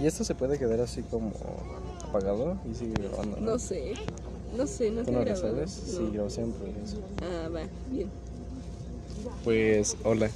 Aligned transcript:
¿Y 0.00 0.06
esto 0.06 0.24
se 0.24 0.34
puede 0.34 0.58
quedar 0.58 0.80
así 0.80 1.02
como 1.02 1.32
apagado 2.08 2.58
y 2.70 2.74
sigue 2.74 2.94
grabando? 2.94 3.36
No 3.40 3.58
sé. 3.58 3.94
No 4.56 4.66
sé, 4.66 4.90
no 4.90 5.00
¿Tú 5.00 5.06
te 5.06 5.12
no 5.12 5.24
lo 5.24 5.36
sabes? 5.36 5.70
Sí, 5.70 5.98
No. 6.00 6.12
grabo 6.12 6.30
siempre. 6.30 6.72
eso. 6.84 6.98
Ah, 7.22 7.48
va, 7.48 7.62
bien. 7.90 8.10
Pues, 9.42 9.96
hola. 10.04 10.30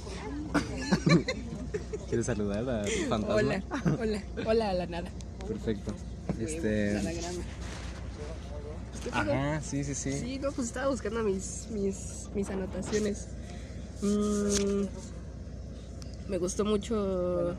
¿Quieres 2.09 2.25
saludar 2.25 2.67
a 2.69 2.83
tu 2.83 2.89
fantasma? 3.07 3.35
Hola, 3.35 3.63
hola, 3.99 4.23
hola 4.45 4.69
a 4.69 4.73
la 4.73 4.87
nada. 4.87 5.09
Perfecto. 5.47 5.93
A 6.27 6.43
Este. 6.43 6.99
Pues. 7.01 7.39
Ajá, 9.13 9.61
sí, 9.61 9.83
sí, 9.83 9.95
sí. 9.95 10.11
Sí, 10.13 10.39
no, 10.39 10.51
pues 10.51 10.67
estaba 10.67 10.89
buscando 10.89 11.23
mis, 11.23 11.67
mis, 11.71 12.27
mis 12.35 12.49
anotaciones. 12.49 13.27
Mm, 14.01 14.85
me 16.29 16.37
gustó 16.37 16.65
mucho. 16.65 17.55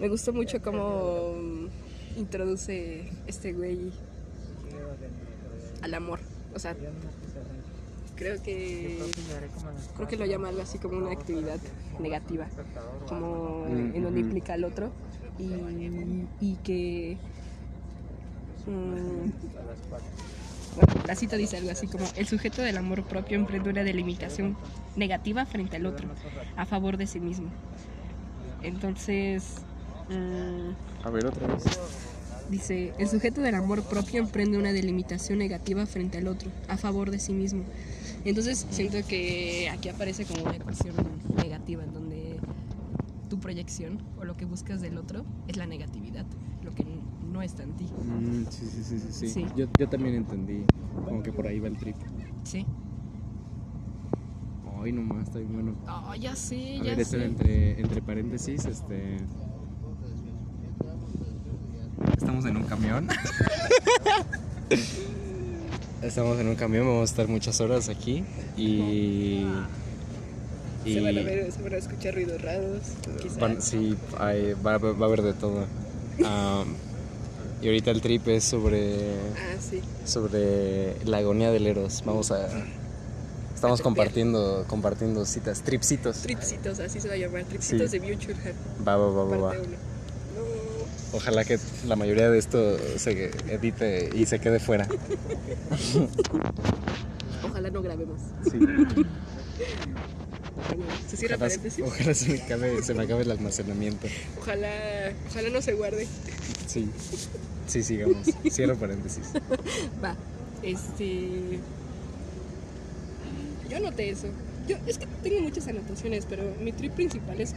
Me 0.00 0.08
gustó 0.08 0.32
mucho 0.32 0.62
cómo 0.62 1.34
introduce 2.16 3.10
este 3.26 3.52
güey 3.52 3.92
al 5.82 5.92
amor. 5.92 6.20
O 6.54 6.58
sea, 6.58 6.74
creo 8.16 8.42
que. 8.42 8.98
Creo 9.96 10.08
que 10.08 10.16
lo 10.16 10.24
llama 10.24 10.48
algo 10.48 10.62
así 10.62 10.78
como 10.78 10.96
una 10.96 11.12
actividad 11.12 11.58
negativa. 11.98 12.46
Como 13.08 13.66
en 13.66 14.02
donde 14.02 14.20
implica 14.20 14.54
al 14.54 14.64
otro. 14.64 14.90
Y, 15.38 16.24
y 16.40 16.54
que. 16.64 17.18
mm, 18.66 19.30
bueno, 20.76 20.94
la 21.06 21.14
cita 21.14 21.36
dice 21.36 21.56
algo 21.56 21.70
así 21.70 21.88
como, 21.88 22.06
el 22.16 22.26
sujeto 22.26 22.62
del 22.62 22.76
amor 22.76 23.02
propio 23.04 23.36
emprende 23.36 23.70
una 23.70 23.82
delimitación 23.82 24.56
negativa 24.96 25.44
frente 25.44 25.76
al 25.76 25.86
otro, 25.86 26.08
a 26.56 26.64
favor 26.64 26.96
de 26.96 27.06
sí 27.06 27.18
mismo. 27.20 27.48
Entonces, 28.62 29.64
mm, 30.10 31.06
A 31.06 31.10
ver, 31.10 31.26
otra 31.26 31.46
vez. 31.46 31.64
dice, 32.50 32.92
el 32.98 33.08
sujeto 33.08 33.40
del 33.40 33.54
amor 33.54 33.82
propio 33.84 34.20
emprende 34.20 34.58
una 34.58 34.72
delimitación 34.72 35.38
negativa 35.38 35.86
frente 35.86 36.18
al 36.18 36.26
otro, 36.28 36.50
a 36.68 36.76
favor 36.76 37.10
de 37.10 37.18
sí 37.18 37.32
mismo. 37.32 37.62
Entonces, 38.24 38.66
siento 38.70 38.98
que 39.08 39.70
aquí 39.70 39.88
aparece 39.88 40.24
como 40.26 40.42
una 40.42 40.56
ecuación 40.56 40.94
negativa, 41.42 41.82
en 41.84 41.92
donde 41.94 42.38
tu 43.28 43.38
proyección 43.38 43.98
o 44.20 44.24
lo 44.24 44.36
que 44.36 44.44
buscas 44.44 44.80
del 44.80 44.98
otro 44.98 45.24
es 45.48 45.56
la 45.56 45.66
negatividad, 45.66 46.26
lo 46.62 46.74
que 46.74 46.84
no 47.32 47.40
está 47.42 47.62
en 47.62 47.72
ti. 47.74 47.84
Mm, 47.84 48.44
sí, 48.50 48.66
sí, 48.66 48.82
sí, 48.84 48.98
sí, 48.98 49.08
sí. 49.12 49.28
Sí. 49.28 49.46
Yo, 49.56 49.66
yo 49.78 49.88
también 49.88 50.16
entendí. 50.16 50.64
Como 51.04 51.22
que 51.22 51.32
por 51.32 51.46
ahí 51.46 51.60
va 51.60 51.68
el 51.68 51.76
trip. 51.78 51.94
Sí. 52.42 52.66
Ay, 54.82 54.92
nomás, 54.92 55.24
está 55.28 55.38
bien 55.38 55.52
bueno. 55.52 55.74
Oh, 55.88 56.14
ya 56.14 56.34
sé, 56.34 56.78
A 56.80 56.84
ya 56.84 56.96
ver, 56.96 57.04
sé. 57.04 57.24
entre, 57.24 57.80
entre 57.80 58.02
paréntesis, 58.02 58.64
este. 58.64 59.16
Estamos 62.16 62.44
en 62.46 62.56
un 62.56 62.64
camión. 62.64 63.08
Estamos 66.02 66.38
en 66.40 66.48
un 66.48 66.54
camión, 66.56 66.86
vamos 66.86 67.02
a 67.02 67.04
estar 67.12 67.28
muchas 67.28 67.60
horas 67.60 67.88
aquí 67.90 68.24
y. 68.56 69.44
y 70.84 70.94
Se 70.94 71.00
van 71.00 71.18
a 71.18 71.22
ver, 71.22 71.52
se 71.52 71.62
van 71.62 71.74
a 71.74 71.76
escuchar 71.76 72.14
ruidos 72.14 72.40
raros, 72.40 72.80
van- 73.38 73.60
sí, 73.60 73.96
hay- 74.18 74.54
va, 74.54 74.78
va 74.78 75.04
a 75.06 75.08
haber 75.08 75.22
de 75.22 75.32
todo. 75.34 75.66
Y 77.62 77.66
ahorita 77.66 77.90
el 77.90 78.00
trip 78.00 78.26
es 78.28 78.44
sobre, 78.44 78.94
Ah, 79.36 79.56
sí. 79.60 79.82
sobre 80.06 80.94
la 81.04 81.18
agonía 81.18 81.50
del 81.50 81.66
Eros. 81.66 82.02
Vamos 82.06 82.30
a. 82.30 82.48
Estamos 83.54 83.82
compartiendo, 83.82 84.64
compartiendo 84.66 85.26
citas, 85.26 85.60
tripsitos. 85.60 86.20
Tripsitos, 86.22 86.80
así 86.80 87.00
se 87.00 87.08
va 87.08 87.14
a 87.14 87.18
llamar. 87.18 87.44
Tripsitos 87.44 87.90
Sí. 87.90 87.98
de 87.98 88.14
Future 88.16 88.34
Va, 88.88 88.96
va, 88.96 89.10
va, 89.10 89.24
va, 89.24 89.36
va. 89.36 89.52
Ojalá 91.12 91.44
que 91.44 91.58
la 91.86 91.96
mayoría 91.96 92.30
de 92.30 92.38
esto 92.38 92.78
se 92.96 93.30
edite 93.48 94.10
y 94.14 94.26
se 94.26 94.38
quede 94.38 94.60
fuera. 94.60 94.86
Ojalá 97.42 97.70
no 97.70 97.82
grabemos. 97.82 98.20
Sí. 98.50 98.58
Bueno, 98.58 98.88
Se 101.08 101.16
cierra 101.16 101.36
Ojalá, 101.36 101.48
paréntesis. 101.48 101.84
ojalá 101.84 102.14
se, 102.14 102.32
me 102.32 102.40
acabe, 102.42 102.82
se 102.82 102.94
me 102.94 103.02
acabe 103.04 103.22
el 103.22 103.30
almacenamiento. 103.30 104.06
Ojalá, 104.38 105.12
ojalá 105.30 105.50
no 105.50 105.62
se 105.62 105.72
guarde. 105.74 106.06
Sí. 106.66 106.88
Sí, 107.66 107.82
sigamos. 107.82 108.26
Cierro 108.50 108.76
paréntesis. 108.76 109.24
Va. 110.02 110.16
Este. 110.62 111.60
Yo 113.68 113.76
anoté 113.76 114.10
eso. 114.10 114.28
Yo, 114.68 114.76
es 114.86 114.98
que 114.98 115.06
tengo 115.22 115.40
muchas 115.40 115.66
anotaciones, 115.68 116.26
pero 116.28 116.42
mi 116.60 116.72
trip 116.72 116.92
principal 116.94 117.40
es 117.40 117.54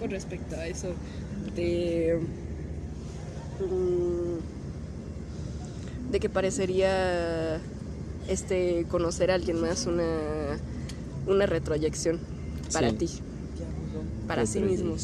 con 0.00 0.10
respecto 0.10 0.56
a 0.56 0.66
eso. 0.66 0.92
De. 1.54 2.18
Mm, 3.60 4.38
de 6.12 6.20
que 6.20 6.28
parecería. 6.28 7.60
Este. 8.28 8.84
conocer 8.88 9.30
a 9.30 9.34
alguien 9.34 9.60
más 9.60 9.86
una. 9.86 10.58
una 11.28 11.46
retroyección 11.46 12.18
para 12.72 12.90
Sí. 12.90 12.96
ti. 12.96 13.08
Para 14.26 14.46
sí 14.46 14.60
mismo. 14.60 14.96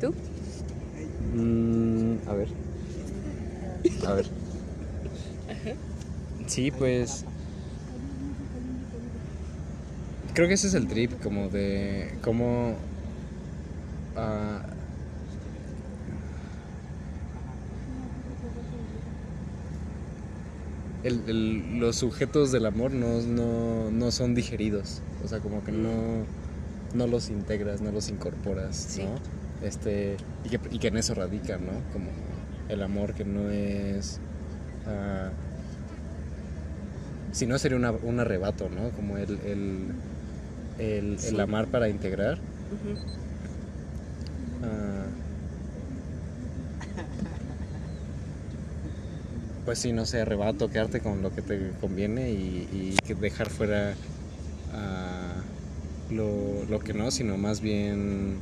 ¿Tú? 0.00 0.12
Mm, 1.34 2.16
a 2.28 2.32
ver. 2.34 2.48
A 4.06 4.12
ver. 4.14 4.26
Sí, 6.48 6.70
pues. 6.72 7.24
Creo 10.34 10.48
que 10.48 10.54
ese 10.54 10.66
es 10.66 10.74
el 10.74 10.86
trip, 10.88 11.12
como 11.22 11.48
de 11.48 12.10
cómo. 12.22 12.74
ah, 14.16 14.62
el- 21.06 21.22
el- 21.28 21.78
los 21.78 21.96
sujetos 21.96 22.52
del 22.52 22.66
amor 22.66 22.90
no, 22.92 23.20
no, 23.22 23.90
no 23.90 24.10
son 24.10 24.34
digeridos. 24.34 25.00
O 25.24 25.28
sea, 25.28 25.40
como 25.40 25.62
que 25.64 25.72
no, 25.72 26.24
no 26.94 27.06
los 27.06 27.28
integras, 27.30 27.80
no 27.80 27.90
los 27.92 28.08
incorporas, 28.08 28.76
Sí. 28.76 29.02
¿no? 29.04 29.66
Este, 29.66 30.16
y, 30.44 30.48
que, 30.50 30.60
y 30.70 30.78
que 30.78 30.88
en 30.88 30.96
eso 30.98 31.14
radica, 31.14 31.56
¿no? 31.56 31.72
Como 31.92 32.10
el 32.68 32.82
amor 32.82 33.14
que 33.14 33.24
no 33.24 33.48
es... 33.50 34.18
ah, 34.86 35.30
si 37.32 37.46
no 37.46 37.58
sería 37.58 37.76
una- 37.76 37.90
un 37.92 38.18
arrebato, 38.20 38.68
¿no? 38.68 38.90
Como 38.96 39.16
el, 39.18 39.38
el, 39.46 39.78
el, 40.78 41.18
Sí. 41.18 41.28
el 41.34 41.40
amar 41.40 41.66
para 41.68 41.88
integrar. 41.88 42.38
Ah, 44.62 45.04
pues 49.66 49.80
sí, 49.80 49.92
no 49.92 50.06
sé, 50.06 50.20
arrebato, 50.20 50.70
quedarte 50.70 51.00
con 51.00 51.22
lo 51.22 51.34
que 51.34 51.42
te 51.42 51.72
conviene 51.80 52.30
y, 52.30 52.96
dejar 53.20 53.50
fuera 53.50 53.94
ah, 54.72 55.42
lo, 56.10 56.64
lo 56.70 56.78
que 56.78 56.94
no, 56.94 57.10
sino 57.10 57.36
más 57.36 57.60
bien 57.60 58.36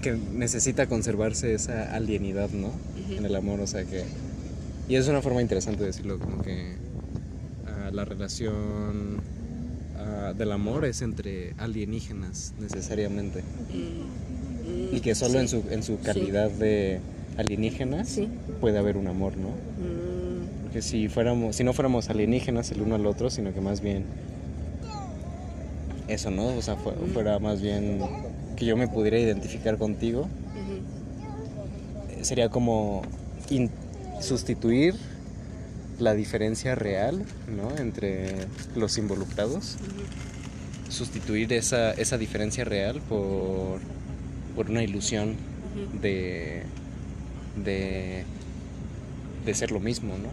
que 0.00 0.12
necesita 0.12 0.86
conservarse 0.86 1.52
esa 1.52 1.94
alienidad, 1.94 2.50
¿no? 2.50 2.72
En 3.10 3.26
el 3.26 3.34
amor, 3.36 3.60
o 3.60 3.66
sea 3.66 3.84
que... 3.84 4.04
Y 4.88 4.94
es 4.94 5.08
una 5.08 5.20
forma 5.20 5.42
interesante 5.42 5.80
de 5.80 5.86
decirlo, 5.86 6.18
como 6.18 6.42
que 6.42 6.76
ah, 7.66 7.90
la 7.92 8.04
relación 8.04 9.20
ah, 9.98 10.32
del 10.36 10.52
amor 10.52 10.84
es 10.84 11.02
entre 11.02 11.54
alienígenas 11.58 12.54
necesariamente. 12.58 13.42
Mm, 13.42 14.35
mm, 14.66 14.94
Y 14.96 15.00
que 15.00 15.14
solo 15.14 15.40
en 15.40 15.48
su, 15.48 15.62
en 15.70 15.82
su 15.82 15.98
calidad 16.00 16.50
de 16.50 17.00
alienígenas 17.36 18.08
Sí. 18.08 18.28
puede 18.60 18.78
haber 18.78 18.96
un 18.96 19.06
amor, 19.08 19.36
¿no? 19.36 19.48
Mm, 19.48 20.62
Porque 20.64 20.82
si 20.82 21.08
fuéramos, 21.08 21.56
si 21.56 21.64
no 21.64 21.72
fuéramos 21.72 22.10
alienígenas 22.10 22.70
el 22.72 22.82
uno 22.82 22.94
al 22.96 23.06
otro, 23.06 23.30
sino 23.30 23.52
que 23.54 23.60
más 23.60 23.80
bien 23.80 24.04
eso, 26.08 26.30
¿no? 26.30 26.46
O 26.48 26.62
sea, 26.62 26.76
fu- 26.76 26.92
fuera 27.12 27.38
más 27.38 27.60
bien 27.60 28.00
que 28.56 28.64
yo 28.64 28.76
me 28.76 28.88
pudiera 28.88 29.18
identificar 29.18 29.76
contigo, 29.76 30.28
sería 32.22 32.48
como 32.48 33.02
sustituir 34.20 34.94
la 35.98 36.14
diferencia 36.14 36.74
real, 36.74 37.22
¿no? 37.56 37.76
Entre 37.80 38.34
los 38.74 38.98
involucrados, 38.98 39.76
sustituir 40.88 41.52
esa, 41.52 41.92
esa 41.92 42.18
diferencia 42.18 42.64
real 42.64 43.00
por, 43.08 43.80
por 44.56 44.70
una 44.70 44.82
ilusión 44.82 45.36
de, 46.00 46.62
de, 47.62 48.24
de 49.44 49.54
ser 49.54 49.70
lo 49.70 49.78
mismo, 49.78 50.16
¿no? 50.18 50.30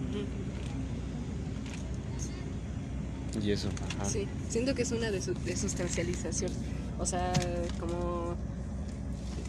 Y 3.43 3.51
eso, 3.51 3.67
ajá. 3.99 4.09
Sí, 4.09 4.25
siento 4.49 4.73
que 4.73 4.83
es 4.83 4.91
una 4.91 5.09
desu- 5.09 5.33
desustancialización. 5.45 6.51
O 6.99 7.05
sea, 7.05 7.33
como 7.79 8.35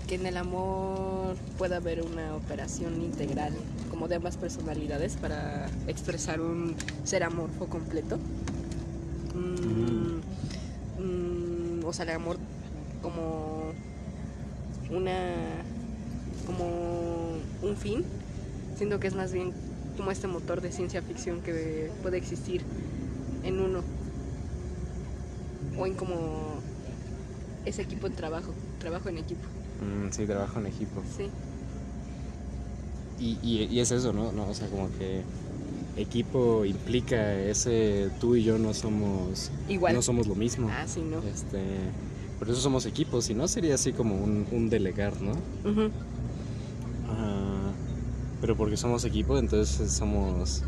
que 0.09 0.17
en 0.17 0.26
el 0.26 0.37
amor 0.37 1.37
pueda 1.56 1.77
haber 1.77 2.03
una 2.03 2.35
operación 2.35 3.00
integral, 3.00 3.53
como 3.91 4.09
de 4.09 4.17
ambas 4.17 4.37
personalidades, 4.37 5.17
para 5.17 5.67
expresar 5.87 6.41
un 6.41 6.75
ser 7.05 7.23
amorfo 7.23 7.67
completo. 7.67 8.19
Mm, 9.35 10.19
mm, 11.00 11.85
sea, 11.93 12.05
el 12.06 12.11
amor 12.12 12.38
como 13.03 13.74
una 14.90 15.34
como 16.46 17.38
un 17.62 17.76
fin, 17.76 18.04
siento 18.76 19.00
que 19.00 19.06
es 19.06 19.14
más 19.14 19.32
bien 19.32 19.52
como 19.96 20.10
este 20.10 20.26
motor 20.26 20.60
de 20.60 20.72
ciencia 20.72 21.02
ficción 21.02 21.40
que 21.40 21.90
puede 22.02 22.19
existir 22.19 22.62
en 23.44 23.60
uno 23.60 23.81
o 25.78 25.86
en 25.86 25.94
como 25.94 26.60
ese 27.64 27.82
equipo 27.82 28.08
de 28.08 28.14
trabajo, 28.14 28.52
trabajo 28.78 29.08
en 29.08 29.19
equipo. 29.19 29.42
Mm, 29.81 30.10
sí, 30.12 30.26
trabajo 30.26 30.58
en 30.60 30.66
equipo. 30.66 31.02
Sí. 31.16 31.31
Y, 33.19 33.38
y, 33.42 33.64
y 33.70 33.81
es 33.81 33.90
eso, 33.90 34.12
¿no? 34.12 34.32
¿no? 34.32 34.48
O 34.48 34.54
sea, 34.54 34.69
como 34.69 34.88
que 34.98 35.22
equipo 35.96 36.64
implica 36.64 37.34
ese 37.34 38.10
tú 38.20 38.34
y 38.34 38.42
yo 38.42 38.58
no 38.58 38.75
somos 38.75 39.50
Igual. 39.69 39.94
no 39.94 40.02
somos 40.02 40.26
lo 40.26 40.34
mismo. 40.34 40.69
Ah, 40.70 40.86
sí, 40.86 41.00
¿no? 41.00 41.19
Este, 41.19 41.62
por 42.44 42.52
eso 42.52 42.61
somos 42.61 42.85
equipos, 42.85 43.25
si 43.25 43.35
no 43.35 43.49
sería 43.49 43.75
así 43.75 43.93
como 43.94 44.17
un, 44.23 44.46
un 44.52 44.69
delegar, 44.69 45.14
¿no? 45.23 45.32
Ah, 47.08 47.70
pero 48.43 48.55
porque 48.55 48.76
somos 48.76 49.02
equipo, 49.06 49.38
entonces 49.38 49.91
somos 49.91 50.62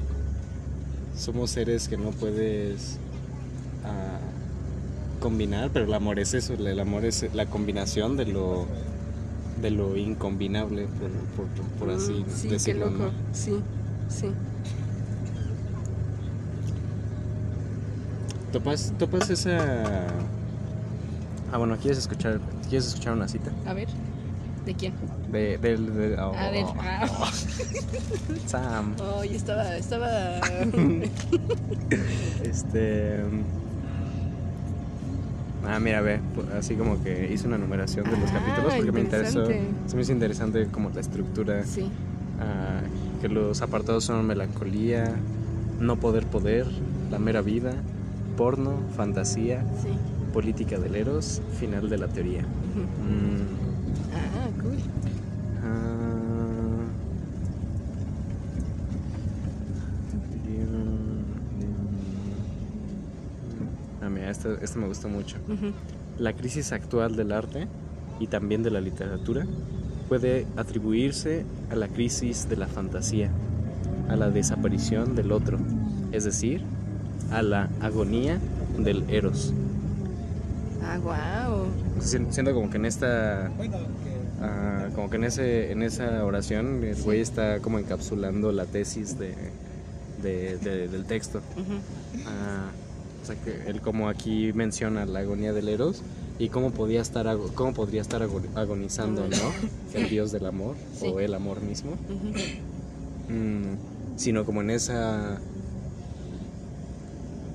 somos 1.14 1.50
seres 1.50 1.86
que 1.88 1.98
no 1.98 2.12
puedes 2.12 2.96
ah, 3.84 4.18
combinar, 5.20 5.68
pero 5.70 5.84
el 5.84 5.92
amor 5.92 6.18
es 6.18 6.32
eso, 6.32 6.54
el 6.54 6.80
amor 6.80 7.04
es 7.04 7.26
la 7.34 7.44
combinación 7.44 8.16
de 8.16 8.24
lo 8.24 8.66
de 9.60 9.70
lo 9.70 9.96
incombinable, 9.98 10.86
por, 10.86 11.46
por- 11.46 11.66
por 11.78 11.90
así 11.90 12.24
sí, 12.34 12.48
decirlo. 12.48 12.86
qué 12.86 12.90
loco. 12.92 13.04
¿no? 13.04 13.10
Sí, 13.34 13.60
sí. 14.08 14.28
¿Topas, 18.52 18.92
topas 18.98 19.28
esa... 19.28 20.06
Ah, 21.52 21.58
bueno, 21.58 21.76
¿quieres 21.78 21.98
escuchar, 21.98 22.40
¿quieres 22.68 22.86
escuchar 22.88 23.12
una 23.14 23.28
cita? 23.28 23.52
A 23.66 23.72
ver, 23.72 23.88
¿de 24.64 24.74
quién? 24.74 24.94
De, 25.30 25.58
del... 25.58 25.94
de- 25.94 26.16
oh, 26.20 26.32
Ah, 26.36 26.50
del. 26.50 26.64
Ah, 26.78 27.30
Sam. 28.46 28.94
oh, 29.00 29.22
estaba, 29.22 29.76
estaba. 29.76 30.40
Este... 32.42 33.20
Ah, 35.68 35.78
mira, 35.80 36.00
ve, 36.00 36.20
pu- 36.36 36.48
así 36.58 36.74
como 36.76 37.02
que 37.02 37.32
hice 37.32 37.46
una 37.48 37.58
numeración 37.58 38.04
de 38.04 38.16
los 38.16 38.30
Ah, 38.30 38.34
capítulos 38.34 38.74
porque 38.74 38.92
me 38.92 39.00
interesó, 39.00 39.46
se 39.46 39.96
me 39.96 40.02
hizo 40.02 40.12
interesante 40.12 40.66
como 40.70 40.90
la 40.90 41.00
estructura, 41.00 41.64
Sí. 41.64 41.90
ah, 42.40 42.80
que 43.20 43.28
los 43.28 43.62
apartados 43.62 44.04
son 44.04 44.24
melancolía, 44.26 45.10
no 45.80 45.96
poder 45.96 46.24
poder, 46.26 46.66
la 47.10 47.18
mera 47.18 47.40
vida, 47.40 47.72
porno, 48.36 48.74
fantasía, 48.96 49.64
Sí. 49.82 49.90
Política 50.36 50.78
del 50.78 50.94
eros, 50.96 51.40
final 51.58 51.88
de 51.88 51.96
la 51.96 52.08
teoría. 52.08 52.42
Mm, 52.42 53.46
Ah, 54.12 54.48
cool. 54.60 54.76
Ah, 64.02 64.10
mira, 64.10 64.30
este, 64.30 64.62
este 64.62 64.78
me 64.78 64.86
gusta 64.88 65.08
mucho. 65.08 65.36
La 66.18 66.34
crisis 66.34 66.72
actual 66.72 67.16
del 67.16 67.32
arte 67.32 67.66
y 68.20 68.26
también 68.26 68.62
de 68.62 68.70
la 68.70 68.82
literatura 68.82 69.46
puede 70.10 70.46
atribuirse 70.58 71.46
a 71.70 71.76
la 71.76 71.88
crisis 71.88 72.46
de 72.48 72.56
la 72.56 72.66
fantasía, 72.66 73.30
a 74.10 74.16
la 74.16 74.28
desaparición 74.30 75.16
del 75.16 75.32
otro, 75.32 75.58
es 76.12 76.24
decir, 76.24 76.62
a 77.30 77.40
la 77.40 77.70
agonía 77.80 78.38
del 78.78 79.08
eros. 79.08 79.54
Ah, 81.04 81.48
wow. 81.48 82.02
Siento 82.30 82.54
como 82.54 82.70
que 82.70 82.76
en 82.76 82.86
esta 82.86 83.50
ah, 84.40 84.88
como 84.94 85.10
que 85.10 85.16
en 85.16 85.24
ese 85.24 85.72
en 85.72 85.82
esa 85.82 86.24
oración 86.24 86.82
el 86.84 87.02
güey 87.02 87.20
está 87.20 87.58
como 87.60 87.78
encapsulando 87.78 88.52
la 88.52 88.64
tesis 88.66 89.18
de, 89.18 89.34
de- 90.22 90.56
de- 90.58 90.88
del 90.88 91.04
texto 91.04 91.40
Ah, 92.26 92.70
o 93.22 93.26
sea 93.26 93.36
que 93.36 93.68
él 93.70 93.80
como 93.80 94.08
aquí 94.08 94.52
menciona 94.52 95.04
la 95.06 95.20
agonía 95.20 95.52
del 95.52 95.68
eros 95.68 96.02
y 96.38 96.48
cómo 96.50 96.70
podía 96.70 97.00
estar 97.00 97.26
cómo 97.54 97.72
podría 97.72 98.02
estar 98.02 98.22
ago- 98.22 98.42
agonizando 98.54 99.26
no 99.26 99.52
el 99.94 100.08
dios 100.08 100.32
del 100.32 100.46
amor 100.46 100.76
Sí. 101.00 101.06
o 101.08 101.18
el 101.20 101.34
amor 101.34 101.60
mismo. 101.62 101.92
Mm, 103.28 104.16
sino 104.16 104.44
como 104.44 104.60
en 104.60 104.70
esa 104.70 105.38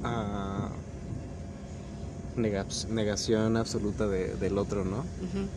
ah, 0.03 0.69
negación 2.37 3.57
absoluta 3.57 4.07
de- 4.07 4.35
del 4.35 4.57
otro, 4.57 4.85
¿no? 4.85 5.05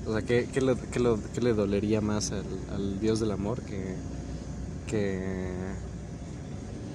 O 0.06 0.12
sea, 0.12 0.22
¿qué, 0.22 0.48
qué 0.52 0.60
le, 0.60 0.76
qué 0.76 1.00
lo- 1.00 1.18
qué 1.34 1.40
le 1.40 1.54
dolería 1.54 2.00
más 2.00 2.32
al, 2.32 2.44
al 2.72 3.00
dios 3.00 3.20
del 3.20 3.30
amor 3.30 3.60
que, 3.62 3.94
que, 4.86 5.52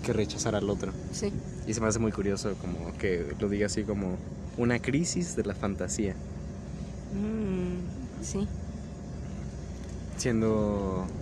que 0.04 0.14
rechazar 0.14 0.56
al 0.56 0.70
otro? 0.70 0.92
Sí. 1.12 1.32
Y 1.68 1.74
se 1.74 1.82
me 1.82 1.88
hace 1.88 2.00
muy 2.00 2.12
curioso 2.12 2.54
como 2.62 2.94
que 2.98 3.34
lo 3.40 3.50
diga 3.50 3.66
así 3.68 3.84
como 3.84 4.18
una 4.58 4.80
crisis 4.80 5.36
de 5.36 5.44
la 5.46 5.56
fantasía, 5.56 6.14
Mm, 7.16 8.24
sí. 8.24 8.48
siendo... 10.18 11.06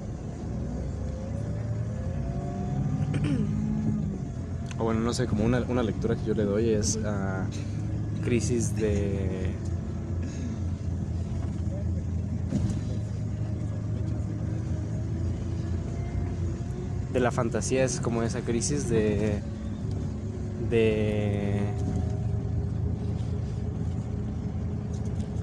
O 4.79 4.83
bueno, 4.83 4.99
no 4.99 5.11
sé, 5.13 5.25
como 5.25 5.43
una, 5.43 5.59
una 5.67 5.81
lectura 5.81 6.15
que 6.15 6.23
yo 6.23 6.35
le 6.35 6.43
doy 6.43 6.69
es 6.69 6.99
ah, 7.03 7.45
crisis 8.27 8.75
de... 8.75 9.53
De 17.13 17.19
la 17.21 17.31
fantasía 17.31 17.85
es 17.85 18.01
como 18.01 18.23
esa 18.23 18.41
crisis 18.41 18.89
de... 18.89 19.39
De... 20.69 21.61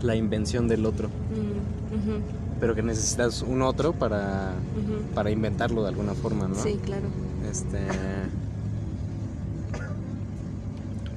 La 0.03 0.15
invención 0.15 0.69
del 0.69 0.85
otro. 0.85 1.09
Mm, 1.09 2.61
Pero 2.61 2.75
que 2.75 2.83
necesitas 2.83 3.41
un 3.41 3.63
otro 3.63 3.95
para, 3.95 4.53
para 5.15 5.31
inventarlo 5.31 5.83
de 5.85 5.89
alguna 5.89 6.13
forma, 6.13 6.49
¿no? 6.49 6.63
Sí, 6.63 6.79
claro. 6.85 7.07
Este. 7.51 7.79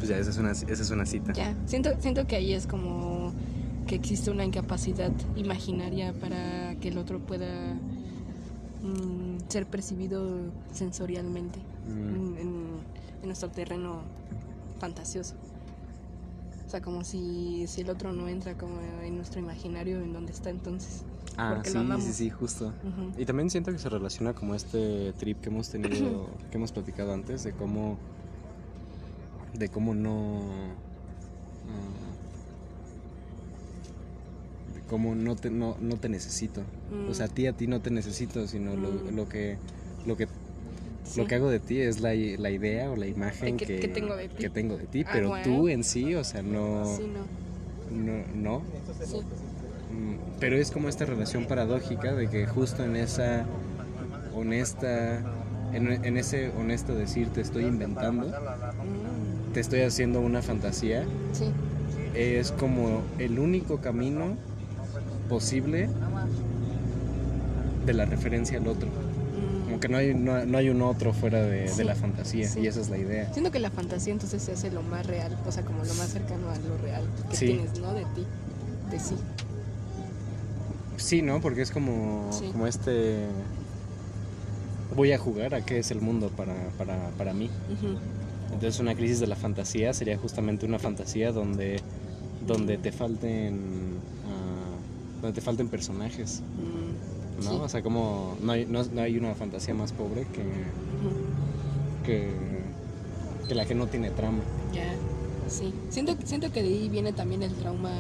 Pues 0.07 0.15
ya, 0.15 0.21
esa 0.21 0.30
es 0.30 0.38
una, 0.38 0.51
esa 0.51 0.83
es 0.83 0.89
una 0.92 1.06
cita. 1.06 1.33
Ya. 1.33 1.54
Siento, 1.65 1.89
siento 2.00 2.25
que 2.27 2.38
ahí 2.38 2.54
es 2.54 2.65
como 2.65 3.33
que 3.88 3.95
existe 3.95 4.31
una 4.31 4.46
incapacidad 4.46 5.12
imaginaria 5.36 6.13
para 6.13 6.75
que 6.79 6.88
el 6.89 6.98
otro 6.98 7.20
pueda 7.20 7.74
mm, 8.84 9.50
ser 9.50 9.65
percibido 9.65 10.25
sensorialmente 10.72 11.60
Mm. 11.88 12.15
en, 12.15 12.38
en- 12.38 13.27
nuestro 13.27 13.50
terreno 13.50 14.01
fantasioso. 14.79 15.36
O 16.65 16.70
sea, 16.70 16.82
como 16.82 17.03
si, 17.03 17.65
si 17.67 17.82
el 17.82 17.89
otro 17.89 18.13
no 18.13 18.27
entra 18.29 18.53
como 18.58 18.79
en 19.03 19.15
nuestro 19.17 19.41
imaginario, 19.41 20.00
en 20.01 20.13
donde 20.13 20.32
está 20.32 20.50
entonces. 20.50 21.03
Ah, 21.38 21.62
sí, 21.65 21.77
sí, 22.01 22.13
sí, 22.13 22.29
justo. 22.29 22.67
Ujú. 22.67 23.20
Y 23.22 23.25
también 23.25 23.50
siento 23.50 23.72
que 23.74 23.79
se 23.79 23.89
relaciona 23.89 24.34
como 24.34 24.55
este 24.55 25.12
trip 25.13 25.41
que 25.41 25.50
hemos 25.50 25.70
tenido, 25.70 26.27
que 26.51 26.58
hemos 26.58 26.72
platicado 26.72 27.13
antes, 27.13 27.43
de 27.43 27.51
cómo. 27.51 27.98
De 29.58 29.70
cómo 29.70 29.94
no. 29.94 30.42
de 34.76 34.82
cómo 34.90 35.16
no 35.16 35.36
te, 35.36 35.50
no, 35.50 35.76
no 35.82 35.96
te 35.98 36.10
necesito. 36.10 36.62
O 37.10 37.14
sea, 37.14 37.26
a 37.26 37.30
Mm. 37.30 37.34
ti 37.34 37.48
a 37.48 37.54
ti 37.54 37.68
no 37.68 37.82
te 37.82 37.92
necesito, 37.92 38.48
sino 38.48 38.76
lo, 38.76 38.90
Mm. 38.92 39.16
lo 39.16 39.28
que. 39.30 39.58
Lo 40.06 40.16
que 40.18 40.28
Sí. 41.04 41.22
Lo 41.22 41.28
que 41.28 41.36
hago 41.36 41.50
de 41.50 41.60
ti 41.62 41.80
es 41.80 42.02
la, 42.02 42.14
la 42.14 42.50
idea 42.52 42.92
o 42.92 42.98
la 42.98 43.08
imagen 43.08 43.56
Que- 43.56 43.66
que, 43.66 43.80
que 43.80 43.88
tengo 43.88 44.14
de 44.18 44.28
ti. 44.28 44.36
que 44.40 44.50
tengo 44.50 44.76
de 44.76 44.88
ti, 44.88 45.06
Ah, 45.08 45.10
pero 45.14 45.30
guau. 45.30 45.42
tú 45.42 45.70
en 45.70 45.86
sí, 45.86 46.14
o 46.16 46.24
sea, 46.26 46.42
no, 46.42 46.86
Sí, 46.98 47.04
no. 47.94 48.26
no. 48.36 48.62
Sí. 49.06 49.16
Mm, 49.18 50.16
Pero 50.42 50.58
es 50.58 50.70
como 50.70 50.90
esta 50.90 51.06
relación 51.06 51.46
paradójica 51.46 52.14
de 52.14 52.28
que 52.30 52.46
justo 52.46 52.84
en 52.84 52.98
esa 52.98 53.46
honesta, 54.36 55.20
en, 55.72 55.88
en 56.04 56.18
ese 56.18 56.50
honesto 56.50 56.94
decir 56.94 57.30
te 57.30 57.40
estoy 57.40 57.64
inventando, 57.64 58.28
te 59.58 59.62
estoy 59.62 59.82
haciendo 59.82 60.22
una 60.22 60.44
fantasía, 60.44 61.04
sí. 61.34 61.46
es 62.14 62.52
como 62.52 63.02
el 63.18 63.40
único 63.40 63.82
camino 63.82 64.38
posible 65.30 65.90
de 67.84 67.94
la 67.94 68.06
referencia 68.06 68.60
al 68.60 68.68
otro. 68.68 68.88
Mm. 68.88 69.64
Como 69.66 69.80
que 69.80 69.90
no 69.90 69.98
hay, 69.98 70.14
no, 70.14 70.46
no 70.46 70.60
hay 70.60 70.70
un 70.70 70.84
otro 70.84 71.12
fuera 71.12 71.42
de, 71.42 71.72
la 71.84 71.96
fantasía 71.96 72.48
sí. 72.48 72.60
y 72.60 72.68
esa 72.68 72.82
es 72.82 72.90
la 72.90 73.00
idea. 73.00 73.34
Siento 73.34 73.50
que 73.50 73.58
la 73.58 73.72
fantasía 73.72 74.14
entonces 74.14 74.44
se 74.44 74.52
hace 74.52 74.70
lo 74.70 74.84
más 74.84 75.08
real, 75.08 75.36
o 75.44 75.52
sea, 75.52 75.66
como 75.66 75.84
lo 75.84 75.94
más 75.96 76.10
cercano 76.10 76.52
a 76.52 76.58
lo 76.60 76.78
real 76.78 77.04
que 77.32 77.36
Sí. 77.36 77.46
tienes, 77.48 77.80
¿no? 77.80 77.96
De 77.96 78.04
ti, 78.14 78.28
de 78.92 79.00
sí. 79.00 79.16
Sí, 80.98 81.24
¿no? 81.24 81.42
Porque 81.42 81.64
es 81.64 81.72
como, 81.72 82.30
como 82.52 82.68
este... 82.68 83.26
Voy 84.96 85.14
a 85.14 85.18
jugar 85.18 85.56
a 85.56 85.66
qué 85.66 85.80
es 85.80 85.90
el 85.90 86.00
mundo 86.00 86.30
para, 86.30 86.54
para, 86.78 87.10
para 87.18 87.34
mí. 87.34 87.50
Ujú. 87.74 87.98
Entonces 88.54 88.80
una 88.80 88.96
crisis 88.96 89.20
de 89.20 89.27
la 89.27 89.36
fantasía 89.36 89.94
sería 89.94 90.18
justamente 90.18 90.66
una 90.66 90.80
fantasía 90.80 91.32
donde, 91.32 91.80
donde 92.46 92.77
te 92.77 92.92
falten 92.92 93.98
ah, 94.25 95.22
donde 95.22 95.36
te 95.36 95.42
falten 95.42 95.68
personajes, 95.70 96.42
Mm, 96.58 97.44
¿no? 97.44 97.51
sí. 97.51 97.58
O 97.62 97.70
sea, 97.70 97.82
como 97.84 98.36
no 98.42 98.51
hay, 98.54 98.66
no, 98.66 98.84
no 98.84 99.01
hay 99.01 99.18
una 99.18 99.36
fantasía 99.36 99.74
más 99.74 99.92
pobre 99.92 100.25
que, 100.34 100.44
que, 102.06 102.30
que 103.48 103.56
la 103.56 103.66
que 103.66 103.75
no 103.75 103.88
tiene 103.88 104.10
trama. 104.12 104.39
Ya, 104.74 104.94
sí. 105.50 105.74
Siento, 105.89 106.16
siento 106.25 106.51
que 106.51 106.62
de 106.63 106.70
ahí 106.70 106.89
viene 106.89 107.13
también 107.13 107.44
el 107.44 107.54
trauma 107.54 107.92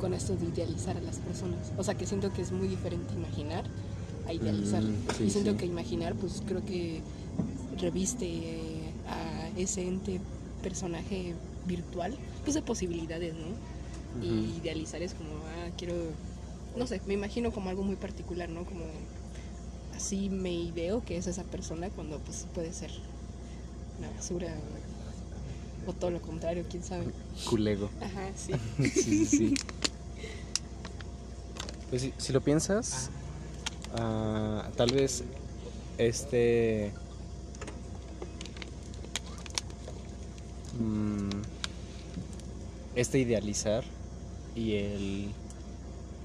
con 0.00 0.14
esto 0.14 0.34
de 0.36 0.46
idealizar 0.46 0.96
a 0.96 1.00
las 1.00 1.18
personas. 1.18 1.72
O 1.78 1.84
sea, 1.84 1.94
que 1.94 2.06
siento 2.06 2.32
que 2.32 2.42
es 2.42 2.52
muy 2.52 2.68
diferente 2.68 3.14
imaginar 3.14 3.64
a 4.26 4.32
idealizar. 4.32 4.82
Mm, 4.82 4.94
sí, 5.16 5.24
y 5.24 5.30
siento 5.30 5.52
sí. 5.52 5.56
que 5.58 5.66
imaginar, 5.66 6.14
pues 6.14 6.42
creo 6.46 6.64
que 6.64 7.00
reviste 7.80 8.71
ese 9.56 9.86
ente 9.86 10.20
personaje 10.62 11.34
virtual, 11.66 12.16
pues 12.44 12.54
de 12.54 12.62
posibilidades, 12.62 13.34
¿no? 13.34 13.72
Y 14.22 14.58
idealizar 14.58 15.02
es 15.02 15.14
como, 15.14 15.30
ah, 15.30 15.70
quiero, 15.78 15.94
no 16.76 16.86
sé, 16.86 17.00
me 17.06 17.14
imagino 17.14 17.50
como 17.50 17.70
algo 17.70 17.82
muy 17.82 17.96
particular, 17.96 18.48
¿no? 18.48 18.64
Como 18.64 18.84
así 19.96 20.28
me 20.28 20.52
ideo 20.52 21.04
que 21.04 21.16
es 21.16 21.26
esa 21.26 21.44
persona 21.44 21.88
cuando 21.90 22.18
pues 22.18 22.46
puede 22.54 22.72
ser 22.72 22.90
una 23.98 24.10
basura 24.10 24.54
o, 25.86 25.90
o 25.90 25.92
todo 25.94 26.10
lo 26.10 26.20
contrario, 26.20 26.64
quién 26.68 26.82
sabe. 26.82 27.06
Culego. 27.48 27.88
Ajá, 28.00 28.28
sí. 28.36 28.52
sí, 28.92 29.02
sí, 29.02 29.26
sí. 29.26 29.54
Pues 31.88 32.02
si, 32.02 32.12
si 32.16 32.32
lo 32.32 32.40
piensas, 32.40 33.10
ah, 33.94 34.68
tal 34.76 34.92
vez 34.92 35.24
este... 35.98 36.92
mm, 40.50 40.54
este 42.94 43.18
idealizar 43.18 43.84
y 44.54 44.74
el 44.74 45.28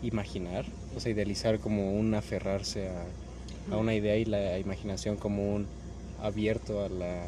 imaginar, 0.04 0.66
o 0.96 1.00
sea, 1.00 1.12
idealizar 1.12 1.60
como 1.60 1.94
un 1.98 2.14
aferrarse 2.14 2.90
a, 2.90 3.06
a 3.74 3.78
una 3.78 3.96
idea 3.96 4.18
y 4.18 4.26
la 4.26 4.60
imaginación 4.60 5.16
como 5.18 5.56
un 5.56 5.66
abierto 6.22 6.84
a 6.84 6.90
la 6.90 7.24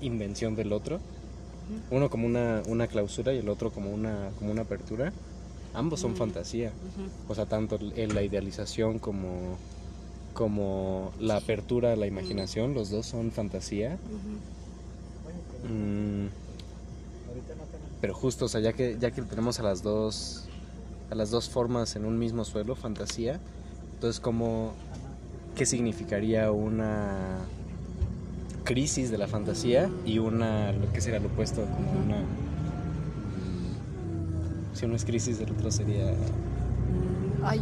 invención 0.00 0.56
del 0.56 0.72
otro. 0.72 1.00
Uno 1.90 2.10
como 2.10 2.26
una, 2.26 2.62
una 2.68 2.86
clausura 2.86 3.34
y 3.34 3.38
el 3.38 3.48
otro 3.48 3.70
como 3.72 3.90
una, 3.90 4.30
como 4.38 4.52
una 4.52 4.62
apertura. 4.62 5.12
Ambos 5.74 6.00
son 6.00 6.12
Mm. 6.12 6.16
fantasía. 6.16 6.70
O 7.28 7.34
sea, 7.34 7.46
tanto 7.46 7.78
en 7.96 8.14
la 8.14 8.22
idealización 8.22 8.98
como, 9.00 9.56
como 10.32 11.12
la 11.18 11.36
apertura 11.36 11.92
a 11.92 11.96
la 11.96 12.06
imaginación, 12.06 12.72
los 12.74 12.90
dos 12.90 13.06
son 13.06 13.32
fantasía. 13.32 13.98
Mm, 15.68 16.26
pero 18.00 18.14
justo, 18.14 18.44
o 18.44 18.48
sea, 18.48 18.60
ya 18.60 18.72
que, 18.72 18.96
ya 19.00 19.10
que 19.10 19.22
tenemos 19.22 19.58
a 19.60 19.62
las 19.62 19.82
dos 19.82 20.44
a 21.10 21.14
las 21.14 21.30
dos 21.30 21.48
formas 21.48 21.94
en 21.96 22.04
un 22.04 22.18
mismo 22.18 22.44
suelo, 22.44 22.74
fantasía, 22.74 23.40
entonces 23.94 24.20
como 24.20 24.74
qué 25.56 25.64
significaría 25.64 26.50
una 26.50 27.46
crisis 28.64 29.10
de 29.12 29.18
la 29.18 29.28
fantasía 29.28 29.88
y 30.04 30.18
una 30.18 30.72
lo 30.72 30.92
que 30.92 31.00
sería 31.00 31.20
lo 31.20 31.28
opuesto, 31.28 31.62
como 31.76 31.92
una 31.92 32.22
si 34.74 34.84
uno 34.84 34.96
es 34.96 35.04
crisis, 35.04 35.38
el 35.40 35.50
otro 35.52 35.70
sería 35.70 36.12
Ay, 37.44 37.60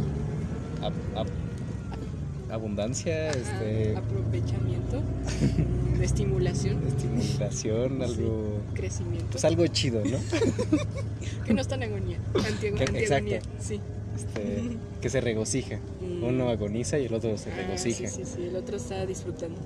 ab- 0.81 1.15
ab- 1.15 2.51
abundancia, 2.51 3.29
ajá, 3.29 3.39
este 3.39 3.95
aprovechamiento, 3.95 5.01
estimulación, 6.05 6.81
estimulación, 6.87 8.01
algo 8.01 8.61
crecimiento. 8.73 9.27
pues 9.31 9.45
algo 9.45 9.65
chido, 9.67 10.01
¿no? 10.05 10.17
que 11.45 11.53
no 11.53 11.61
está 11.61 11.75
en 11.75 11.83
agonía, 11.83 12.19
antiagonía, 12.35 12.99
exacto. 13.37 13.49
sí. 13.59 13.79
Este, 14.15 14.61
que 15.01 15.09
se 15.09 15.19
regocija. 15.19 15.77
Mm. 16.01 16.23
Uno 16.23 16.49
agoniza 16.49 16.97
y 16.99 17.05
el 17.05 17.13
otro 17.13 17.37
se 17.37 17.51
Ah, 17.51 17.55
regocija. 17.57 18.07
sí, 18.09 18.23
sí, 18.23 18.31
sí, 18.35 18.43
el 18.43 18.55
otro 18.55 18.77
está 18.77 19.05
disfrutando. 19.05 19.57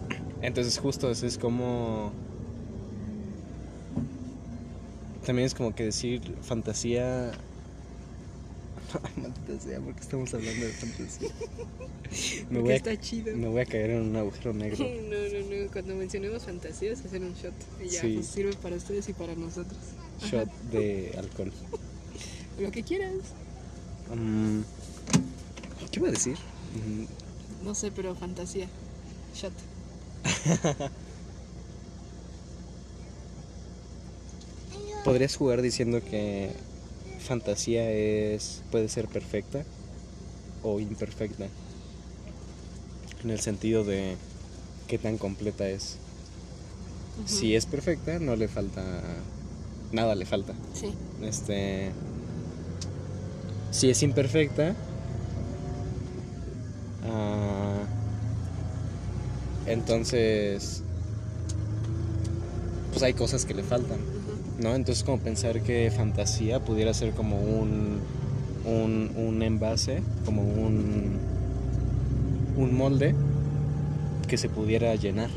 Entonces 0.42 0.80
justo 0.80 1.12
eso 1.12 1.28
es 1.28 1.38
como... 1.38 2.12
También 5.26 5.46
es 5.46 5.54
como 5.54 5.76
que 5.76 5.84
decir 5.86 6.22
fantasía... 6.42 7.32
Ay, 9.04 9.12
maldita 9.22 9.60
sea, 9.64 9.80
¿por 9.80 9.94
qué 9.96 10.02
estamos 10.02 10.34
hablando 10.34 10.66
de 10.66 10.72
fantasía? 10.74 11.30
Me 12.50 12.60
Porque 12.60 12.60
voy, 12.62 12.72
a, 12.72 12.76
está 12.76 13.00
chido. 13.00 13.36
me 13.38 13.48
voy 13.48 13.62
a 13.62 13.66
caer 13.66 13.92
en 13.92 14.02
un 14.10 14.16
agujero 14.16 14.52
No, 14.54 14.60
negro. 14.60 14.84
no, 14.84 15.64
no, 15.66 15.72
cuando 15.72 15.96
mencionemos 15.96 16.44
fantasías, 16.44 17.06
hacer 17.06 17.22
un 17.22 17.34
shot. 17.36 17.54
Y 17.84 17.90
ya, 17.90 18.02
Sí. 18.02 18.14
pues 18.16 18.28
sirve 18.28 18.54
para 18.56 18.76
ustedes 18.78 19.08
y 19.10 19.14
para 19.14 19.36
nosotros. 19.36 19.78
Shot 20.22 20.50
de 20.72 21.14
alcohol. 21.18 21.52
Lo 22.60 22.72
que 22.72 22.84
quieras. 22.84 23.14
Mm, 24.16 24.62
¿Qué 25.92 26.00
iba 26.00 26.08
a 26.08 26.12
decir? 26.12 26.38
Mm, 26.74 27.66
No 27.66 27.76
sé, 27.76 27.92
pero 27.92 28.16
fantasía. 28.16 28.68
Shot. 29.36 29.54
Podrías 35.04 35.36
jugar 35.36 35.62
diciendo 35.62 36.02
que 36.04 36.52
fantasía 37.20 37.90
es 37.92 38.64
puede 38.72 38.90
ser 38.90 39.08
perfecta 39.08 39.64
o 40.64 40.80
imperfecta. 40.80 41.48
En 43.24 43.30
el 43.30 43.40
sentido 43.40 43.84
de 43.84 44.16
qué 44.88 44.98
tan 44.98 45.18
completa 45.18 45.68
es. 45.68 45.98
Si 47.26 47.56
es 47.56 47.66
perfecta, 47.66 48.20
no 48.20 48.36
le 48.36 48.48
falta 48.48 48.84
nada 49.92 50.16
le 50.16 50.26
falta. 50.26 50.54
Sí. 50.74 50.94
Este 51.22 51.92
si 53.72 53.90
es 53.90 54.02
imperfecta 54.02 54.76
ah, 57.04 57.84
entonces 59.68 60.84
pues 62.92 63.04
hay 63.04 63.14
cosas 63.14 63.46
que 63.46 63.54
le 63.54 63.64
faltan. 63.64 64.19
¿No? 64.60 64.76
Entonces 64.76 65.04
como 65.04 65.20
pensar 65.20 65.62
que 65.62 65.92
fantasía 65.96 66.60
pudiera 66.60 66.94
ser 66.94 67.12
como 67.14 67.40
un, 67.40 68.00
un, 68.66 69.12
un 69.16 69.42
envase, 69.44 70.02
como 70.26 70.42
un, 70.44 71.18
un 72.58 72.76
molde 72.76 73.16
que 74.28 74.38
se 74.38 74.50
pudiera 74.50 74.94
llenar. 74.96 75.30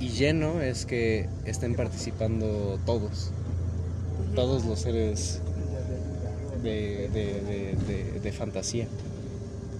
Y 0.00 0.08
lleno 0.08 0.62
es 0.62 0.86
que 0.86 1.28
estén 1.44 1.74
participando 1.74 2.78
todos, 2.86 3.32
todos 4.34 4.64
los 4.64 4.78
seres 4.80 5.40
de, 6.62 7.08
de- 7.12 7.40
de- 7.42 7.76
de- 8.12 8.20
de 8.20 8.32
fantasía. 8.32 8.86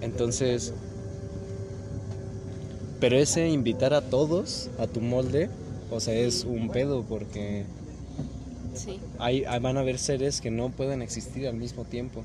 Entonces, 0.01 0.73
pero 2.99 3.17
ese 3.17 3.49
invitar 3.49 3.93
a 3.95 4.01
todos 4.01 4.69
a 4.79 4.85
tu 4.87 5.01
molde, 5.01 5.49
o 5.91 5.99
sea, 5.99 6.13
es 6.15 6.43
un 6.45 6.69
pedo 6.69 7.03
porque 7.07 7.65
Sí. 8.73 8.99
hay, 9.19 9.43
van 9.61 9.77
a 9.77 9.81
haber 9.81 9.97
seres 9.99 10.39
que 10.41 10.49
no 10.49 10.69
pueden 10.69 11.01
existir 11.01 11.47
al 11.47 11.55
mismo 11.55 11.83
tiempo. 11.83 12.23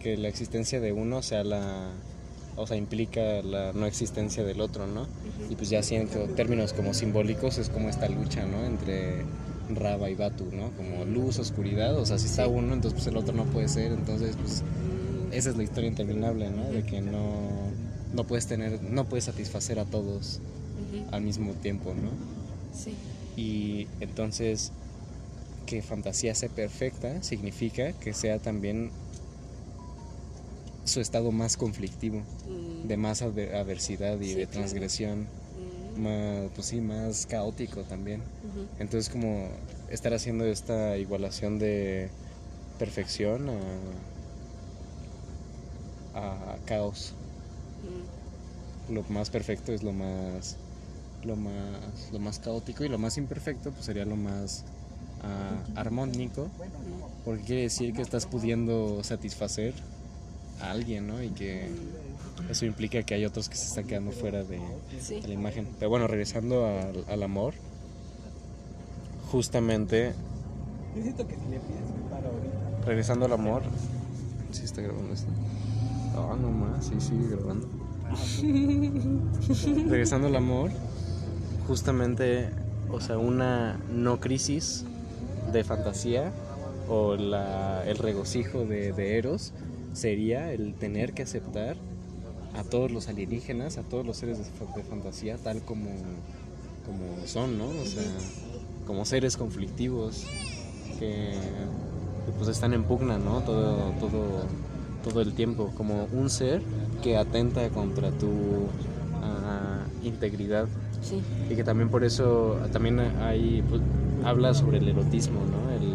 Que 0.00 0.16
la 0.16 0.28
existencia 0.28 0.80
de 0.80 0.92
uno 0.92 1.22
sea 1.22 1.42
la. 1.44 1.88
O 2.56 2.66
sea, 2.66 2.76
implica 2.76 3.42
la 3.42 3.72
no 3.72 3.86
existencia 3.86 4.42
del 4.44 4.60
otro, 4.60 4.86
¿no? 4.86 5.06
Y 5.50 5.56
pues 5.56 5.68
ya 5.70 5.80
así 5.80 5.94
en 5.94 6.06
co- 6.08 6.24
términos 6.36 6.72
como 6.72 6.94
simbólicos 6.94 7.58
es 7.58 7.68
como 7.68 7.88
esta 7.88 8.08
lucha, 8.08 8.46
¿no? 8.46 8.64
Entre 8.64 9.24
Raba 9.74 10.08
y 10.10 10.14
Batu, 10.14 10.46
¿no? 10.52 10.70
Como 10.76 11.04
luz, 11.04 11.38
oscuridad, 11.38 11.96
o 11.98 12.06
sea, 12.06 12.18
si 12.18 12.26
está 12.26 12.46
uno, 12.48 12.72
entonces 12.72 12.94
pues 12.94 13.06
el 13.08 13.16
otro 13.18 13.34
no 13.34 13.44
puede 13.44 13.68
ser, 13.68 13.92
entonces 13.92 14.36
pues 14.36 14.62
esa 15.32 15.50
es 15.50 15.56
la 15.56 15.64
historia 15.64 15.88
interminable, 15.88 16.48
¿no? 16.50 16.64
De 16.70 16.82
que 16.82 17.02
no, 17.02 17.40
no 18.14 18.24
puedes 18.24 18.46
tener, 18.46 18.82
no 18.82 19.04
puedes 19.04 19.24
satisfacer 19.24 19.78
a 19.78 19.84
todos 19.84 20.40
al 21.12 21.20
mismo 21.22 21.52
tiempo, 21.52 21.92
¿no? 21.94 22.10
Sí. 22.72 22.94
Y 23.36 23.86
entonces 24.00 24.72
que 25.66 25.82
fantasía 25.82 26.34
sea 26.34 26.48
perfecta 26.48 27.22
significa 27.22 27.92
que 27.92 28.14
sea 28.14 28.38
también 28.38 28.90
su 30.84 31.00
estado 31.00 31.32
más 31.32 31.56
conflictivo, 31.56 32.22
Mm, 32.48 32.86
de 32.88 32.96
más 32.96 33.22
adver- 33.22 33.54
adversidad 33.54 34.20
y 34.20 34.26
Sí, 34.28 34.34
de 34.34 34.46
claro. 34.46 34.50
transgresión, 34.60 35.26
mm, 35.96 36.00
más, 36.00 36.50
pues 36.54 36.66
sí, 36.68 36.80
más 36.80 37.26
caótico 37.26 37.82
también. 37.82 38.22
Entonces 38.78 39.08
como 39.12 39.48
estar 39.90 40.14
haciendo 40.14 40.44
esta 40.44 40.96
igualación 40.98 41.58
de 41.58 42.08
perfección 42.78 43.48
a, 46.14 46.52
a 46.54 46.58
caos. 46.66 47.12
Mm, 48.88 48.94
Lo 48.94 49.02
más 49.08 49.30
perfecto 49.30 49.72
es 49.72 49.82
lo 49.82 49.92
más 49.92 50.56
lo 51.26 51.36
más 51.36 52.10
lo 52.12 52.18
más 52.20 52.38
caótico 52.38 52.84
y 52.84 52.88
lo 52.88 52.98
más 52.98 53.18
imperfecto 53.18 53.70
pues 53.72 53.84
sería 53.84 54.04
lo 54.04 54.16
más 54.16 54.64
ah, 55.22 55.78
armónico 55.80 56.48
porque 57.24 57.42
quiere 57.42 57.62
decir 57.62 57.92
que 57.92 58.02
estás 58.02 58.26
pudiendo 58.26 59.02
satisfacer 59.02 59.74
a 60.60 60.70
alguien, 60.70 61.06
¿no? 61.08 61.22
Y 61.22 61.30
que 61.30 61.68
eso 62.50 62.64
implica 62.64 63.02
que 63.02 63.14
hay 63.14 63.24
otros 63.24 63.48
que 63.48 63.56
se 63.56 63.66
están 63.66 63.84
quedando 63.86 64.12
fuera 64.12 64.42
de, 64.44 64.60
Sí. 65.00 65.20
de 65.20 65.28
la 65.28 65.34
imagen. 65.34 65.66
Pero 65.78 65.90
bueno, 65.90 66.06
regresando 66.06 66.64
al, 66.66 67.04
al 67.08 67.22
amor, 67.22 67.54
justamente 69.30 70.12
Yo 70.96 71.02
siento 71.02 71.26
que 71.26 71.34
si 71.34 71.40
le 71.50 71.58
pides 71.58 71.80
me 71.90 72.08
paro 72.10 72.28
ahorita. 72.30 72.86
Regresando 72.86 73.26
al 73.26 73.32
amor. 73.32 73.62
Sí, 74.52 74.62
está 74.64 74.80
grabando 74.80 75.12
esto. 75.12 75.26
Ah, 76.14 76.36
no 76.40 76.50
más, 76.50 76.86
sí, 76.86 76.94
sigue 77.00 77.28
grabando. 77.36 77.68
Regresando 79.88 80.28
al 80.28 80.36
amor, 80.36 80.70
justamente, 81.66 82.48
o 82.90 83.00
sea, 83.00 83.18
una 83.18 83.78
no 83.90 84.20
crisis 84.20 84.84
de 85.52 85.64
fantasía 85.64 86.32
o 86.88 87.14
el 87.14 87.98
regocijo 87.98 88.64
de, 88.64 89.18
Eros 89.18 89.52
sería 89.92 90.52
el 90.52 90.74
tener 90.74 91.12
que 91.12 91.22
aceptar 91.22 91.76
a 92.54 92.62
todos 92.64 92.90
los 92.90 93.08
alienígenas, 93.08 93.78
a 93.78 93.82
todos 93.82 94.06
los 94.06 94.16
seres 94.16 94.38
de, 94.38 94.44
fa- 94.44 94.72
de 94.76 94.82
fantasía, 94.82 95.36
tal 95.38 95.60
como, 95.62 95.90
como 96.86 97.26
son, 97.26 97.58
¿no? 97.58 97.66
O 97.66 97.84
sea, 97.84 98.02
como 98.86 99.04
seres 99.04 99.36
conflictivos 99.36 100.24
que, 100.98 101.32
que, 102.24 102.32
pues 102.38 102.48
están 102.48 102.72
en 102.72 102.84
pugna, 102.84 103.18
¿no? 103.18 103.40
Todo, 103.40 103.90
todo, 104.00 104.44
todo 105.04 105.20
el 105.20 105.34
tiempo, 105.34 105.72
como 105.76 106.04
un 106.12 106.30
ser 106.30 106.62
que 107.02 107.16
atenta 107.16 107.68
contra 107.70 108.10
tu 108.10 108.28
ah, 109.22 109.80
integridad 110.02 110.68
Sí. 111.02 111.20
y 111.50 111.54
que 111.54 111.62
también 111.64 111.88
por 111.88 112.02
eso 112.04 112.56
también 112.72 112.98
hay 113.00 113.62
pues, 113.68 113.80
habla 114.24 114.54
sobre 114.54 114.78
el 114.78 114.88
erotismo, 114.88 115.40
¿no? 115.40 115.70
El, 115.72 115.94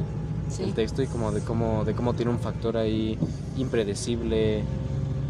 Sí. 0.49 0.63
el 0.63 0.73
texto 0.73 1.01
y 1.01 1.07
como 1.07 1.31
de 1.31 1.39
cómo 1.39 1.85
de 1.85 1.93
cómo 1.93 2.13
tiene 2.13 2.29
un 2.31 2.39
factor 2.39 2.75
ahí 2.75 3.17
impredecible, 3.55 4.63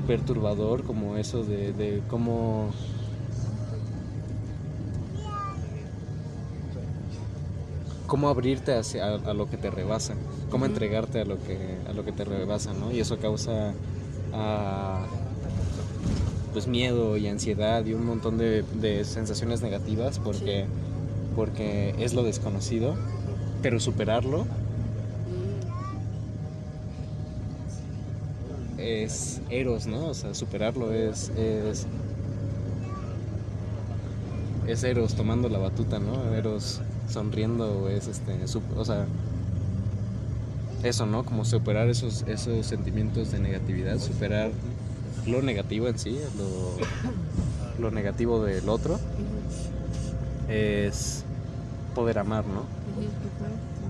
perturbador, 0.07 0.83
como 0.83 1.15
eso 1.15 1.43
de, 1.43 1.73
de 1.73 2.01
cómo 2.09 2.71
cómo 8.07 8.29
abrirte 8.29 8.73
hacia 8.73 9.05
a, 9.05 9.13
a 9.15 9.33
lo 9.33 9.49
que 9.49 9.57
te 9.57 9.69
rebasa, 9.69 10.15
cómo 10.49 10.65
entregarte 10.65 11.21
a 11.21 11.25
lo 11.25 11.37
que 11.41 11.77
a 11.89 11.93
lo 11.93 12.03
que 12.03 12.11
te 12.11 12.25
rebasa, 12.25 12.73
¿no? 12.73 12.91
Y 12.91 12.99
eso 12.99 13.17
causa 13.19 13.73
ah, 14.33 15.05
pues 16.53 16.67
miedo 16.67 17.17
y 17.17 17.27
ansiedad 17.27 17.85
y 17.85 17.93
un 17.93 18.05
montón 18.05 18.37
de, 18.37 18.63
de 18.73 19.05
sensaciones 19.05 19.61
negativas 19.61 20.19
porque 20.19 20.67
porque 21.35 21.95
es 21.99 22.13
lo 22.13 22.23
desconocido, 22.23 22.95
pero 23.61 23.79
superarlo 23.79 24.47
es 28.77 29.41
eros, 29.49 29.85
¿no? 29.87 30.07
O 30.07 30.13
sea, 30.13 30.33
superarlo 30.33 30.91
es 30.93 31.29
es 31.37 31.87
es 34.67 34.83
eros 34.83 35.15
tomando 35.15 35.49
la 35.49 35.59
batuta, 35.59 35.99
¿no? 35.99 36.33
Eros 36.33 36.81
sonriendo 37.07 37.89
es 37.89 38.07
este, 38.07 38.47
su- 38.47 38.61
o 38.75 38.85
sea, 38.85 39.07
eso, 40.83 41.05
¿no? 41.05 41.23
Como 41.25 41.45
superar 41.45 41.89
esos 41.89 42.23
esos 42.27 42.65
sentimientos 42.65 43.31
de 43.31 43.39
negatividad, 43.39 43.99
superar 43.99 44.51
lo 45.27 45.41
negativo 45.41 45.87
en 45.87 45.99
sí, 45.99 46.19
lo, 46.37 47.81
lo 47.81 47.91
negativo 47.91 48.43
del 48.43 48.67
otro 48.69 48.99
es 50.49 51.23
poder 51.95 52.19
amar, 52.19 52.45
¿no? 52.45 52.63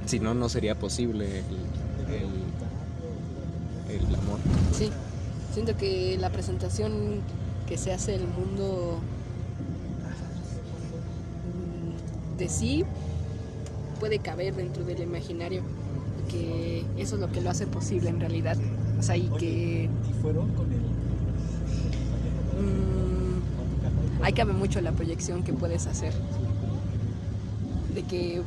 Si 0.05 0.19
no, 0.19 0.33
no 0.33 0.49
sería 0.49 0.75
posible 0.75 1.25
el, 2.09 2.15
el, 3.95 4.07
el 4.07 4.15
amor. 4.15 4.39
Sí, 4.73 4.89
siento 5.53 5.77
que 5.77 6.17
la 6.19 6.29
presentación 6.29 7.21
que 7.67 7.77
se 7.77 7.93
hace 7.93 8.13
del 8.13 8.27
mundo 8.27 8.99
mm, 12.33 12.37
de 12.37 12.49
sí 12.49 12.83
puede 13.99 14.19
caber 14.19 14.55
dentro 14.55 14.83
del 14.83 15.01
imaginario, 15.01 15.61
que 16.29 16.83
eso 16.97 17.15
es 17.15 17.21
lo 17.21 17.31
que 17.31 17.41
lo 17.41 17.49
hace 17.49 17.67
posible 17.67 18.09
en 18.09 18.19
realidad. 18.19 18.57
O 18.99 19.03
sea, 19.03 19.15
y 19.17 19.29
que 19.39 19.89
¿Y 20.09 20.21
fueron 20.21 20.51
con 20.53 20.71
el 20.71 20.80
mm, 24.21 24.23
ahí 24.23 24.33
cabe 24.33 24.53
mucho 24.53 24.79
la 24.81 24.91
proyección 24.91 25.43
que 25.43 25.53
puedes 25.53 25.87
hacer. 25.87 26.13
De 27.93 28.03
que 28.03 28.41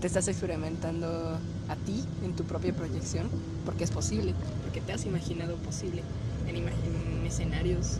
te 0.00 0.06
estás 0.06 0.28
experimentando 0.28 1.38
a 1.68 1.76
ti 1.84 2.04
en 2.24 2.34
tu 2.34 2.44
propia 2.44 2.72
proyección, 2.72 3.28
porque 3.64 3.84
es 3.84 3.90
posible, 3.90 4.34
porque 4.62 4.80
te 4.80 4.92
has 4.92 5.04
imaginado 5.04 5.56
posible 5.56 6.02
en, 6.46 7.26
escenarios. 7.26 7.98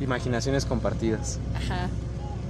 Imaginaciones 0.00 0.64
compartidas. 0.64 1.38
Ajá, 1.54 1.88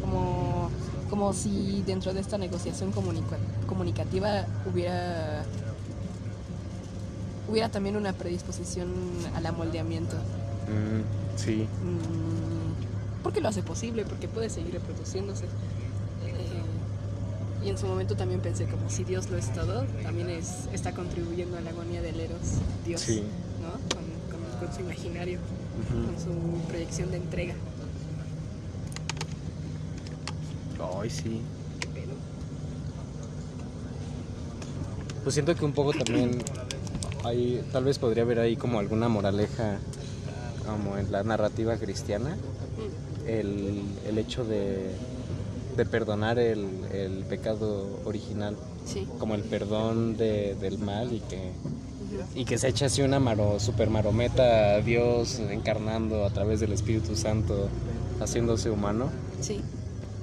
como, 0.01 0.69
como 1.09 1.33
si 1.33 1.83
dentro 1.87 2.13
de 2.13 2.21
esta 2.21 2.39
negociación 2.39 2.93
comunica- 2.93 3.39
comunicativa 3.67 4.47
hubiera 4.71 5.36
hubiera 7.49 7.69
también 7.71 7.97
una 7.97 8.13
predisposición 8.13 8.89
al 9.35 9.47
amoldeamiento. 9.47 10.17
Mm, 10.17 11.37
sí, 11.39 11.67
Mm, 11.83 13.23
porque 13.23 13.41
lo 13.41 13.49
hace 13.49 13.63
posible, 13.63 14.05
porque 14.05 14.29
puede 14.29 14.51
seguir 14.51 14.73
reproduciéndose. 14.75 15.45
Eh, 15.45 16.63
y 17.65 17.69
en 17.71 17.79
su 17.79 17.87
momento 17.87 18.17
también 18.17 18.41
pensé 18.41 18.67
como 18.67 18.89
si 18.91 19.05
Dios 19.05 19.29
lo 19.31 19.39
es 19.39 19.53
todo, 19.53 19.85
también 20.03 20.29
es, 20.31 20.67
está 20.73 20.93
contribuyendo 20.93 21.57
a 21.59 21.61
la 21.61 21.71
agonía 21.71 22.03
del 22.03 22.21
Eros, 22.21 22.59
Dios, 22.85 23.01
Sí. 23.01 23.23
¿no? 23.63 23.71
Con, 23.95 24.05
con- 24.31 24.67
con 24.69 24.75
su 24.75 24.81
imaginario, 24.83 25.39
con 25.91 26.25
su 26.25 26.67
proyección 26.69 27.11
de 27.11 27.17
entrega. 27.19 27.55
Ay, 31.01 31.11
sí. 31.11 31.41
Pues 35.23 35.35
siento 35.35 35.55
que 35.57 35.65
un 35.65 35.73
poco 35.73 35.93
también 35.93 36.39
hay, 37.27 37.63
tal 37.73 37.85
vez 37.85 37.99
podría 37.99 38.23
haber 38.23 38.39
ahí 38.41 38.57
como 38.57 38.79
alguna 38.79 39.09
moraleja 39.09 39.79
como 40.67 40.97
en 40.99 41.13
la 41.13 41.23
narrativa 41.23 41.77
cristiana, 41.77 42.37
el, 43.27 43.83
el 44.09 44.19
hecho 44.19 44.45
de, 44.45 44.91
de 45.77 45.85
perdonar 45.87 46.39
el, 46.39 46.67
el 46.93 47.25
pecado 47.25 48.01
original, 48.05 48.57
Sí. 48.85 49.07
como 49.19 49.35
el 49.35 49.43
perdón 49.43 50.17
de- 50.17 50.55
del 50.61 50.79
mal 50.79 51.13
y 51.13 51.21
que, 51.21 51.51
y 52.35 52.45
que 52.45 52.57
se 52.59 52.69
echa 52.69 52.87
así 52.87 53.03
una 53.03 53.19
maro, 53.19 53.59
super 53.61 53.91
marometa 53.91 54.75
a 54.77 54.81
Dios 54.81 55.41
encarnando 55.51 56.25
a 56.25 56.31
través 56.31 56.61
del 56.61 56.73
Espíritu 56.73 57.17
Santo, 57.17 57.69
haciéndose 58.21 58.71
humano. 58.71 59.11
Sí. 59.41 59.61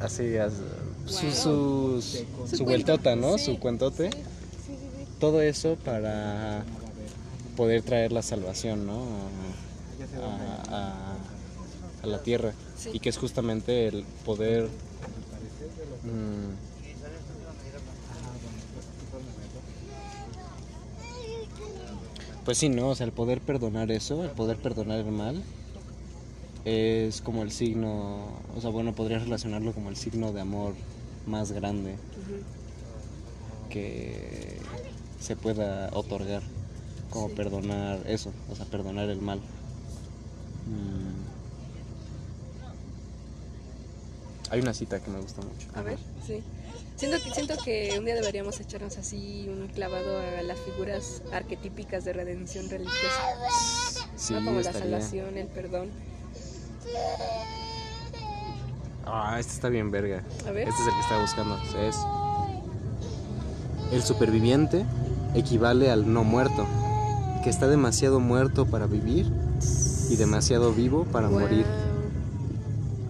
Así, 0.01 0.37
as- 0.37 0.53
su, 1.05 1.25
Wow. 1.25 2.01
su, 2.01 2.01
su, 2.49 2.57
Su 2.57 2.63
vueltota, 2.65 3.15
¿no? 3.17 3.37
sí. 3.37 3.45
Su 3.53 3.59
cuentote. 3.59 4.09
Todo 5.19 5.41
eso 5.41 5.75
para 5.83 6.63
poder 7.55 7.81
traer 7.83 8.11
la 8.11 8.21
salvación, 8.21 8.85
¿no? 8.85 9.03
A, 10.71 10.75
a- 10.75 11.17
a 12.03 12.07
la 12.07 12.21
tierra. 12.21 12.53
Sí. 12.77 12.89
Y 12.93 12.99
que 12.99 13.09
es 13.09 13.17
justamente 13.17 13.87
el 13.87 14.03
poder... 14.25 14.67
mm, 16.03 16.53
pues 22.45 22.57
sí, 22.57 22.69
¿no? 22.69 22.89
O 22.89 22.95
sea, 22.95 23.05
el 23.05 23.11
poder 23.13 23.39
perdonar 23.41 23.91
eso, 23.91 24.23
el 24.23 24.31
poder 24.31 24.57
perdonar 24.57 24.99
el 24.99 25.11
mal, 25.11 25.41
es 26.65 27.21
como 27.21 27.43
el 27.43 27.51
signo, 27.51 28.27
o 28.55 28.61
sea, 28.61 28.69
bueno, 28.69 28.93
podrías 28.93 29.23
relacionarlo 29.23 29.73
como 29.73 29.89
el 29.89 29.95
signo 29.95 30.31
de 30.31 30.41
amor 30.41 30.73
más 31.25 31.51
grande 31.51 31.95
que 33.69 34.57
se 35.19 35.35
pueda 35.35 35.89
otorgar, 35.93 36.41
como 37.13 37.29
Sí. 37.29 37.35
perdonar 37.35 37.99
eso, 38.07 38.33
o 38.51 38.55
sea, 38.55 38.65
perdonar 38.65 39.07
el 39.09 39.21
mal. 39.21 39.39
Mm. 40.67 41.13
Hay 44.49 44.59
una 44.59 44.73
cita 44.73 44.99
que 44.99 45.09
me 45.11 45.19
gusta 45.19 45.41
mucho. 45.41 45.67
A 45.75 45.81
ver, 45.81 45.97
sí. 46.25 46.41
Siento 46.95 47.17
que, 47.23 47.31
siento 47.31 47.55
que 47.63 47.95
un 47.97 48.05
día 48.05 48.15
deberíamos 48.15 48.59
echarnos 48.59 48.97
así 48.97 49.47
un 49.49 49.67
clavado 49.67 50.19
a 50.19 50.41
las 50.43 50.59
figuras 50.59 51.21
arquetípicas 51.31 52.05
de 52.05 52.13
redención 52.13 52.69
religiosa. 52.69 53.21
Sí, 54.15 54.33
¿no? 54.33 54.45
Como 54.45 54.61
la 54.61 54.73
salvación, 54.73 55.37
el 55.37 55.47
perdón. 55.47 55.89
Ah, 59.05 59.37
este 59.39 59.53
está 59.53 59.69
bien 59.69 59.91
verga. 59.91 60.23
A 60.47 60.51
ver. 60.51 60.67
Este 60.67 60.81
es 60.81 60.87
el 60.87 60.93
que 60.93 60.99
estaba 61.01 61.21
buscando. 61.21 61.57
Es 61.87 61.97
el 63.91 64.03
superviviente 64.03 64.85
equivale 65.35 65.89
al 65.91 66.11
no 66.11 66.23
muerto, 66.23 66.65
que 67.43 67.49
está 67.49 67.67
demasiado 67.67 68.19
muerto 68.19 68.65
para 68.65 68.87
vivir 68.87 69.31
y 70.09 70.15
demasiado 70.15 70.71
vivo 70.73 71.05
para 71.05 71.29
morir. 71.29 71.65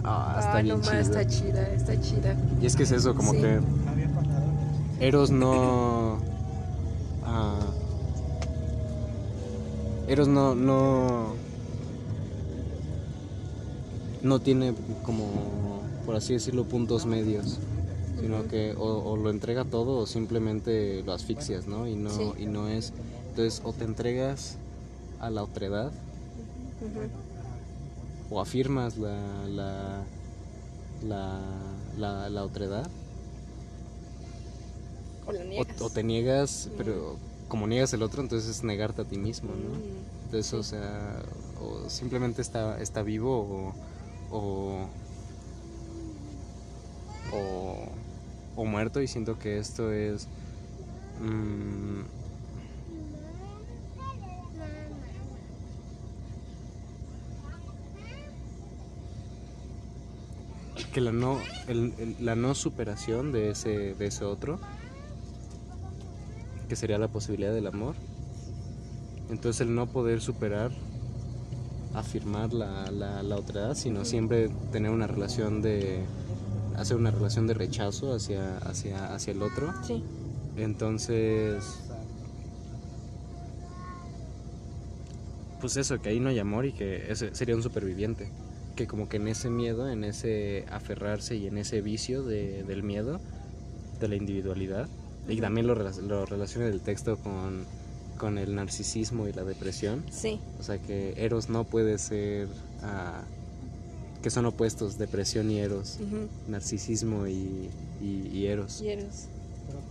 Ah, 0.04 0.36
está 0.40 0.58
Ah, 0.58 0.62
bien 0.62 0.80
no 0.82 0.92
está 0.92 1.26
chida, 1.26 1.70
está 1.70 2.00
chida. 2.00 2.36
Y 2.62 2.66
es 2.66 2.76
que 2.76 2.84
es 2.84 2.92
eso, 2.92 3.16
como 3.16 3.32
Sí. 3.34 3.38
que. 3.42 3.60
Eros 5.00 5.32
no. 5.32 6.18
ah, 7.26 7.60
Eros 10.08 10.28
no, 10.28 10.56
no. 10.56 11.34
no 14.22 14.40
tiene 14.40 14.74
como, 15.04 15.26
por 16.06 16.16
así 16.16 16.34
decirlo, 16.34 16.64
puntos 16.66 17.06
medios, 17.06 17.60
sino 18.22 18.48
que 18.48 18.74
o, 18.78 18.84
o 19.12 19.18
lo 19.18 19.30
entrega 19.30 19.66
todo 19.66 19.98
o 20.00 20.06
simplemente 20.06 21.04
lo 21.06 21.12
asfixias, 21.14 21.68
¿no? 21.68 21.88
Y 21.88 21.96
no, 21.96 22.10
Sí. 22.10 22.32
y 22.40 22.46
no 22.46 22.70
es, 22.70 22.94
entonces 23.34 23.62
o 23.64 23.74
te 23.74 23.84
entregas 23.84 24.58
a 25.20 25.30
la 25.32 25.44
otredad 25.44 25.92
Ujú. 26.82 27.10
o 28.30 28.42
afirmas 28.42 28.98
la, 28.98 29.48
la, 29.48 30.04
la, 31.02 31.40
la, 31.98 32.30
la 32.30 32.44
otredad 32.44 32.90
O 35.26 35.32
la 35.32 35.44
niegas. 35.44 35.82
o, 35.82 35.86
o 35.86 35.90
te 35.90 36.04
niegas, 36.04 36.70
pero 36.78 37.18
como 37.48 37.68
niegas 37.68 37.94
el 37.94 38.02
otro, 38.04 38.22
entonces 38.22 38.50
es 38.50 38.64
negarte 38.64 39.02
a 39.02 39.06
ti 39.06 39.18
mismo, 39.18 39.56
¿no? 39.56 39.82
Entonces, 40.26 40.52
sí. 40.52 40.56
o 40.56 40.64
sea, 40.64 41.22
o 41.62 41.90
simplemente 41.90 42.42
está, 42.42 42.80
está 42.82 43.04
vivo 43.04 43.74
o, 44.32 44.38
o, 44.38 44.90
o, 47.32 47.76
o 48.56 48.66
muerto 48.66 49.02
y 49.02 49.08
siento 49.08 49.38
que 49.38 49.58
esto 49.58 49.92
es... 49.92 50.28
mm, 51.22 52.02
que 60.94 61.02
la 61.02 61.12
no, 61.12 61.40
el- 61.68 61.94
el- 61.98 62.16
la 62.20 62.36
no 62.36 62.54
superación 62.56 63.32
de 63.32 63.50
ese, 63.50 63.96
de 63.96 64.06
ese 64.06 64.24
otro, 64.26 64.60
que 66.70 66.76
sería 66.76 66.98
la 66.98 67.08
posibilidad 67.08 67.54
del 67.54 67.68
amor, 67.68 67.96
entonces 69.30 69.62
el 69.62 69.74
no 69.74 69.88
poder 69.88 70.22
superar, 70.22 70.72
afirmar 71.94 72.54
la, 72.54 72.90
la, 72.92 73.24
la 73.24 73.36
otredad, 73.36 73.76
sino 73.76 74.06
siempre 74.06 74.50
tener 74.72 74.92
una 74.92 75.08
relación 75.08 75.62
de, 75.62 76.04
hacer 76.78 76.98
una 76.98 77.12
relación 77.12 77.48
de 77.48 77.54
rechazo 77.56 78.14
hacia, 78.14 78.58
hacia, 78.60 79.14
hacia 79.14 79.32
el 79.32 79.42
otro. 79.42 79.74
Sí. 79.86 80.04
Entonces, 80.58 81.64
pues 85.60 85.78
eso, 85.78 86.00
que 86.02 86.10
ahí 86.10 86.20
no 86.20 86.30
hay 86.30 86.40
amor 86.40 86.66
y 86.66 86.74
que 86.74 87.12
ese 87.12 87.34
sería 87.34 87.56
un 87.56 87.64
superviviente. 87.64 88.30
Que 88.76 88.88
como 88.88 89.08
que 89.08 89.18
en 89.18 89.28
ese 89.28 89.50
miedo, 89.50 89.90
en 89.90 90.04
ese 90.04 90.66
aferrarse 90.72 91.36
y 91.36 91.46
en 91.48 91.58
ese 91.58 91.82
vicio 91.82 92.24
de- 92.24 92.64
del 92.64 92.82
miedo, 92.84 93.20
de 94.00 94.08
la 94.08 94.16
individualidad, 94.16 94.88
y 95.30 95.40
también 95.40 95.68
lo, 95.68 95.76
lo 95.76 96.26
relaciona 96.26 96.68
el 96.68 96.82
texto 96.82 97.18
con, 97.18 97.66
con 98.18 98.38
el 98.38 98.56
narcisismo 98.56 99.28
y 99.28 99.34
la 99.34 99.44
depresión. 99.44 100.04
Sí. 100.12 100.40
O 100.60 100.64
sea 100.64 100.80
que 100.80 101.14
Eros 101.18 101.50
no 101.50 101.64
puede 101.66 101.98
ser, 102.00 102.48
ah, 102.82 103.22
que 104.24 104.30
son 104.32 104.46
opuestos, 104.48 104.98
depresión 104.98 105.52
y 105.52 105.60
Eros, 105.60 106.00
narcisismo 106.48 107.28
y, 107.28 107.70
y, 108.02 108.28
y 108.34 108.48
Eros 108.48 108.82
Y 108.82 108.88
eres. 108.90 109.28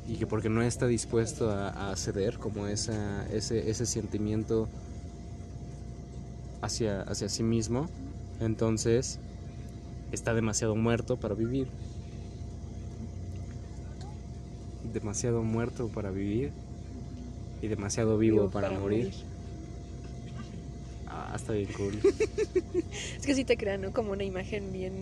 y 0.08 0.16
que 0.16 0.26
porque 0.26 0.48
no 0.48 0.60
está 0.62 0.86
dispuesto 0.86 1.50
a, 1.50 1.90
a 1.92 1.96
ceder 1.96 2.38
como 2.38 2.66
esa, 2.66 3.26
ese, 3.32 3.70
ese 3.70 3.86
sentimiento 3.86 4.68
hacia, 6.62 7.02
hacia 7.02 7.28
sí 7.28 7.42
mismo, 7.42 7.88
entonces 8.44 9.18
está 10.12 10.35
demasiado 10.35 10.76
muerto 10.76 11.16
para 11.16 11.35
vivir. 11.35 11.68
Demasiado 14.92 15.42
muerto 15.42 15.88
para 15.88 16.11
vivir 16.11 16.52
y 17.62 17.68
demasiado 17.68 18.18
vivo, 18.18 18.50
para, 18.50 18.70
morir. 18.70 19.12
Ah, 21.07 21.33
está 21.37 21.52
bien 21.52 21.68
cool. 21.76 21.98
Es 23.18 23.24
que 23.24 23.35
sí 23.35 23.44
te 23.44 23.57
crea, 23.57 23.78
¿no? 23.78 23.92
Como 23.92 24.12
una 24.12 24.24
imagen 24.24 24.72
bien. 24.72 24.92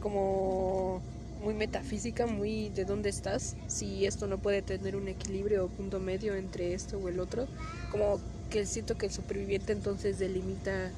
como. 0.00 1.00
muy 1.42 1.54
metafísica, 1.54 2.26
muy 2.26 2.70
de 2.70 2.84
dónde 2.84 3.08
estás. 3.08 3.56
Si 3.68 4.04
esto 4.04 4.26
no 4.26 4.38
puede 4.38 4.62
tener 4.62 4.96
un 4.96 5.08
equilibrio 5.08 5.66
o 5.66 5.68
punto 5.68 6.00
medio 6.00 6.34
entre 6.34 6.74
esto 6.74 6.98
o 6.98 7.08
el 7.08 7.20
otro. 7.20 7.46
Como 7.92 8.18
que 8.50 8.66
siento 8.66 8.98
que 8.98 9.06
el 9.06 9.12
superviviente 9.12 9.72
entonces 9.72 10.18
delimita. 10.18 10.90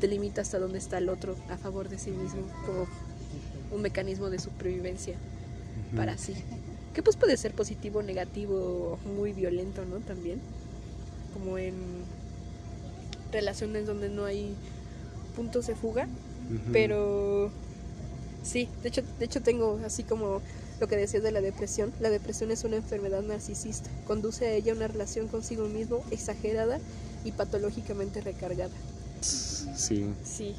Delimita 0.00 0.40
hasta 0.40 0.58
dónde 0.58 0.78
está 0.78 0.98
el 0.98 1.08
otro 1.08 1.36
a 1.48 1.56
favor 1.56 1.88
de 1.88 1.98
sí 1.98 2.10
mismo. 2.10 2.42
Como 2.66 2.86
un 3.72 3.82
mecanismo 3.82 4.30
de 4.30 4.38
supervivencia 4.38 5.14
para 5.96 6.18
sí. 6.18 6.34
Que 6.94 7.02
pues 7.02 7.16
puede 7.16 7.36
ser 7.36 7.52
positivo, 7.52 8.02
negativo, 8.02 8.98
muy 9.16 9.32
violento, 9.32 9.84
¿no? 9.84 9.98
También. 9.98 10.40
Como 11.34 11.58
en 11.58 11.74
relaciones 13.32 13.86
donde 13.86 14.08
no 14.08 14.24
hay 14.24 14.54
puntos 15.36 15.66
de 15.66 15.76
fuga. 15.76 16.08
Pero 16.72 17.52
sí, 18.42 18.68
de 18.82 18.88
hecho, 18.88 19.02
de 19.20 19.24
hecho 19.24 19.40
tengo 19.40 19.78
así 19.84 20.02
como 20.02 20.42
lo 20.80 20.88
que 20.88 20.96
decías 20.96 21.22
de 21.22 21.30
la 21.30 21.40
depresión. 21.40 21.92
La 22.00 22.10
depresión 22.10 22.50
es 22.50 22.64
una 22.64 22.76
enfermedad 22.76 23.22
narcisista. 23.22 23.88
Conduce 24.06 24.46
a 24.46 24.52
ella 24.52 24.72
una 24.72 24.88
relación 24.88 25.28
consigo 25.28 25.68
mismo 25.68 26.02
exagerada 26.10 26.80
y 27.24 27.32
patológicamente 27.32 28.20
recargada. 28.20 28.74
Sí, 29.76 30.06
Sí. 30.24 30.54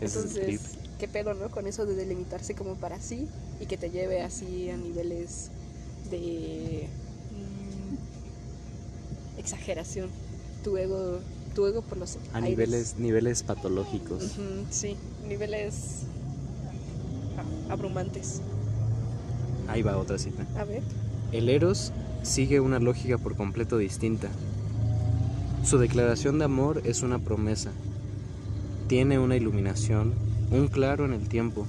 ese 0.00 0.18
es 0.20 0.24
el 0.24 0.30
trip. 0.32 0.48
Entonces, 0.60 0.78
qué 0.98 1.08
pedo, 1.08 1.34
¿no? 1.34 1.50
Con 1.50 1.66
eso 1.66 1.86
de 1.86 1.94
delimitarse 1.94 2.54
como 2.54 2.74
para 2.76 3.00
sí 3.00 3.28
y 3.60 3.66
que 3.66 3.76
te 3.76 3.90
lleve 3.90 4.22
así 4.22 4.70
a 4.70 4.76
niveles 4.76 5.50
de 6.10 6.88
mm, 7.32 9.38
exageración. 9.38 10.10
Tu 10.62 10.76
ego, 10.76 11.18
tu 11.54 11.66
ego 11.66 11.82
por 11.82 11.98
los 11.98 12.16
A 12.32 12.36
aires. 12.38 12.50
niveles, 12.50 12.94
niveles 12.98 13.42
patológicos. 13.42 14.32
Sí, 14.70 14.96
niveles 15.28 16.02
abrumantes. 17.68 18.40
Ahí 19.68 19.82
va 19.82 19.96
otra 19.98 20.18
cita. 20.18 20.46
A 20.58 20.64
ver. 20.64 20.82
El 21.32 21.48
Eros 21.48 21.92
sigue 22.22 22.60
una 22.60 22.78
lógica 22.78 23.18
por 23.18 23.36
completo 23.36 23.76
distinta. 23.78 24.28
Su 25.64 25.78
declaración 25.78 26.38
de 26.38 26.44
amor 26.44 26.82
es 26.84 27.02
una 27.02 27.18
promesa. 27.18 27.72
Tiene 28.88 29.18
una 29.18 29.36
iluminación, 29.36 30.12
un 30.50 30.68
claro 30.68 31.04
en 31.06 31.14
el 31.14 31.28
tiempo. 31.28 31.66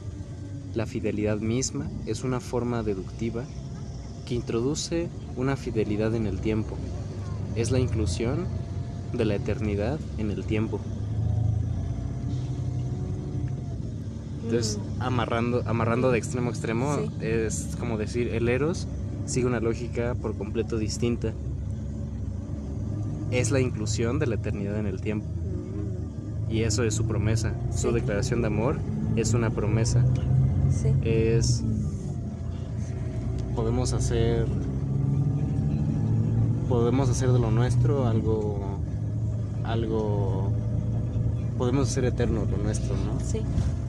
La 0.73 0.86
fidelidad 0.86 1.38
misma 1.38 1.89
es 2.06 2.23
una 2.23 2.39
forma 2.41 2.84
deductiva 2.84 3.45
que 4.28 4.36
introduce 4.36 5.08
una 5.38 5.56
fidelidad 5.56 6.13
en 6.15 6.28
el 6.28 6.39
tiempo. 6.39 6.75
Es 7.56 7.71
la 7.71 7.80
inclusión 7.80 8.45
de 9.13 9.23
la 9.23 9.36
eternidad 9.36 9.97
en 10.17 10.30
el 10.32 10.43
tiempo. 10.43 10.82
Entonces, 14.43 14.78
Mm, 14.78 15.01
amarrando, 15.01 15.63
amarrando 15.65 16.12
de 16.12 16.17
extremo 16.17 16.49
a 16.49 16.51
extremo, 16.51 16.97
Sí. 16.97 17.12
es 17.21 17.75
como 17.80 17.97
decir, 17.97 18.28
el 18.28 18.49
Eros 18.49 18.88
sigue 19.25 19.47
una 19.47 19.60
lógica 19.62 20.15
por 20.15 20.38
completo 20.38 20.78
distinta. 20.78 21.34
Es 23.32 23.51
la 23.51 23.60
inclusión 23.60 24.19
de 24.19 24.28
la 24.28 24.36
eternidad 24.36 24.78
en 24.78 24.86
el 24.86 25.01
tiempo. 25.01 25.25
Y 26.49 26.62
eso 26.62 26.84
es 26.84 26.93
su 26.93 27.05
promesa. 27.05 27.53
Su 27.75 27.91
declaración 27.91 28.41
de 28.41 28.47
amor 28.47 28.77
es 29.15 29.34
una 29.34 29.49
promesa. 29.49 30.03
sí. 30.71 30.89
Es... 31.03 31.63
Podemos 33.55 33.93
hacer... 33.93 34.45
Podemos 36.69 37.10
hacer 37.10 37.31
de 37.31 37.39
lo 37.39 37.51
nuestro 37.51 38.05
algo... 38.08 38.60
Algo... 39.63 40.51
Podemos 41.58 41.89
hacer 41.89 42.05
eterno 42.05 42.41
lo 42.51 42.58
nuestro, 42.58 42.95
¿no? 42.95 43.17
Sí. 43.25 43.39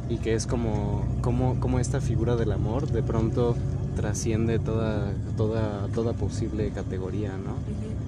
y 0.08 0.18
que 0.18 0.34
es 0.34 0.46
como, 0.46 1.02
como, 1.20 1.58
como 1.58 1.80
esta 1.80 2.00
figura 2.00 2.36
del 2.36 2.52
amor 2.52 2.86
de 2.86 3.02
pronto 3.02 3.56
trasciende 3.96 4.60
toda, 4.60 5.10
toda, 5.36 5.88
toda 5.92 6.12
posible 6.12 6.70
categoría, 6.70 7.30
¿no? 7.30 7.54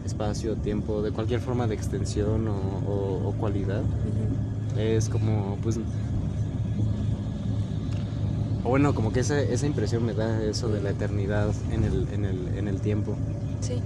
Espacio, 0.07 0.55
tiempo, 0.55 1.03
de 1.03 1.11
cualquier 1.11 1.41
forma 1.41 1.67
de 1.67 1.75
extensión 1.75 2.47
o, 2.47 2.55
o- 2.89 3.29
o 3.29 3.33
cualidad. 3.33 3.81
ujú. 3.81 4.38
Es 4.79 5.09
como, 5.09 5.59
pues... 5.63 5.79
O 8.65 8.71
bueno, 8.71 8.95
como 8.95 9.13
que 9.13 9.21
esa, 9.21 9.41
esa 9.41 9.67
impresión 9.67 10.05
me 10.05 10.15
da 10.15 10.43
eso 10.45 10.69
de 10.69 10.81
la 10.81 10.91
eternidad 10.91 11.51
en 11.73 11.85
el, 11.85 12.07
en 12.13 12.25
el, 12.25 12.49
en 12.57 12.69
el 12.69 12.81
tiempo. 12.81 13.17
Sí. 13.61 13.81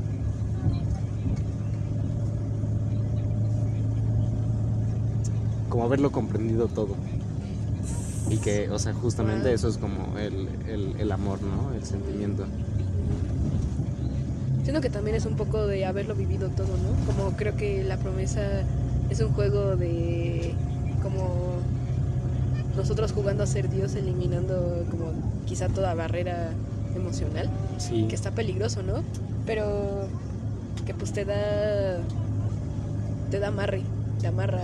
Como 5.69 5.85
haberlo 5.85 6.11
comprendido 6.13 6.69
todo. 6.69 6.95
Y 8.29 8.37
que, 8.39 8.71
o 8.71 8.79
sea, 8.79 8.93
justamente 8.95 9.47
Wow. 9.47 9.55
eso 9.55 9.69
es 9.69 9.79
como 9.79 10.19
el, 10.19 10.49
el, 10.69 10.95
el 10.99 11.13
amor, 11.13 11.39
¿no? 11.43 11.75
El 11.75 11.85
sentimiento. 11.85 12.45
Siento 14.63 14.81
que 14.81 14.91
también 14.91 15.17
es 15.17 15.27
un 15.27 15.37
poco 15.37 15.67
de 15.67 15.85
haberlo 15.87 16.15
vivido 16.15 16.49
todo, 16.51 16.69
¿no? 16.69 17.07
Como 17.13 17.37
creo 17.37 17.57
que 17.57 17.83
la 17.83 17.97
promesa 17.97 18.63
es 19.11 19.21
un 19.21 19.33
juego 19.33 19.77
de 19.77 20.52
como 21.03 21.29
nosotros 22.77 23.13
jugando 23.13 23.43
a 23.43 23.47
ser 23.47 23.69
Dios, 23.69 23.95
eliminando 23.95 24.85
como 24.91 25.13
quizá 25.47 25.69
toda 25.69 25.95
barrera 25.95 26.51
emocional, 26.95 27.51
Sí. 27.79 28.07
que 28.09 28.15
está 28.15 28.31
peligroso, 28.31 28.83
¿no? 28.83 29.03
Pero 29.47 30.07
que 30.87 30.95
pues 30.95 31.13
te 31.13 31.25
da 31.25 31.99
te 33.31 33.39
da 33.39 33.49
amarre, 33.49 33.83
te 34.21 34.27
amarra 34.27 34.61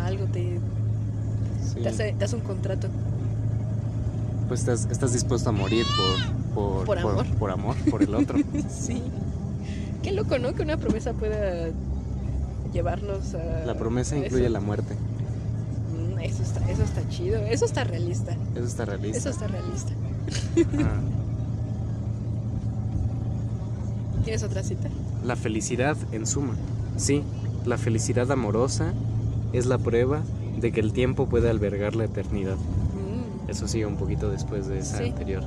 a 0.00 0.06
algo, 0.06 0.24
te 0.26 0.58
Sí. 1.72 1.80
Te, 1.82 1.88
hace, 1.88 2.14
te 2.18 2.24
hace 2.24 2.34
un 2.34 2.42
contrato. 2.42 2.88
Pues 4.48 4.60
estás, 4.60 4.88
estás 4.90 5.12
dispuesto 5.12 5.50
a 5.50 5.52
morir 5.52 5.84
por, 6.52 6.84
por, 6.84 6.86
Por 6.86 6.98
amor. 6.98 7.26
por 7.38 7.50
amor, 7.52 7.76
por 7.90 8.02
el 8.02 8.12
otro. 8.14 8.38
sí. 8.68 9.00
Qué 10.02 10.10
loco, 10.10 10.38
¿no? 10.38 10.52
Que 10.54 10.62
una 10.62 10.78
promesa 10.78 11.12
pueda 11.12 11.68
llevarnos 12.72 13.34
a. 13.34 13.64
La 13.66 13.74
promesa 13.76 14.16
a 14.16 14.18
incluye 14.18 14.44
eso. 14.44 14.52
la 14.52 14.60
muerte. 14.60 14.96
Eso 16.80 16.88
está, 16.88 17.00
eso 17.00 17.00
está 17.00 17.08
chido. 17.08 17.38
Eso 17.42 17.64
está 17.66 17.84
realista. 17.84 18.32
Eso 18.54 18.64
está 18.66 18.84
realista. 18.84 19.18
Eso 19.18 19.30
está 19.30 19.46
realista. 19.48 19.92
Ah. 20.78 21.00
¿Tienes 24.24 24.42
otra 24.42 24.62
cita? 24.62 24.88
La 25.24 25.36
felicidad, 25.36 25.96
en 26.12 26.26
suma. 26.26 26.54
Sí, 26.96 27.22
la 27.64 27.76
felicidad 27.78 28.30
amorosa 28.32 28.92
es 29.52 29.66
la 29.66 29.78
prueba 29.78 30.22
de 30.58 30.72
que 30.72 30.80
el 30.80 30.92
tiempo 30.92 31.26
puede 31.26 31.48
albergar 31.50 31.96
la 31.96 32.04
eternidad. 32.04 32.56
Mm, 32.56 33.50
Eso 33.50 33.66
sigue 33.68 33.86
un 33.86 33.96
poquito 33.96 34.30
después 34.30 34.66
de 34.68 34.78
esa 34.78 34.98
Sí. 34.98 35.04
anterior. 35.04 35.42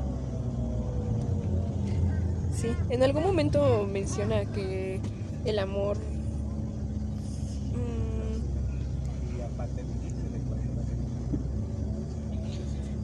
sí. 2.56 2.70
En 2.90 3.04
algún 3.04 3.24
momento 3.24 3.88
menciona 3.92 4.46
que 4.46 5.00
el 5.46 5.60
amor. 5.60 5.98
mm, 7.74 9.38
Y 9.38 9.42
aparte 9.42 9.84
dice 10.04 10.30
de 10.32 10.40
cuando 10.48 10.82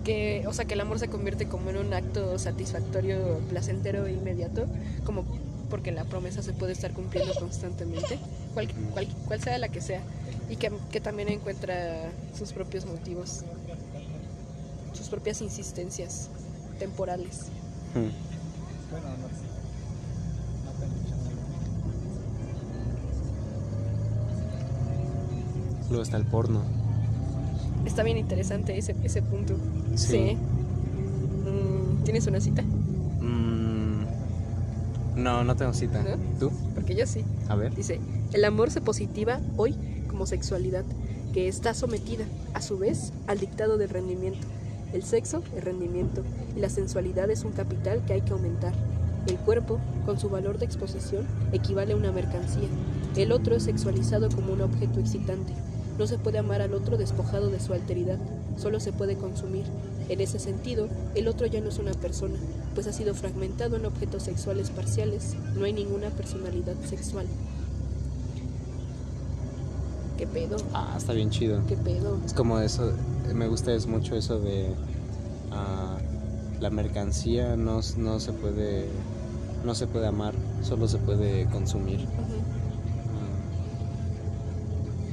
que, 0.03 0.38
o 0.49 0.53
sea, 0.53 0.65
que 0.65 0.73
el 0.73 0.81
amor 0.81 0.97
se 0.97 1.09
convierte 1.09 1.47
como 1.47 1.69
en 1.69 1.77
un 1.77 1.93
acto 1.93 2.39
satisfactorio, 2.39 3.39
placentero 3.49 4.07
e 4.07 4.13
inmediato, 4.13 4.65
como 5.05 5.23
porque 5.69 5.91
la 5.91 6.05
promesa 6.05 6.41
se 6.41 6.53
puede 6.53 6.73
estar 6.73 6.91
cumpliendo 6.91 7.35
constantemente, 7.35 8.19
cual, 8.55 8.67
cual, 8.91 9.07
cual 9.27 9.41
sea 9.41 9.59
la 9.59 9.69
que 9.69 9.79
sea, 9.79 10.01
y 10.49 10.55
que, 10.55 10.71
que 10.91 10.99
también 10.99 11.29
encuentra 11.29 12.11
sus 12.35 12.51
propios 12.51 12.87
motivos, 12.87 13.43
sus 14.93 15.07
propias 15.07 15.39
insistencias 15.41 16.29
temporales. 16.79 17.45
Hmm. 17.93 18.09
Luego 25.89 26.03
está 26.03 26.17
el 26.17 26.25
porno. 26.25 26.78
Está 27.85 28.03
bien 28.03 28.17
interesante 28.17 28.77
ese, 28.77 28.95
ese 29.03 29.21
punto. 29.21 29.55
Sí. 29.95 30.37
Mm, 31.45 32.03
¿Tienes 32.03 32.27
una 32.27 32.39
cita? 32.39 32.61
Mm, 32.61 34.05
no, 35.15 35.43
no 35.43 35.55
tengo 35.55 35.73
cita. 35.73 36.03
¿No? 36.03 36.17
¿Tú? 36.39 36.51
Porque 36.75 36.95
yo 36.95 37.05
sí. 37.05 37.23
A 37.47 37.55
ver. 37.55 37.73
Dice, 37.75 37.99
el 38.33 38.45
amor 38.45 38.71
se 38.71 38.81
positiva 38.81 39.39
hoy 39.57 39.75
como 40.07 40.25
sexualidad, 40.25 40.83
que 41.33 41.47
está 41.47 41.73
sometida, 41.73 42.25
a 42.53 42.61
su 42.61 42.77
vez, 42.77 43.13
al 43.27 43.39
dictado 43.39 43.77
del 43.77 43.89
rendimiento. 43.89 44.47
El 44.93 45.03
sexo 45.03 45.43
es 45.55 45.63
rendimiento 45.63 46.23
y 46.55 46.59
la 46.59 46.69
sensualidad 46.69 47.29
es 47.29 47.43
un 47.43 47.51
capital 47.51 48.03
que 48.05 48.13
hay 48.13 48.21
que 48.21 48.33
aumentar. 48.33 48.73
El 49.27 49.37
cuerpo, 49.37 49.79
con 50.05 50.19
su 50.19 50.29
valor 50.29 50.57
de 50.57 50.65
exposición, 50.65 51.25
equivale 51.51 51.93
a 51.93 51.95
una 51.95 52.11
mercancía. 52.11 52.67
El 53.15 53.31
otro 53.31 53.55
es 53.55 53.63
sexualizado 53.63 54.29
como 54.29 54.53
un 54.53 54.61
objeto 54.61 54.99
excitante. 54.99 55.53
No 55.99 56.07
se 56.07 56.17
puede 56.17 56.39
amar 56.39 56.61
al 56.61 56.73
otro 56.73 56.97
despojado 56.97 57.49
de 57.49 57.59
su 57.59 57.73
alteridad, 57.73 58.17
solo 58.57 58.79
se 58.79 58.93
puede 58.93 59.17
consumir. 59.17 59.65
En 60.07 60.21
ese 60.21 60.39
sentido, 60.39 60.87
el 61.13 61.27
otro 61.27 61.45
ya 61.45 61.59
no 61.59 61.67
es 61.67 61.77
una 61.77 61.91
persona, 61.91 62.39
pues 62.73 62.87
ha 62.87 62.93
sido 62.93 63.13
fragmentado 63.13 63.75
en 63.75 63.85
objetos 63.85 64.23
sexuales 64.23 64.69
parciales. 64.69 65.35
No 65.57 65.65
hay 65.65 65.73
ninguna 65.73 66.09
personalidad 66.09 66.75
sexual. 66.87 67.27
¿Qué 70.17 70.25
pedo? 70.25 70.55
Ah, 70.73 70.95
está 70.97 71.11
bien 71.11 71.31
chido. 71.31 71.61
¿Qué 71.67 71.75
pedo? 71.75 72.17
Es 72.25 72.33
como 72.33 72.59
eso, 72.59 72.93
me 73.33 73.47
gusta 73.49 73.73
es 73.73 73.85
mucho 73.85 74.15
eso 74.15 74.39
de 74.39 74.73
ah, 75.51 75.97
la 76.61 76.69
mercancía 76.69 77.57
no, 77.57 77.81
se 77.81 78.31
puede 78.31 78.87
no 79.65 79.75
se 79.75 79.85
puede 79.85 80.07
amar, 80.07 80.33
solo 80.61 80.87
se 80.87 80.97
puede 80.97 81.45
consumir. 81.47 81.99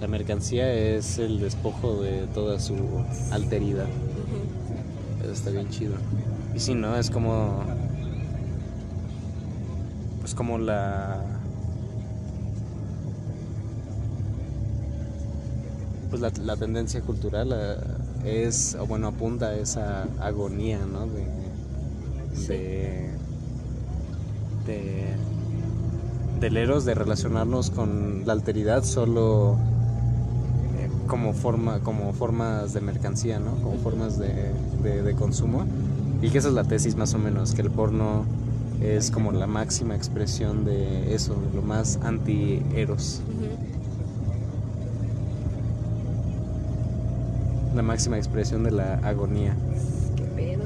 La 0.01 0.09
mercancía 0.09 0.73
es 0.73 1.19
el 1.19 1.41
despojo 1.41 2.03
de 2.03 2.27
toda 2.35 2.61
su 2.61 2.77
alteridad. 3.31 3.87
Eso 5.23 5.33
está 5.33 5.51
bien 5.51 5.69
chido. 5.71 5.95
Y 6.55 6.61
si 6.61 6.75
no, 6.75 6.97
es 6.97 7.11
como. 7.11 7.63
Pues 10.21 10.35
como 10.35 10.59
la. 10.59 11.23
Pues 16.11 16.21
la, 16.21 16.31
la 16.45 16.57
tendencia 16.57 17.01
cultural 17.01 17.53
eh, 17.55 18.45
es, 18.45 18.77
o 18.79 18.87
bueno, 18.87 19.09
apunta 19.09 19.49
a 19.49 19.57
esa 19.57 20.07
agonía, 20.21 20.79
¿no? 20.85 21.07
De. 21.07 21.25
de. 22.49 23.11
de 24.67 25.17
del 26.41 26.59
eros 26.59 26.85
de 26.85 26.95
relacionarnos 26.95 27.71
con 27.71 28.27
la 28.27 28.35
alteridad 28.35 28.85
solo 28.85 29.57
como 31.07 31.33
forma 31.33 31.81
como 31.81 32.13
formas 32.13 32.73
de 32.75 32.81
mercancía 32.81 33.39
no 33.39 33.53
como 33.63 33.77
formas 33.79 34.19
de, 34.19 34.53
de- 34.83 35.03
de 35.03 35.15
consumo 35.15 35.65
y 36.23 36.31
que 36.31 36.39
esa 36.39 36.49
es 36.49 36.55
la 36.55 36.65
tesis 36.65 36.97
más 36.97 37.15
o 37.15 37.19
menos 37.19 37.55
que 37.55 37.63
el 37.63 37.71
porno 37.71 38.25
es 38.83 39.11
como 39.11 39.33
la 39.33 39.47
máxima 39.47 39.95
expresión 39.97 40.65
de 40.65 41.15
eso 41.15 41.35
de 41.35 41.55
lo 41.57 41.63
más 41.63 41.99
anti 42.03 42.63
eros 42.75 43.23
Ujú. 43.29 43.47
la 47.77 47.83
máxima 47.83 48.17
expresión 48.17 48.65
de 48.65 48.71
la 48.71 48.95
agonía 49.03 49.55
¿Qué 50.17 50.23
pedo? 50.25 50.63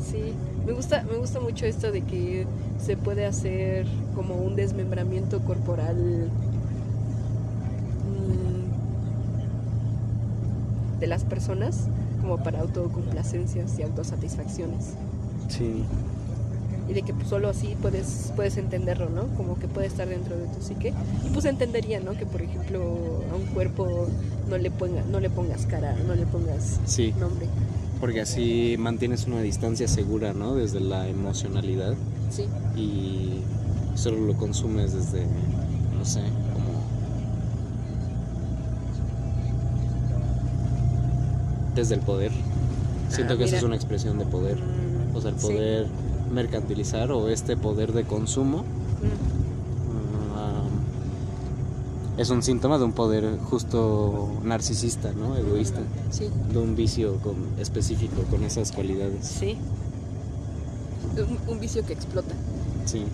Sí, 0.00 0.32
me 0.64 0.72
gusta, 0.72 1.02
me 1.10 1.16
gusta 1.16 1.40
mucho 1.40 1.66
esto 1.66 1.90
de 1.92 2.02
que 2.02 2.46
se 2.84 2.96
puede 2.96 3.26
hacer 3.26 3.86
como 4.14 4.36
un 4.36 4.54
desmembramiento 4.54 5.40
corporal 5.40 6.28
mm, 8.06 8.56
de 11.00 11.06
las 11.06 11.24
personas 11.24 11.88
como 12.20 12.38
para 12.38 12.60
autocomplacencias 12.60 13.78
y 13.78 13.82
autosatisfacciones. 13.82 14.94
sí 15.48 15.84
Y 16.88 16.92
de 16.94 17.02
que 17.02 17.12
pues, 17.12 17.28
solo 17.28 17.48
así 17.48 17.76
puedes, 17.82 18.32
puedes 18.36 18.56
entenderlo, 18.56 19.08
¿no? 19.10 19.26
Como 19.36 19.58
que 19.58 19.68
puede 19.68 19.86
estar 19.86 20.08
dentro 20.08 20.36
de 20.36 20.46
tu 20.46 20.62
psique. 20.62 20.92
Y 21.24 21.30
pues 21.30 21.44
entendería, 21.44 22.00
¿no? 22.00 22.12
Que 22.12 22.26
por 22.26 22.42
ejemplo 22.42 22.80
a 23.32 23.36
un 23.36 23.46
cuerpo 23.54 24.06
no 24.48 24.56
le, 24.58 24.70
ponga, 24.70 25.02
no 25.10 25.20
le 25.20 25.28
pongas 25.30 25.66
cara, 25.66 25.96
no 26.06 26.14
le 26.14 26.24
pongas 26.26 26.78
sí 26.86 27.12
nombre. 27.18 27.46
porque 28.00 28.20
así 28.20 28.76
mantienes 28.78 29.26
una 29.26 29.40
distancia 29.42 29.88
segura 29.88 30.32
no 30.32 30.54
desde 30.54 30.78
la 30.80 31.08
emocionalidad 31.08 31.94
Sí. 32.30 32.44
y 32.76 33.40
solo 33.96 34.20
lo 34.20 34.36
consumes 34.36 34.92
desde, 34.92 35.24
no 35.96 36.04
sé, 36.04 36.20
como... 36.20 36.76
Desde 41.76 41.94
el 41.94 42.00
poder. 42.00 42.32
Siento 43.08 43.34
Ah, 43.34 43.36
que 43.36 43.44
eso 43.44 43.56
es 43.56 43.62
una 43.62 43.76
expresión 43.76 44.18
de 44.18 44.24
poder. 44.26 44.58
O 45.14 45.20
sea, 45.20 45.30
el 45.30 45.38
sí. 45.38 45.46
poder 45.46 45.86
mercantilizar 46.32 47.12
o 47.12 47.28
este 47.28 47.56
poder 47.56 47.92
de 47.92 48.02
consumo 48.04 48.64
Mm, 48.96 50.36
ah, 50.36 50.62
es 52.18 52.30
un 52.30 52.42
síntoma 52.42 52.78
de 52.78 52.84
un 52.84 52.92
poder 52.92 53.38
justo 53.38 54.30
narcisista, 54.42 55.12
¿no? 55.12 55.36
Egoísta. 55.36 55.80
Sí, 56.10 56.28
De 56.50 56.58
un 56.58 56.74
vicio 56.74 57.16
con, 57.18 57.34
específico 57.60 58.22
con 58.30 58.42
esas 58.42 58.72
cualidades. 58.72 59.26
sí. 59.26 59.56
Un, 61.16 61.38
un 61.54 61.60
vicio 61.60 61.84
que 61.86 61.92
explota. 61.94 62.34
Sí. 62.86 63.04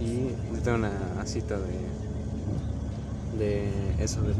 Y 0.00 0.54
yo 0.54 0.62
tengo 0.62 0.76
una 0.78 0.90
cita 1.26 1.56
de, 1.56 1.78
de 3.44 4.02
eso, 4.02 4.22
del 4.22 4.34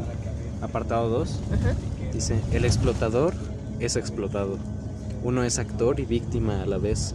apartado 0.61 1.09
2. 1.09 1.29
Ajá. 1.53 1.73
Dice, 2.13 2.39
el 2.51 2.65
explotador 2.65 3.33
es 3.79 3.95
explotado. 3.95 4.57
Uno 5.23 5.43
es 5.43 5.59
actor 5.59 5.99
y 5.99 6.05
víctima 6.05 6.63
a 6.63 6.65
la 6.65 6.77
vez. 6.77 7.13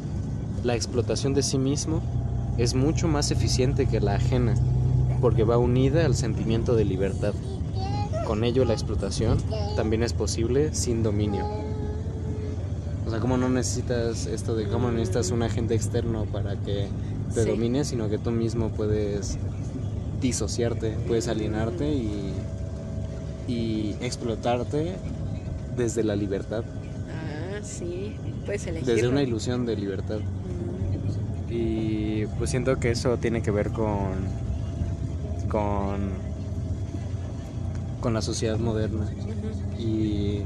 La 0.63 0.75
explotación 0.75 1.35
de 1.35 1.43
sí 1.43 1.59
mismo 1.59 2.01
es 2.59 2.75
mucho 2.75 3.09
más 3.09 3.31
eficiente 3.31 3.87
que 3.87 4.01
la 4.01 4.15
ajena, 4.15 4.55
porque 5.21 5.45
va 5.45 5.59
unida 5.59 6.05
al 6.07 6.15
sentimiento 6.15 6.75
de 6.77 6.85
libertad. 6.85 7.35
Con 8.27 8.45
ello 8.45 8.65
la 8.65 8.73
explotación 8.73 9.39
también 9.77 10.03
es 10.03 10.13
posible 10.13 10.75
sin 10.75 11.03
dominio. 11.03 11.45
O 13.07 13.11
sea, 13.11 13.21
como 13.21 13.37
no 13.37 13.49
necesitas 13.51 14.27
esto 14.27 14.55
de 14.55 14.67
cómo 14.69 14.91
necesitas 14.91 15.31
un 15.31 15.43
agente 15.43 15.75
externo 15.75 16.25
para 16.25 16.57
que 16.57 16.89
te 17.35 17.43
Sí. 17.43 17.49
domine, 17.51 17.85
sino 17.85 18.09
que 18.09 18.17
tú 18.19 18.31
mismo 18.31 18.71
puedes 18.71 19.37
disociarte, 20.21 20.97
puedes 21.07 21.29
alienarte 21.29 21.93
y, 21.93 22.33
y 23.49 23.95
explotarte 24.01 24.97
desde 25.77 26.03
la 26.05 26.17
libertad, 26.17 26.65
Ah, 27.11 27.61
sí. 27.63 28.17
Puedes 28.47 28.67
elegir. 28.67 28.87
desde 28.95 29.09
una 29.09 29.23
ilusión 29.23 29.65
de 29.67 29.77
libertad. 29.77 30.19
Y 31.51 32.27
pues 32.39 32.51
siento 32.51 32.79
que 32.79 32.91
eso 32.91 33.17
tiene 33.19 33.43
que 33.43 33.51
ver 33.51 33.71
con 33.71 34.13
con 35.49 36.11
con 38.01 38.13
la 38.15 38.21
sociedad 38.23 38.59
moderna 38.59 39.07
y 39.79 40.41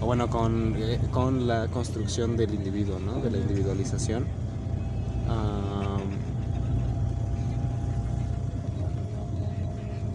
o 0.00 0.06
bueno 0.06 0.28
con, 0.30 0.74
eh, 0.78 0.98
con 1.10 1.46
la 1.46 1.66
construcción 1.68 2.36
del 2.36 2.54
individuo, 2.54 2.98
¿no? 2.98 3.20
De 3.20 3.30
la 3.30 3.38
individualización. 3.38 4.24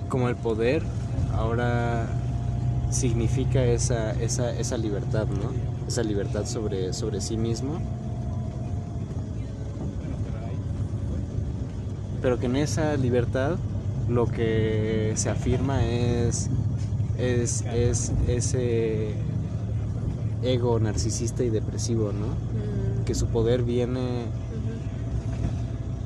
Como 0.10 0.28
el 0.30 0.36
poder 0.36 0.84
ahora 1.40 2.06
significa 2.90 3.64
esa, 3.64 4.12
esa, 4.12 4.52
esa 4.52 4.78
libertad, 4.78 5.28
¿no? 5.28 5.52
Esa 5.88 6.04
libertad 6.04 6.46
sobre, 6.46 6.94
sobre 6.94 7.22
sí 7.22 7.38
mismo. 7.38 7.80
Pero 12.22 12.40
que 12.40 12.48
en 12.48 12.58
esa 12.58 12.98
libertad 12.98 13.56
lo 14.10 14.28
que 14.28 15.14
se 15.16 15.30
afirma 15.30 15.86
es, 15.86 16.50
es, 17.18 17.64
es 17.74 18.12
ese 18.28 19.14
ego 20.44 20.80
narcisista 20.80 21.44
y 21.44 21.50
depresivo, 21.50 22.12
¿no? 22.12 22.28
Mm, 22.28 23.06
Que 23.06 23.16
su 23.16 23.28
poder 23.28 23.64
viene, 23.64 24.26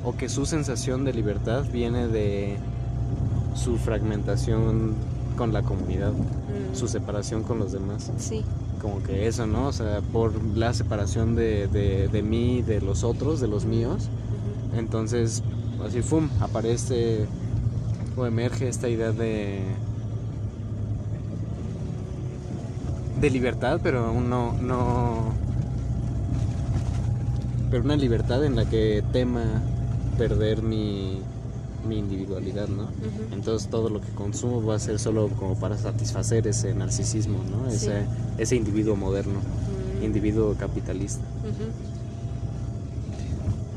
o 0.04 0.16
que 0.16 0.30
su 0.30 0.46
sensación 0.46 1.06
de 1.06 1.14
libertad 1.14 1.66
viene 1.72 2.08
de 2.08 2.58
su 3.56 3.78
fragmentación 3.78 4.96
con 5.34 5.54
la 5.54 5.62
comunidad, 5.62 6.14
Mm, 6.14 6.76
su 6.76 6.88
separación 6.88 7.44
con 7.44 7.60
los 7.60 7.72
demás. 7.72 8.12
Sí. 8.18 8.44
Como 8.82 9.02
que 9.02 9.28
eso, 9.28 9.48
¿no? 9.48 9.68
O 9.68 9.74
sea, 9.74 10.02
por 10.02 10.34
la 10.56 10.74
separación 10.74 11.36
de, 11.36 11.68
de, 11.68 12.10
de 12.10 12.22
mí, 12.22 12.62
de 12.62 12.82
los 12.82 13.04
otros, 13.04 13.40
de 13.40 13.48
los 13.48 13.66
míos. 13.66 14.10
Entonces, 14.76 15.42
así, 15.86 16.02
¡fum! 16.02 16.30
Aparece 16.42 17.26
o 18.18 18.26
emerge 18.26 18.68
esta 18.68 18.90
idea 18.90 19.12
de. 19.12 19.62
de 23.22 23.30
libertad, 23.30 23.80
pero 23.82 24.06
aún 24.06 24.30
no. 24.30 24.54
no 24.62 25.34
pero 27.72 27.86
una 27.86 27.96
libertad 27.96 28.46
en 28.46 28.56
la 28.56 28.66
que 28.66 29.04
tema 29.12 29.44
perder 30.18 30.62
mi, 30.62 31.22
mi 31.88 31.98
individualidad, 32.00 32.68
¿no? 32.68 32.84
Ujú. 32.84 33.34
Entonces 33.34 33.70
todo 33.70 33.90
lo 33.90 34.00
que 34.02 34.10
consumo 34.12 34.64
va 34.66 34.76
a 34.76 34.80
ser 34.80 35.00
solo 35.00 35.28
como 35.40 35.56
para 35.60 35.78
satisfacer 35.78 36.48
ese 36.48 36.74
narcisismo, 36.74 37.40
¿no? 37.52 37.70
Sí. 37.70 37.76
Ese, 37.78 38.06
ese 38.38 38.56
individuo 38.56 38.96
moderno, 38.96 39.40
Mm. 40.00 40.04
individuo 40.04 40.56
capitalista. 40.58 41.24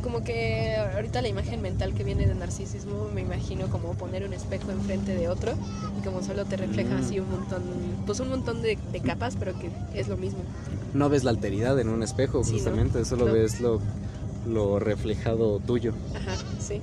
Como 0.03 0.23
que 0.23 0.77
ahorita 0.95 1.21
la 1.21 1.29
imagen 1.29 1.61
mental 1.63 1.93
que 1.93 2.05
viene 2.05 2.27
de 2.27 2.35
narcisismo 2.37 3.09
me 3.13 3.23
imagino 3.23 3.67
como 3.67 3.95
poner 3.95 4.25
un 4.25 4.33
espejo 4.35 4.71
enfrente 4.71 5.15
de 5.17 5.29
otro 5.29 5.53
y 6.01 6.05
como 6.05 6.23
solo 6.23 6.45
te 6.45 6.57
refleja 6.57 6.95
Mm. 6.95 6.99
así 6.99 7.19
un 7.19 7.29
montón, 7.31 7.63
pues 8.07 8.21
un 8.21 8.29
montón 8.29 8.63
de, 8.63 8.79
de 8.93 9.01
capas, 9.01 9.35
pero 9.37 9.53
que 9.59 9.69
es 9.99 10.07
lo 10.07 10.17
mismo. 10.17 10.39
No 10.95 11.09
ves 11.09 11.25
la 11.25 11.31
alteridad 11.31 11.79
en 11.81 11.89
un 11.89 12.05
espejo, 12.05 12.45
Sí, 12.45 12.53
¿no? 12.53 12.57
justamente, 12.59 13.05
solo 13.05 13.27
No. 13.27 13.33
ves 13.33 13.61
lo, 13.61 13.81
lo 14.49 14.79
reflejado 14.79 15.59
tuyo. 15.59 15.93
Ajá, 16.15 16.37
sí, 16.61 16.81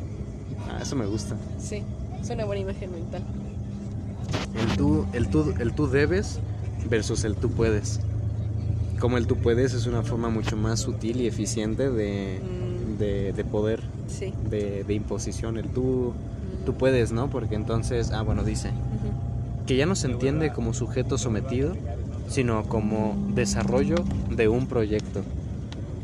Ah, 0.74 0.80
eso 0.82 0.96
me 0.96 1.06
gusta. 1.06 1.36
sí. 1.60 1.84
Es 2.22 2.30
una 2.30 2.46
buena 2.46 2.62
imagen 2.62 2.90
mental. 2.92 3.22
El 4.58 4.78
tú, 4.78 5.06
el 5.12 5.28
tú, 5.28 5.54
el 5.60 5.74
tú 5.74 5.88
debes 5.88 6.40
versus 6.90 7.26
el 7.26 7.36
tú 7.36 7.50
puedes. 7.52 8.00
Como 9.00 9.18
el 9.18 9.28
tú 9.28 9.36
puedes 9.36 9.74
es 9.74 9.88
una 9.88 10.04
forma 10.04 10.30
mucho 10.30 10.56
más 10.56 10.80
sutil 10.80 11.20
y 11.20 11.28
eficiente 11.28 11.90
de, 11.92 12.40
Mm. 12.42 12.98
de, 12.98 13.34
de 13.34 13.44
poder, 13.44 13.82
Sí. 14.08 14.34
de, 14.50 14.86
de 14.86 14.94
imposición. 14.94 15.58
El 15.58 15.68
tú, 15.68 16.14
Mm. 16.14 16.66
tú 16.66 16.76
puedes, 16.76 17.12
¿no? 17.12 17.30
Porque 17.30 17.56
entonces, 17.56 18.12
ah, 18.12 18.22
bueno, 18.22 18.44
dice 18.46 18.72
que 19.68 19.76
ya 19.76 19.86
no 19.86 19.96
se 19.96 20.08
entiende 20.08 20.52
como 20.54 20.74
sujeto 20.74 21.18
sometido, 21.18 21.76
sino 22.30 22.64
como 22.64 23.18
desarrollo 23.36 23.96
de 24.30 24.48
un 24.48 24.68
proyecto. 24.68 25.24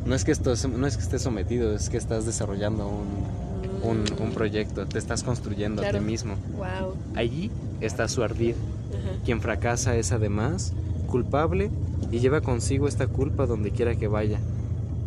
No 0.06 0.16
es 0.16 0.26
que, 0.26 0.32
esto, 0.34 0.54
no 0.78 0.86
es 0.86 0.98
que 0.98 1.04
estés 1.04 1.22
sometido, 1.22 1.74
es 1.74 1.90
que 1.90 1.96
estás 1.98 2.26
desarrollando 2.26 2.88
un, 2.88 3.49
un, 3.84 4.04
un 4.20 4.32
proyecto, 4.32 4.86
te 4.86 5.00
estás 5.00 5.24
construyendo 5.24 5.82
a 5.82 5.92
ti 5.92 6.00
mismo. 6.00 6.36
Wow. 6.58 6.96
Allí 7.16 7.52
está 7.82 8.08
su 8.08 8.24
ardid. 8.24 8.56
Ajá. 8.90 9.24
Quien 9.26 9.42
fracasa 9.42 9.96
es 9.96 10.12
además 10.12 10.74
culpable 11.08 11.72
y 12.12 12.20
lleva 12.20 12.42
consigo 12.42 12.88
esta 12.88 13.08
culpa 13.08 13.46
donde 13.46 13.72
quiera 13.72 13.96
que 13.96 14.08
vaya. 14.08 14.40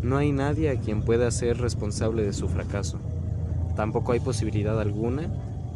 No 0.03 0.17
hay 0.17 0.33
nadie 0.33 0.71
a 0.71 0.77
quien 0.77 1.03
pueda 1.03 1.31
ser 1.31 1.59
responsable 1.59 2.23
de 2.23 2.33
su 2.33 2.49
fracaso. 2.49 2.99
Tampoco 3.77 4.13
hay 4.13 4.21
posibilidad 4.21 4.81
alguna 4.81 5.29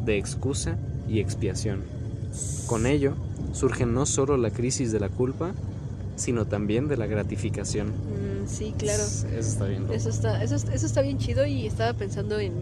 de 0.03 0.17
excusa 0.17 0.77
y 1.07 1.19
expiación. 1.19 1.83
Con 2.67 2.85
ello 2.85 3.13
surge 3.53 3.85
no 3.85 4.05
solo 4.05 4.37
la 4.37 4.51
crisis 4.51 4.91
de 4.91 4.99
la 4.99 5.09
culpa, 5.09 5.53
sino 6.15 6.45
también 6.45 6.87
de 6.87 6.97
la 6.97 7.07
gratificación. 7.07 7.93
Sí, 8.47 8.73
claro. 8.77 9.03
Eso 9.03 9.37
está 9.37 9.65
bien. 9.65 9.83
loco. 9.83 9.93
Eso 9.93 10.09
está, 10.09 10.43
eso, 10.43 10.55
eso 10.55 10.85
está 10.85 11.01
bien 11.01 11.17
chido 11.17 11.45
y 11.45 11.67
estaba 11.67 11.93
pensando 11.93 12.39
en 12.39 12.53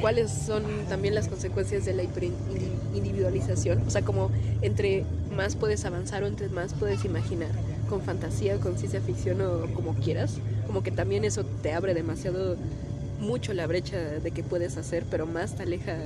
cuáles 0.00 0.30
son 0.30 0.62
también 0.88 1.14
las 1.14 1.28
consecuencias 1.28 1.84
de 1.84 1.94
la 1.94 2.02
hiperindividualización. 2.02 3.82
O 3.86 3.90
sea, 3.90 4.02
como 4.02 4.30
entre 4.62 5.04
más 5.34 5.56
puedes 5.56 5.84
avanzar 5.84 6.22
o 6.22 6.26
entre 6.26 6.48
más 6.48 6.74
puedes 6.74 7.04
imaginar 7.04 7.50
con 7.88 8.02
fantasía 8.02 8.56
o 8.56 8.60
con 8.60 8.76
ciencia 8.76 9.00
ficción 9.00 9.40
o 9.40 9.72
como 9.74 9.94
quieras, 9.94 10.34
como 10.66 10.82
que 10.82 10.90
también 10.90 11.24
eso 11.24 11.44
te 11.62 11.72
abre 11.72 11.94
demasiado 11.94 12.56
mucho 13.20 13.54
la 13.54 13.66
brecha 13.66 13.96
de 13.98 14.30
que 14.30 14.42
puedes 14.42 14.76
hacer, 14.76 15.04
pero 15.10 15.26
más 15.26 15.54
te 15.54 15.62
aleja, 15.62 15.96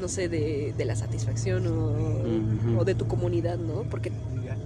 no 0.00 0.08
sé, 0.08 0.28
de, 0.28 0.72
de 0.76 0.84
la 0.84 0.96
satisfacción 0.96 1.66
o 2.78 2.84
de 2.84 2.94
tu 2.94 3.06
comunidad, 3.06 3.58
¿no? 3.58 3.82
Porque 3.82 4.12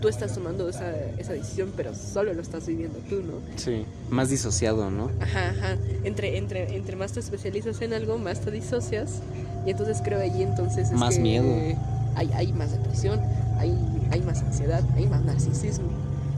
tú 0.00 0.08
estás 0.08 0.34
tomando 0.34 0.68
esa, 0.68 0.94
esa 1.18 1.32
decisión, 1.32 1.72
pero 1.76 1.94
solo 1.94 2.32
lo 2.32 2.42
estás 2.42 2.66
viviendo 2.66 2.98
tú, 3.08 3.16
¿no? 3.16 3.34
Sí, 3.56 3.84
más 4.10 4.30
disociado, 4.30 4.90
¿no? 4.90 5.10
Ajá, 5.20 5.50
ajá. 5.50 5.76
Entre, 6.04 6.38
entre, 6.38 6.76
entre 6.76 6.96
más 6.96 7.12
te 7.12 7.20
especializas 7.20 7.80
en 7.82 7.92
algo, 7.92 8.18
más 8.18 8.40
te 8.40 8.50
disocias. 8.50 9.20
Y 9.66 9.70
entonces 9.70 10.00
creo 10.02 10.20
ahí 10.20 10.42
entonces 10.42 10.90
es 10.90 10.98
Más 10.98 11.16
que 11.16 11.20
miedo. 11.20 11.46
Hay, 12.14 12.30
hay 12.34 12.52
más 12.52 12.72
depresión, 12.72 13.20
hay, 13.58 13.76
hay 14.10 14.20
más 14.22 14.42
ansiedad, 14.42 14.82
hay 14.96 15.06
más 15.06 15.24
narcisismo. 15.24 15.88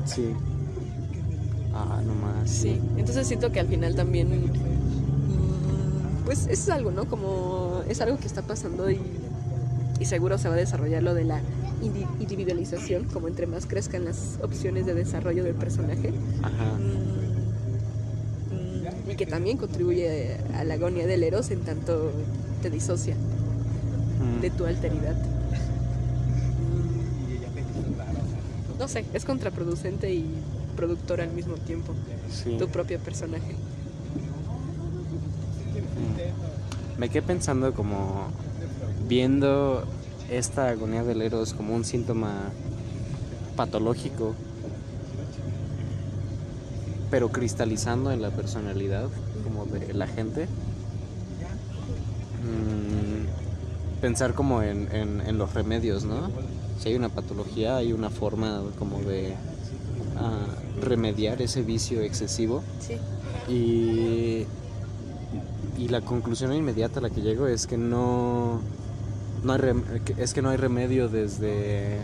Sí. 0.05 0.35
Ah, 1.75 2.01
no 2.05 2.15
más. 2.15 2.51
Sí. 2.51 2.81
Entonces 2.97 3.27
siento 3.27 3.53
que 3.53 3.61
al 3.61 3.69
final 3.69 3.95
también 3.95 4.29
mm, 4.29 6.25
pues 6.25 6.47
es 6.47 6.69
algo, 6.69 6.91
¿no? 6.91 7.07
Como 7.07 7.83
es 7.89 8.01
algo 8.01 8.19
que 8.19 8.27
está 8.27 8.43
pasando 8.43 8.91
y, 8.91 9.01
y 9.99 10.05
seguro 10.07 10.39
se 10.39 10.49
va 10.49 10.55
a 10.55 10.59
desarrollar 10.59 11.03
lo 11.03 11.15
de 11.15 11.25
la 11.25 11.41
individualización, 11.83 13.05
como 13.05 13.29
entre 13.29 13.47
más 13.47 13.67
crezcan 13.67 14.05
las 14.05 14.39
opciones 14.43 14.87
de 14.87 14.95
desarrollo 14.95 15.45
del 15.45 15.55
personaje. 15.55 16.13
Ajá. 16.43 16.73
Mm, 18.51 19.07
mm, 19.07 19.11
y 19.11 19.15
que 19.17 19.27
también 19.27 19.57
contribuye 19.57 20.37
a 20.55 20.65
la 20.65 20.75
agonía 20.75 21.07
del 21.07 21.23
eros 21.23 21.51
en 21.51 21.61
tanto 21.61 22.13
te 22.63 22.71
disocia 22.71 23.15
Mm. 23.17 24.41
de 24.43 24.51
tu 24.51 24.67
alteridad. 24.67 25.15
Mm, 25.15 25.31
No 28.79 28.89
sé, 28.89 29.05
es 29.13 29.25
contraproducente 29.27 30.13
y 30.15 30.25
productor 30.77 31.21
al 31.21 31.31
mismo 31.33 31.55
tiempo, 31.55 31.93
Sí. 32.33 32.57
tu 32.59 32.69
propio 32.69 32.99
personaje. 32.99 33.55
Me 36.99 37.09
quedé 37.09 37.23
pensando 37.23 37.73
como 37.75 38.29
viendo 39.09 39.85
esta 40.31 40.69
agonía 40.69 41.03
del 41.05 41.23
eros 41.23 41.53
como 41.55 41.75
un 41.75 41.85
síntoma 41.85 42.33
patológico, 43.57 44.35
pero 47.11 47.31
cristalizando 47.31 48.13
en 48.13 48.23
la 48.23 48.31
personalidad 48.31 49.09
como 49.45 49.67
de 49.67 49.93
la 49.95 50.07
gente. 50.07 50.47
Mm, 52.45 54.01
pensar 54.01 54.35
como 54.35 54.63
en, 54.63 54.89
en- 54.95 55.21
en 55.21 55.39
los 55.39 55.53
remedios, 55.55 56.05
¿no? 56.05 56.31
Si 56.81 56.89
hay 56.89 56.95
una 56.95 57.09
patología, 57.11 57.77
hay 57.77 57.93
una 57.93 58.09
forma 58.09 58.63
como 58.79 59.01
de 59.01 59.35
ah, 60.17 60.47
remediar 60.81 61.43
ese 61.43 61.63
vicio 61.63 62.01
excesivo. 62.01 62.63
Sí. 62.81 62.95
Y, 63.53 64.47
y 65.77 65.89
la 65.89 66.01
conclusión 66.01 66.53
inmediata 66.55 67.01
a 67.01 67.03
la 67.03 67.11
que 67.11 67.21
llego 67.21 67.47
es 67.47 67.67
que 67.67 67.77
no, 67.77 68.61
no 69.45 69.53
hay 69.53 69.59
rem- 69.59 69.83
es 70.19 70.35
que 70.35 70.43
no 70.43 70.51
hay 70.51 70.57
remedio 70.57 71.09
desde 71.09 71.99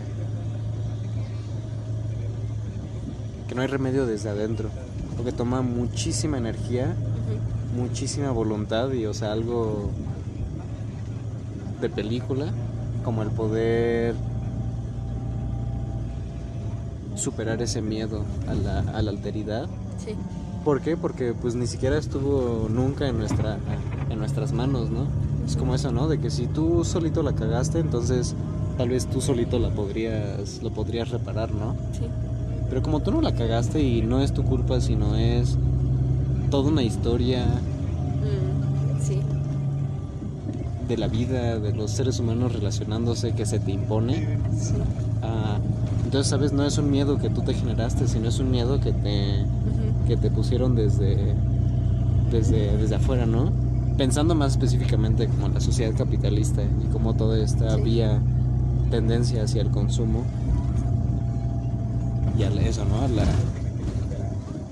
que 3.47 3.55
no 3.55 3.61
hay 3.61 3.67
remedio 3.67 4.05
desde 4.05 4.29
adentro 4.29 4.69
porque 5.15 5.31
toma 5.31 5.61
muchísima 5.61 6.37
energía 6.37 6.93
muchísima 7.75 8.31
voluntad 8.31 8.91
y 8.91 9.05
o 9.05 9.13
sea 9.13 9.31
algo 9.33 9.89
de 11.81 11.89
película 11.89 12.47
como 13.03 13.21
el 13.23 13.29
poder 13.29 14.15
superar 17.15 17.61
ese 17.61 17.81
miedo 17.81 18.23
a 18.47 18.53
la, 18.53 18.79
a 18.79 19.01
la 19.01 19.11
alteridad 19.11 19.67
Sí. 20.03 20.11
¿Por 20.63 20.81
qué? 20.81 20.95
Porque 20.97 21.33
pues 21.33 21.55
ni 21.55 21.65
siquiera 21.65 21.97
estuvo 21.97 22.67
nunca 22.69 23.07
en 23.07 23.17
nuestra 23.17 23.57
en 24.09 24.19
nuestras 24.19 24.51
manos, 24.53 24.89
¿no? 24.91 25.07
Es 25.47 25.55
como 25.55 25.73
eso, 25.73 25.91
¿no? 25.91 26.07
De 26.07 26.19
que 26.19 26.29
si 26.29 26.45
tú 26.47 26.83
solito 26.83 27.23
la 27.23 27.33
cagaste, 27.33 27.79
entonces 27.79 28.35
tal 28.77 28.89
vez 28.89 29.07
tú 29.07 29.21
solito 29.21 29.57
la 29.59 29.69
podrías, 29.69 30.61
lo 30.61 30.69
podrías 30.71 31.09
reparar, 31.09 31.51
¿no? 31.53 31.73
Sí. 31.93 32.05
Pero 32.69 32.81
como 32.83 32.99
tú 32.99 33.11
no 33.11 33.21
la 33.21 33.33
cagaste 33.33 33.81
y 33.81 34.01
no 34.01 34.19
es 34.21 34.33
tu 34.33 34.43
culpa, 34.43 34.81
sino 34.81 35.15
es 35.15 35.57
toda 36.51 36.69
una 36.69 36.83
historia 36.83 37.45
Mm, 37.45 39.01
sí. 39.01 39.19
de 40.87 40.97
la 40.97 41.07
vida, 41.07 41.59
de 41.59 41.73
los 41.73 41.91
seres 41.91 42.19
humanos 42.19 42.53
relacionándose 42.53 43.31
que 43.33 43.45
se 43.45 43.59
te 43.59 43.71
impone. 43.71 44.37
Sí. 44.59 44.73
ah, 45.23 45.57
entonces, 46.03 46.29
¿sabes? 46.29 46.51
No 46.53 46.63
es 46.65 46.77
un 46.77 46.91
miedo 46.91 47.17
que 47.19 47.29
tú 47.29 47.41
te 47.41 47.53
generaste, 47.53 48.07
sino 48.07 48.27
es 48.29 48.39
un 48.39 48.51
miedo 48.51 48.79
que 48.81 48.91
te, 48.91 49.45
que 50.07 50.17
te 50.17 50.29
pusieron 50.29 50.75
desde, 50.75 51.35
desde, 52.31 52.77
desde 52.77 52.95
afuera, 52.95 53.25
¿no? 53.25 53.49
Pensando 53.97 54.35
más 54.35 54.51
específicamente 54.51 55.27
como 55.27 55.47
la 55.49 55.59
sociedad 55.59 55.95
capitalista 55.97 56.61
y 56.63 56.91
como 56.91 57.15
toda 57.15 57.39
esta 57.43 57.75
Sí. 57.75 57.81
vía 57.81 58.19
tendencia 58.91 59.43
hacia 59.43 59.61
el 59.61 59.69
consumo 59.71 60.23
y 62.37 62.43
a 62.43 62.49
eso, 62.61 62.85
¿no? 62.85 63.01
Al 63.01 63.11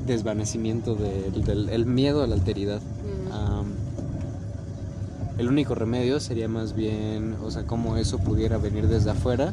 desvanecimiento 0.05 0.95
del, 0.95 1.43
del 1.43 1.69
el 1.69 1.85
miedo 1.85 2.23
a 2.23 2.27
la 2.27 2.35
alteridad. 2.35 2.79
Mm, 2.81 3.85
el 5.39 5.49
único 5.49 5.75
remedio 5.75 6.19
sería 6.19 6.47
más 6.47 6.73
bien, 6.75 7.35
o 7.43 7.51
sea, 7.51 7.63
como 7.63 7.97
eso 7.97 8.19
pudiera 8.19 8.57
venir 8.57 8.87
desde 8.87 9.11
afuera, 9.11 9.51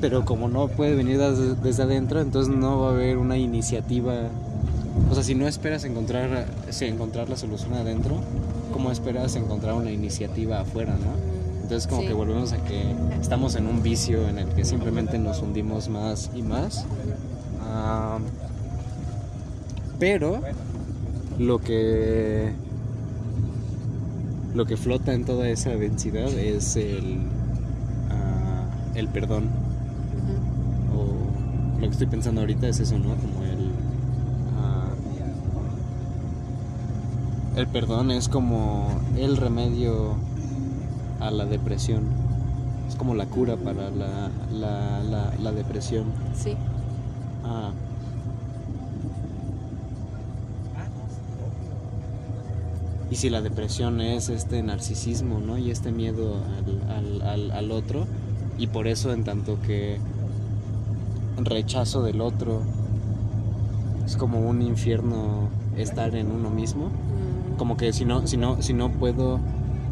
pero 0.00 0.24
como 0.24 0.48
no 0.48 0.68
puede 0.68 0.94
venir 0.94 1.18
desde, 1.18 1.54
desde 1.56 1.82
adentro, 1.82 2.20
entonces 2.20 2.54
no 2.54 2.80
va 2.80 2.88
a 2.88 2.92
haber 2.92 3.18
una 3.18 3.36
iniciativa. 3.36 4.14
O 5.10 5.14
sea, 5.14 5.22
si 5.22 5.34
no 5.34 5.46
esperas 5.48 5.84
encontrar, 5.84 6.46
si 6.70 6.84
encontrar 6.86 7.28
la 7.28 7.36
solución 7.36 7.74
adentro, 7.74 8.20
¿cómo 8.72 8.90
esperas 8.90 9.34
encontrar 9.36 9.74
una 9.74 9.90
iniciativa 9.90 10.60
afuera, 10.60 10.92
no? 10.92 11.38
Entonces 11.62 11.86
como 11.86 12.02
Sí. 12.02 12.08
que 12.08 12.14
volvemos 12.14 12.52
a 12.52 12.58
que 12.64 12.94
estamos 13.20 13.54
en 13.56 13.66
un 13.66 13.82
vicio 13.82 14.26
en 14.28 14.38
el 14.38 14.48
que 14.48 14.64
simplemente 14.64 15.18
nos 15.18 15.42
hundimos 15.42 15.88
más 15.88 16.30
y 16.34 16.42
más. 16.42 16.84
Pero 19.98 20.40
lo 21.38 21.58
que 21.60 22.52
lo 24.54 24.64
que 24.64 24.76
flota 24.76 25.12
en 25.12 25.24
toda 25.24 25.48
esa 25.48 25.70
densidad 25.70 26.28
es 26.30 26.76
el 26.76 27.18
ah, 28.10 28.64
el 28.94 29.08
perdón 29.08 29.44
o 30.96 31.80
lo 31.80 31.86
que 31.86 31.92
estoy 31.92 32.06
pensando 32.06 32.40
ahorita 32.40 32.66
es 32.68 32.80
eso 32.80 32.98
no 32.98 33.14
como 33.16 33.44
el 33.44 33.70
ah, 34.56 34.88
el 37.58 37.66
perdón 37.66 38.12
es 38.12 38.28
como 38.28 38.88
el 39.16 39.36
remedio 39.36 40.14
a 41.18 41.30
la 41.32 41.44
depresión 41.44 42.04
es 42.88 42.94
como 42.94 43.14
la 43.14 43.26
cura 43.26 43.56
para 43.56 43.90
la, 43.90 44.30
la, 44.52 45.02
la, 45.02 45.32
la 45.40 45.52
depresión 45.52 46.04
Sí. 46.34 46.54
Ah. 47.44 47.72
Y 53.10 53.16
si 53.16 53.30
la 53.30 53.40
depresión 53.40 54.02
es 54.02 54.28
este 54.28 54.62
narcisismo, 54.62 55.40
¿no? 55.40 55.56
Y 55.56 55.70
este 55.70 55.90
miedo 55.90 56.36
al, 56.58 56.90
al, 56.90 57.22
al, 57.22 57.50
al 57.52 57.72
otro, 57.72 58.06
y 58.58 58.66
por 58.66 58.86
eso 58.86 59.14
en 59.14 59.24
tanto 59.24 59.58
que 59.66 59.98
rechazo 61.38 62.02
del 62.02 62.20
otro 62.20 62.60
es 64.04 64.16
como 64.16 64.40
un 64.40 64.60
infierno 64.60 65.48
estar 65.76 66.14
en 66.16 66.30
uno 66.30 66.50
mismo, 66.50 66.90
como 67.58 67.76
que 67.76 67.92
si 67.92 68.06
no, 68.06 68.26
si 68.26 68.38
no, 68.38 68.62
si 68.62 68.72
no 68.72 68.90
puedo 68.90 69.38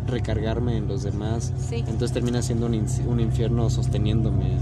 recargarme 0.07 0.77
en 0.79 0.89
los 0.89 1.03
demás, 1.03 1.53
Sí. 1.59 1.77
entonces 1.81 2.13
termina 2.13 2.41
siendo 2.41 2.67
un, 2.67 2.75
in- 2.75 2.87
un 3.09 3.21
infierno 3.21 3.69
sosteniéndome 3.69 4.57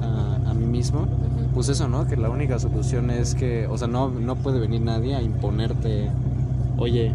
a, 0.00 0.50
a 0.50 0.54
mí 0.54 0.64
mismo 0.64 1.06
pues 1.52 1.68
eso, 1.68 1.88
¿no? 1.88 2.06
Que 2.06 2.16
la 2.16 2.30
única 2.30 2.58
solución 2.60 3.10
es 3.10 3.34
que, 3.34 3.66
o 3.66 3.76
sea, 3.76 3.88
no, 3.88 4.08
no 4.10 4.36
puede 4.36 4.60
venir 4.60 4.80
nadie 4.80 5.16
a 5.16 5.22
imponerte, 5.22 6.08
oye, 6.76 7.12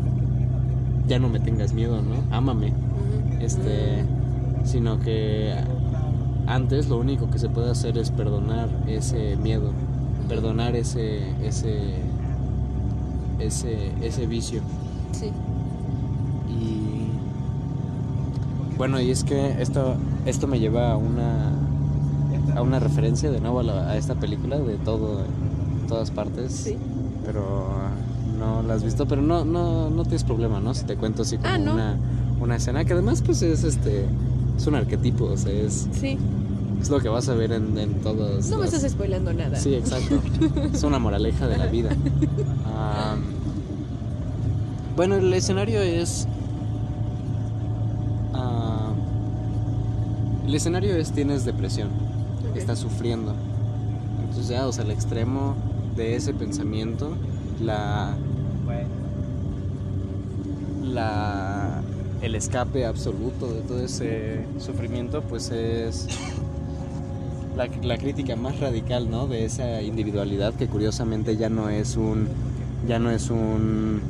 ya 1.08 1.18
no 1.20 1.30
me 1.30 1.40
tengas 1.40 1.72
miedo, 1.74 2.02
¿no? 2.02 2.16
Ámame. 2.36 2.74
Este, 3.40 4.04
sino 4.66 5.00
que 5.00 5.54
antes 6.48 6.90
lo 6.90 6.98
único 6.98 7.30
que 7.30 7.40
se 7.40 7.48
puede 7.48 7.72
hacer 7.72 7.98
es 7.98 8.12
perdonar 8.12 8.68
ese 8.88 9.38
miedo, 9.38 9.72
perdonar 10.28 10.76
ese, 10.76 11.20
ese, 11.46 11.94
ese, 13.40 13.92
ese 14.02 14.26
vicio. 14.26 14.62
Sí. 15.14 15.32
Y 16.50 17.08
bueno, 18.78 19.00
y 19.00 19.12
es 19.12 19.24
que 19.24 19.62
esto, 19.62 19.96
esto 20.26 20.48
me 20.48 20.60
lleva 20.60 20.92
a 20.94 20.98
una, 20.98 21.52
a 22.56 22.62
una 22.62 22.80
referencia 22.80 23.32
de 23.32 23.40
nuevo 23.40 23.60
a, 23.60 23.64
la- 23.64 23.90
a 23.92 23.98
esta 23.98 24.16
película 24.16 24.58
de 24.60 24.76
todo 24.78 25.22
en 25.22 25.88
todas 25.88 26.12
partes. 26.12 26.52
Sí. 26.52 26.76
Pero 27.26 27.68
no 28.40 28.62
la 28.64 28.74
has 28.74 28.84
visto, 28.84 29.08
pero 29.08 29.22
no, 29.22 29.46
no, 29.46 29.90
no 29.90 30.04
tienes 30.04 30.24
problema, 30.24 30.60
¿no? 30.60 30.74
Si 30.74 30.84
te 30.86 30.96
cuento 30.98 31.22
así 31.22 31.38
como 31.38 31.50
Ah, 31.50 31.58
no. 31.58 31.74
una, 31.74 31.96
una 32.42 32.56
escena 32.58 32.84
que 32.84 32.94
además 32.94 33.22
pues 33.22 33.42
es 33.42 33.64
este 33.64 34.06
es 34.58 34.68
un 34.68 34.76
arquetipo, 34.76 35.26
o 35.26 35.38
sea, 35.38 35.52
es, 35.52 35.88
Sí. 35.94 36.18
es 36.82 36.90
lo 36.90 37.00
que 37.00 37.10
vas 37.10 37.30
a 37.30 37.34
ver 37.34 37.54
en, 37.54 37.78
en 37.78 37.94
todos. 38.02 38.48
No 38.50 38.58
me 38.60 38.66
estás 38.66 38.82
spoilando 38.92 39.32
nada. 39.34 39.56
Sí, 39.58 39.74
exacto. 39.76 40.20
es 40.74 40.84
una 40.84 41.00
moraleja 41.00 41.48
de 41.48 41.58
la 41.58 41.68
vida. 41.68 41.90
Am, 42.76 43.20
bueno, 44.96 45.16
el 45.16 45.34
escenario 45.34 45.82
es. 45.82 46.28
am, 48.34 48.96
el 50.46 50.56
escenario 50.56 50.96
es 50.96 51.12
tienes 51.12 51.46
depresión, 51.46 51.90
estás 52.56 52.80
sufriendo. 52.80 53.34
Entonces 54.22 54.48
ya, 54.50 54.68
o 54.68 54.72
sea, 54.72 54.84
el 54.84 54.92
extremo 54.92 55.56
de 55.96 56.16
ese 56.16 56.34
pensamiento, 56.34 57.16
la. 57.62 58.16
la 60.84 61.82
el 62.22 62.36
escape 62.36 62.86
absoluto 62.86 63.52
de 63.52 63.62
todo 63.62 63.84
ese 63.84 64.46
sufrimiento, 64.58 65.22
pues 65.24 65.52
es 65.52 66.08
la, 67.58 67.68
la 67.82 67.98
crítica 67.98 68.38
más 68.38 68.62
radical, 68.62 69.12
¿no? 69.12 69.28
De 69.28 69.44
esa 69.44 69.82
individualidad 69.82 70.54
que 70.54 70.68
curiosamente 70.68 71.36
ya 71.36 71.50
no 71.50 71.70
es 71.70 71.98
un 71.98 72.30
ya 72.88 72.98
no 73.00 73.12
es 73.12 73.30
un 73.30 74.02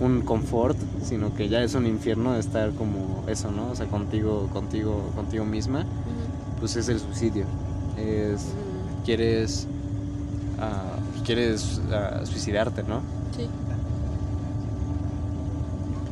un 0.00 0.22
confort, 0.22 0.76
sino 1.02 1.34
que 1.34 1.48
ya 1.48 1.62
es 1.62 1.74
un 1.74 1.86
infierno 1.86 2.36
estar 2.36 2.70
como 2.72 3.24
eso, 3.28 3.50
¿no? 3.50 3.70
O 3.70 3.74
sea, 3.74 3.86
contigo 3.86 4.48
contigo 4.52 5.10
contigo 5.16 5.44
misma, 5.44 5.84
pues 6.60 6.76
es 6.76 6.88
el 6.88 7.00
suicidio. 7.00 7.44
Es 7.96 8.46
quieres 9.04 9.66
ah, 10.60 10.96
quieres 11.24 11.80
ah, 11.92 12.20
suicidarte, 12.24 12.82
¿no? 12.84 13.00
Sí. 13.36 13.48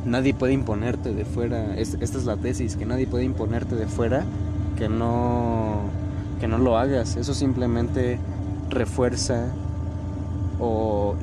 nadie 0.05 0.33
puede 0.33 0.53
imponerte 0.53 1.13
de 1.13 1.25
fuera. 1.25 1.75
Es- 1.75 1.97
esta 1.99 2.17
es 2.17 2.25
la 2.25 2.37
tesis, 2.37 2.75
que 2.77 2.85
nadie 2.85 3.07
puede 3.07 3.25
imponerte 3.25 3.75
de 3.75 3.87
fuera 3.87 4.23
que 4.77 4.87
no, 4.89 5.81
que 6.39 6.47
no 6.47 6.57
lo 6.57 6.77
hagas. 6.77 7.17
Eso 7.17 7.33
simplemente 7.33 8.19
refuerza 8.69 9.47
o 10.59 11.15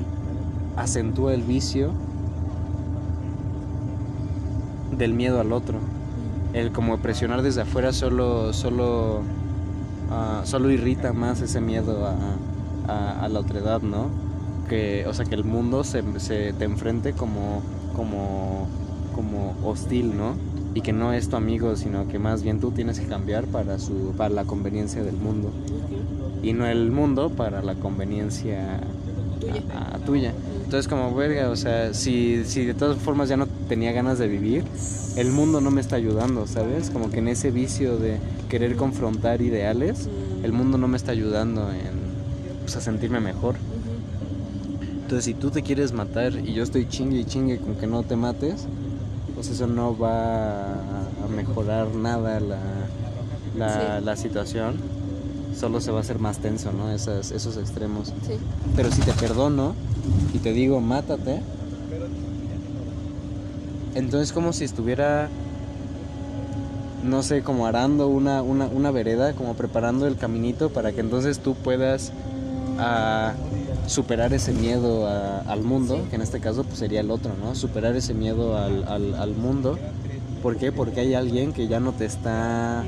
acentúa 0.77 1.33
el 1.33 1.41
vicio 1.41 1.91
del 4.97 5.13
miedo 5.13 5.39
al 5.39 5.51
otro. 5.53 5.79
El 6.53 6.71
como 6.71 6.97
presionar 6.99 7.41
desde 7.41 7.61
afuera 7.61 7.91
solo, 7.91 8.53
solo, 8.53 9.21
ah, 10.09 10.41
solo 10.45 10.71
irrita 10.71 11.13
más 11.13 11.41
ese 11.41 11.59
miedo 11.61 12.05
a, 12.05 12.15
a, 12.91 13.25
a 13.25 13.29
la 13.29 13.39
otredad, 13.39 13.81
¿no? 13.81 14.09
Que, 14.69 15.05
o 15.07 15.13
sea, 15.13 15.25
que 15.25 15.35
el 15.35 15.43
mundo 15.43 15.83
se, 15.83 16.03
se 16.19 16.53
te 16.53 16.65
enfrente 16.65 17.13
como, 17.13 17.61
como, 17.95 18.67
como 19.13 19.55
hostil, 19.63 20.15
¿no? 20.15 20.35
Y 20.73 20.81
que 20.81 20.93
no 20.93 21.13
es 21.13 21.29
tu 21.29 21.35
amigo, 21.35 21.75
sino 21.75 22.07
que 22.07 22.19
más 22.19 22.43
bien 22.43 22.59
tú 22.59 22.71
tienes 22.71 22.99
que 22.99 23.07
cambiar 23.07 23.45
para, 23.45 23.79
su, 23.79 24.13
para 24.17 24.29
la 24.29 24.45
conveniencia 24.45 25.03
del 25.03 25.17
mundo. 25.17 25.51
Y 26.41 26.53
no 26.53 26.65
el 26.65 26.91
mundo 26.91 27.29
para 27.29 27.61
la 27.61 27.75
conveniencia 27.75 28.81
Tuya. 29.45 29.63
a- 29.73 29.95
a 29.95 29.99
tuya. 29.99 30.33
Entonces 30.63 30.87
como 30.87 31.13
verga, 31.15 31.49
o 31.49 31.55
sea, 31.55 31.93
si, 31.93 32.43
si 32.45 32.65
de 32.65 32.73
todas 32.73 32.97
formas 32.97 33.29
ya 33.29 33.37
no 33.37 33.47
tenía 33.69 33.91
ganas 33.91 34.17
de 34.19 34.27
vivir, 34.27 34.63
el 35.15 35.31
mundo 35.31 35.61
no 35.61 35.71
me 35.71 35.79
está 35.81 35.95
ayudando, 35.95 36.47
¿sabes? 36.47 36.89
Como 36.89 37.09
que 37.11 37.19
en 37.19 37.27
ese 37.27 37.51
vicio 37.51 37.97
de 37.97 38.17
querer 38.49 38.75
confrontar 38.75 39.41
ideales, 39.41 40.09
el 40.43 40.51
mundo 40.51 40.77
no 40.77 40.87
me 40.87 40.97
está 40.97 41.11
ayudando 41.11 41.71
en 41.71 42.05
pues, 42.63 42.75
a 42.75 42.81
sentirme 42.81 43.19
mejor. 43.19 43.55
Entonces 45.03 45.25
si 45.25 45.33
tú 45.35 45.51
te 45.51 45.61
quieres 45.61 45.93
matar 45.93 46.33
y 46.43 46.53
yo 46.53 46.63
estoy 46.63 46.87
chingue 46.87 47.19
y 47.19 47.25
chingue 47.25 47.59
con 47.59 47.75
que 47.75 47.85
no 47.85 48.01
te 48.03 48.15
mates, 48.15 48.65
pues 49.35 49.49
eso 49.49 49.67
no 49.67 49.95
va 49.97 50.73
a 50.73 51.27
mejorar 51.35 51.93
nada 51.93 52.39
la, 52.39 52.57
la, 53.55 53.69
Sí. 53.99 54.05
la 54.05 54.15
situación. 54.15 54.75
Solo 55.59 55.79
se 55.81 55.91
va 55.91 55.99
a 55.99 56.01
hacer 56.01 56.19
más 56.19 56.39
tenso, 56.39 56.71
¿no? 56.73 56.91
Esas, 56.91 57.31
esos 57.31 57.57
extremos. 57.57 58.07
Sí. 58.27 58.33
Pero 58.75 58.91
si 58.91 59.01
te 59.01 59.13
perdono 59.13 59.73
y 60.33 60.39
te 60.39 60.51
digo, 60.51 60.81
mátate, 60.81 61.41
entonces 63.95 64.33
como 64.33 64.53
si 64.53 64.65
estuviera 64.65 65.29
no 67.03 67.21
sé, 67.21 67.43
como 67.43 67.67
arando 67.67 68.07
una, 68.07 68.41
una, 68.41 68.65
una 68.65 68.89
vereda, 68.89 69.33
como 69.33 69.53
preparando 69.53 70.07
el 70.07 70.17
caminito 70.17 70.71
para 70.71 70.91
que 70.91 71.01
entonces 71.01 71.37
tú 71.39 71.53
puedas 71.53 72.11
ah, 72.79 73.33
superar 73.85 74.33
ese 74.33 74.51
miedo 74.53 75.05
a- 75.07 75.41
al 75.41 75.61
mundo, 75.61 75.97
Sí. 75.97 76.09
que 76.09 76.15
en 76.15 76.23
este 76.23 76.39
caso 76.39 76.63
pues 76.63 76.79
sería 76.79 77.01
el 77.01 77.11
otro, 77.11 77.31
¿no? 77.39 77.53
Superar 77.53 77.95
ese 77.95 78.15
miedo 78.15 78.57
al, 78.57 78.83
al, 78.87 79.13
al 79.15 79.35
mundo. 79.35 79.77
¿Por 80.41 80.57
qué? 80.57 80.71
Porque 80.71 80.99
hay 81.01 81.13
alguien 81.13 81.53
que 81.53 81.67
ya 81.67 81.79
no 81.79 81.91
te 81.91 82.05
está, 82.05 82.83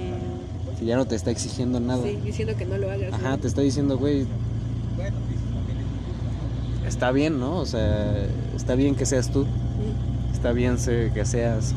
que 0.80 0.86
ya 0.86 0.96
no 0.96 1.06
te 1.06 1.16
está 1.16 1.32
exigiendo 1.32 1.80
nada. 1.80 2.04
sí, 2.04 2.18
diciendo 2.24 2.56
que 2.58 2.66
no 2.66 2.78
lo 2.78 2.92
hagas. 2.92 3.14
Ajá, 3.14 3.32
¿no? 3.32 3.38
te 3.40 3.48
está 3.48 3.62
diciendo, 3.62 3.98
güey, 3.98 4.26
está 6.88 7.12
bien, 7.12 7.40
¿no? 7.40 7.58
O 7.60 7.66
sea, 7.66 8.26
está 8.56 8.76
bien 8.76 8.96
que 8.96 9.06
seas 9.06 9.30
tú, 9.32 9.46
Mm, 9.46 10.34
está 10.34 10.52
bien 10.54 10.78
que 11.14 11.26
seas, 11.26 11.74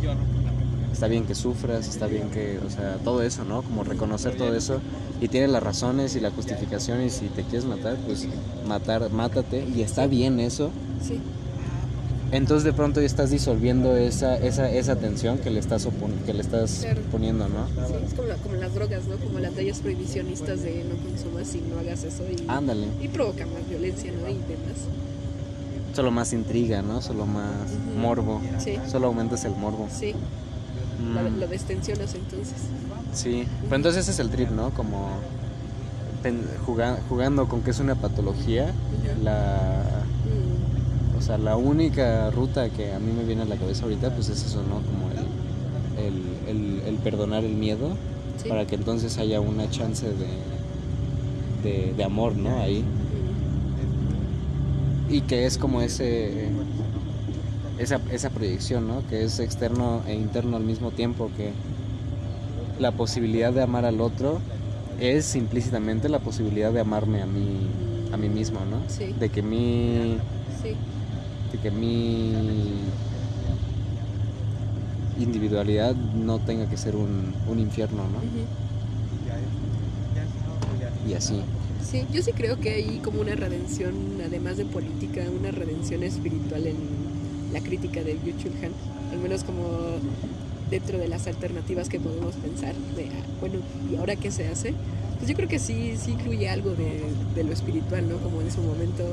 está 0.92 1.06
bien 1.06 1.24
que 1.24 1.34
sufras, 1.34 1.88
está 1.88 2.06
bien 2.06 2.30
que, 2.30 2.58
o 2.66 2.70
sea, 2.70 2.96
todo 3.04 3.22
eso, 3.22 3.44
¿no? 3.44 3.62
Como 3.62 3.84
reconocer 3.84 4.36
todo 4.36 4.54
eso 4.54 4.80
y 5.20 5.28
tienes 5.28 5.50
las 5.50 5.62
razones 5.62 6.16
y 6.16 6.20
la 6.20 6.30
justificación 6.30 7.02
y 7.02 7.10
si 7.10 7.26
te 7.26 7.42
quieres 7.42 7.66
matar, 7.66 7.96
pues 8.06 8.26
matar, 8.66 9.10
mátate 9.10 9.66
y 9.74 9.82
está 9.82 10.06
bien 10.06 10.40
eso. 10.40 10.70
Sí, 11.02 11.20
Entonces 12.32 12.62
de 12.64 12.72
pronto 12.72 13.00
ya 13.00 13.06
estás 13.06 13.30
disolviendo 13.30 13.96
esa, 13.96 14.36
esa, 14.36 14.70
esa 14.70 14.94
tensión 14.96 15.38
que 15.38 15.50
le 15.50 15.58
estás, 15.58 15.88
que 16.24 16.32
le 16.32 16.42
estás 16.42 16.78
Claro. 16.82 17.00
poniendo, 17.10 17.48
¿no? 17.48 17.66
sí, 17.88 17.94
es 18.06 18.14
como, 18.14 18.28
la- 18.28 18.36
como 18.36 18.54
las 18.54 18.72
drogas, 18.74 19.06
¿no? 19.08 19.16
Como 19.16 19.40
las 19.40 19.52
leyes 19.56 19.80
prohibicionistas 19.80 20.62
de 20.62 20.84
no 20.84 20.94
consumas 20.96 21.52
y 21.56 21.60
no 21.60 21.80
hagas 21.80 22.04
eso 22.04 22.22
y, 22.30 22.36
Ándale, 22.46 22.86
y 23.02 23.08
provoca 23.08 23.46
más 23.46 23.68
violencia, 23.68 24.12
¿no? 24.12 24.28
Y 24.28 24.34
demás. 24.34 24.78
solo 25.92 26.12
más 26.12 26.32
intriga, 26.32 26.82
¿no? 26.82 27.02
Solo 27.02 27.26
más 27.26 27.50
Ujú. 27.88 27.98
morbo, 27.98 28.40
Sí, 28.60 28.78
solo 28.88 29.08
aumentas 29.08 29.44
el 29.44 29.56
morbo. 29.56 29.88
sí, 29.90 30.14
Mm. 31.00 31.14
lo, 31.14 31.30
lo 31.30 31.48
destensionas 31.48 32.14
entonces. 32.14 32.54
Sí, 33.12 33.44
pero 33.64 33.74
entonces 33.76 34.02
ese 34.02 34.12
es 34.12 34.18
el 34.20 34.30
trip, 34.30 34.50
¿no? 34.50 34.70
Como 34.70 35.08
pen- 36.22 36.44
juga- 36.64 37.00
jugando 37.08 37.48
con 37.48 37.62
que 37.62 37.72
es 37.72 37.80
una 37.80 37.96
patología, 37.96 38.72
la, 39.20 39.99
o 41.20 41.22
sea, 41.22 41.38
la 41.38 41.56
única 41.56 42.30
ruta 42.30 42.70
que 42.70 42.92
a 42.92 42.98
mí 42.98 43.12
me 43.12 43.24
viene 43.24 43.42
a 43.42 43.44
la 43.44 43.56
cabeza 43.56 43.84
ahorita, 43.84 44.10
pues 44.14 44.28
es 44.30 44.44
eso, 44.44 44.62
¿no? 44.62 44.76
Como 44.76 45.10
el, 45.10 46.06
el, 46.48 46.48
el- 46.48 46.82
el 46.88 46.94
perdonar 46.96 47.44
el 47.44 47.52
miedo 47.54 47.90
sí. 48.42 48.48
para 48.48 48.66
que 48.66 48.74
entonces 48.76 49.18
haya 49.18 49.40
una 49.40 49.68
chance 49.70 50.06
de, 50.06 50.26
de, 51.62 51.92
de 51.94 52.04
amor, 52.04 52.34
¿no? 52.36 52.58
Ahí. 52.60 52.84
Y 55.08 55.22
que 55.22 55.44
es 55.46 55.58
como 55.58 55.80
ese 55.82 56.48
esa, 57.78 58.00
esa 58.12 58.30
proyección, 58.30 58.86
¿no? 58.88 59.02
Que 59.08 59.24
es 59.24 59.40
externo 59.40 60.02
e 60.06 60.14
interno 60.14 60.56
al 60.56 60.62
mismo 60.64 60.90
tiempo, 60.90 61.30
que 61.36 61.50
la 62.78 62.92
posibilidad 62.92 63.52
de 63.52 63.62
amar 63.62 63.84
al 63.84 64.00
otro 64.00 64.38
es 65.00 65.34
implícitamente 65.36 66.08
la 66.08 66.18
posibilidad 66.20 66.72
de 66.72 66.80
amarme 66.80 67.22
a 67.22 67.26
mí, 67.26 67.58
a 68.12 68.16
mí 68.16 68.28
mismo, 68.28 68.60
¿no? 68.70 68.76
Sí. 68.88 69.14
De 69.18 69.28
que 69.30 69.42
mi, 69.42 70.16
sí, 70.62 70.74
de 71.52 71.58
que 71.58 71.70
mi 71.70 72.32
individualidad 75.18 75.94
no 75.94 76.38
tenga 76.38 76.68
que 76.68 76.76
ser 76.76 76.96
un, 76.96 77.32
un 77.48 77.58
infierno, 77.58 78.04
¿no? 78.04 78.20
Y 81.08 81.14
así. 81.14 81.40
Sí, 81.84 82.04
yo 82.12 82.22
sí 82.22 82.32
creo 82.32 82.60
que 82.60 82.70
hay 82.70 83.00
como 83.02 83.20
una 83.20 83.34
redención, 83.34 83.94
además 84.24 84.56
de 84.56 84.64
política, 84.64 85.22
una 85.38 85.50
redención 85.50 86.02
espiritual 86.02 86.66
en 86.66 86.76
la 87.52 87.60
crítica 87.60 88.02
de 88.02 88.14
Yu 88.24 88.32
Chul 88.38 88.52
Han, 88.62 88.72
al 89.12 89.18
menos 89.18 89.42
como 89.42 89.64
dentro 90.70 90.98
de 90.98 91.08
las 91.08 91.26
alternativas 91.26 91.88
que 91.88 91.98
podemos 91.98 92.36
pensar, 92.36 92.74
de, 92.96 93.06
ah, 93.06 93.24
bueno, 93.40 93.56
¿y 93.90 93.96
ahora 93.96 94.14
qué 94.14 94.30
se 94.30 94.46
hace? 94.46 94.72
Pues 95.18 95.28
yo 95.28 95.34
creo 95.34 95.48
que 95.48 95.58
sí, 95.58 95.96
sí 95.98 96.12
incluye 96.12 96.48
algo 96.48 96.70
de, 96.70 97.02
de 97.34 97.44
lo 97.44 97.52
espiritual, 97.52 98.08
¿no? 98.08 98.18
Como 98.18 98.40
en 98.40 98.50
su 98.50 98.62
momento... 98.62 99.04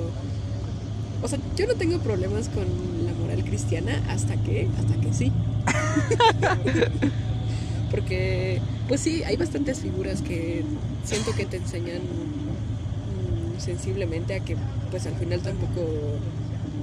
O 1.28 1.30
sea, 1.30 1.40
yo 1.58 1.68
no 1.68 1.74
tengo 1.74 2.00
problemas 2.00 2.48
con 2.48 2.64
la 3.06 3.12
moral 3.12 3.44
cristiana 3.44 4.02
hasta 4.08 4.38
que, 4.38 4.66
hasta 4.80 4.96
que 5.02 5.14
sí. 5.14 5.30
Porque, 7.92 8.62
pues 8.88 9.02
sí, 9.02 9.24
hay 9.26 9.36
bastantes 9.36 9.82
figuras 9.82 10.22
que 10.22 10.64
siento 11.04 11.34
que 11.36 11.46
te 11.46 11.58
enseñan 11.58 11.98
mm, 11.98 13.60
sensiblemente 13.60 14.36
a 14.36 14.40
que, 14.40 14.56
pues 14.90 15.06
al 15.06 15.16
final 15.16 15.42
tampoco 15.42 15.82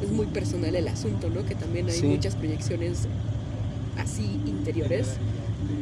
es 0.02 0.10
muy 0.10 0.26
personal 0.26 0.74
el 0.74 0.88
asunto, 0.88 1.30
¿no? 1.30 1.46
Que 1.46 1.54
también 1.54 1.88
hay 1.88 2.00
Sí. 2.00 2.06
muchas 2.06 2.36
proyecciones 2.36 3.08
así 3.96 4.24
interiores 4.44 5.12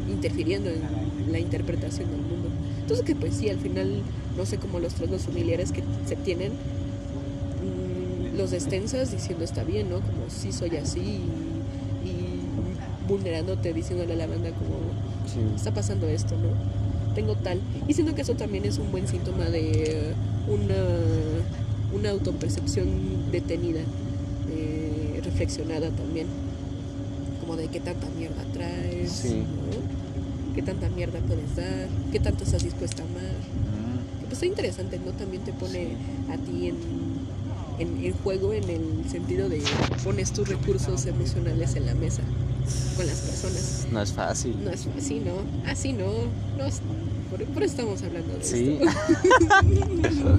interfiriendo 0.09 0.71
en 0.71 1.33
la 1.33 1.41
interpretación 1.41 2.09
del 2.13 2.21
mundo. 2.21 2.49
Entonces 2.81 3.05
que 3.05 3.17
pues 3.17 3.35
sí, 3.35 3.51
al 3.51 3.59
final, 3.59 4.03
no 4.37 4.47
sé, 4.47 4.59
como 4.59 4.79
los 4.79 4.95
trastos 4.95 5.23
familiares 5.23 5.73
que 5.73 5.83
se 6.07 6.15
tienen, 6.15 6.53
los 8.37 8.51
destensas 8.51 9.11
diciendo 9.13 9.45
está 9.45 9.63
bien, 9.65 9.91
¿no? 9.91 9.97
Como 9.97 10.29
sí 10.29 10.53
soy 10.53 10.77
así 10.77 11.01
y, 11.01 12.09
y 12.09 12.41
vulnerándote, 13.09 13.73
diciéndole 13.73 14.15
a 14.15 14.17
la 14.17 14.27
banda 14.27 14.51
como 14.51 14.81
Sí. 15.27 15.39
está 15.55 15.73
pasando 15.73 16.07
esto, 16.09 16.35
¿no? 16.37 17.15
Tengo 17.15 17.37
tal. 17.37 17.61
Y 17.89 17.95
siento 17.95 18.15
que 18.15 18.23
eso 18.23 18.35
también 18.35 18.65
es 18.65 18.79
un 18.79 18.91
buen 18.91 19.07
síntoma 19.07 19.45
de 19.45 20.13
una, 20.49 20.75
una 21.97 22.11
autopercepción 22.11 23.31
detenida, 23.31 23.81
eh, 24.51 25.21
reflexionada 25.25 25.91
también. 25.91 26.27
Como 27.41 27.57
de 27.57 27.69
qué 27.69 27.81
tanta 27.81 28.09
mierda 28.19 28.43
traes, 28.53 29.11
Sí. 29.13 29.35
¿no? 29.41 30.55
¿Qué 30.55 30.63
tanta 30.63 30.89
mierda 30.91 31.21
puedes 31.21 31.55
dar? 31.57 31.87
¿Qué 32.11 32.19
tanto 32.21 32.45
estás 32.45 32.65
dispuesta 32.65 33.03
a 33.03 33.07
amar? 33.07 33.23
Mm, 33.23 34.21
Pues 34.25 34.33
está 34.35 34.47
interesante, 34.47 34.99
¿no? 35.05 35.13
También 35.13 35.43
te 35.45 35.53
pone 35.53 35.89
a 36.31 36.37
ti 36.39 36.69
en, 36.69 36.77
en, 37.79 38.05
en 38.05 38.13
juego 38.23 38.53
en 38.53 38.65
el 38.69 39.11
sentido 39.11 39.49
de 39.49 39.63
pones 40.05 40.33
tus 40.33 40.49
recursos 40.49 41.07
emocionales 41.07 41.75
en 41.77 41.87
la 41.87 41.95
mesa 41.95 42.23
con 42.97 43.07
las 43.07 43.19
personas. 43.21 43.87
No 43.91 44.01
es 44.03 44.13
fácil. 44.13 44.57
No 44.65 44.71
es 44.71 44.87
así, 44.97 45.21
¿no? 45.21 45.33
Así 45.71 45.93
no. 45.93 46.07
no 46.59 46.65
es- 46.67 46.81
por, 47.31 47.43
por 47.47 47.63
eso 47.63 47.73
estamos 47.73 48.03
hablando 48.03 48.35
de 48.37 48.45
Sí. 48.45 48.79
esto. 48.81 50.39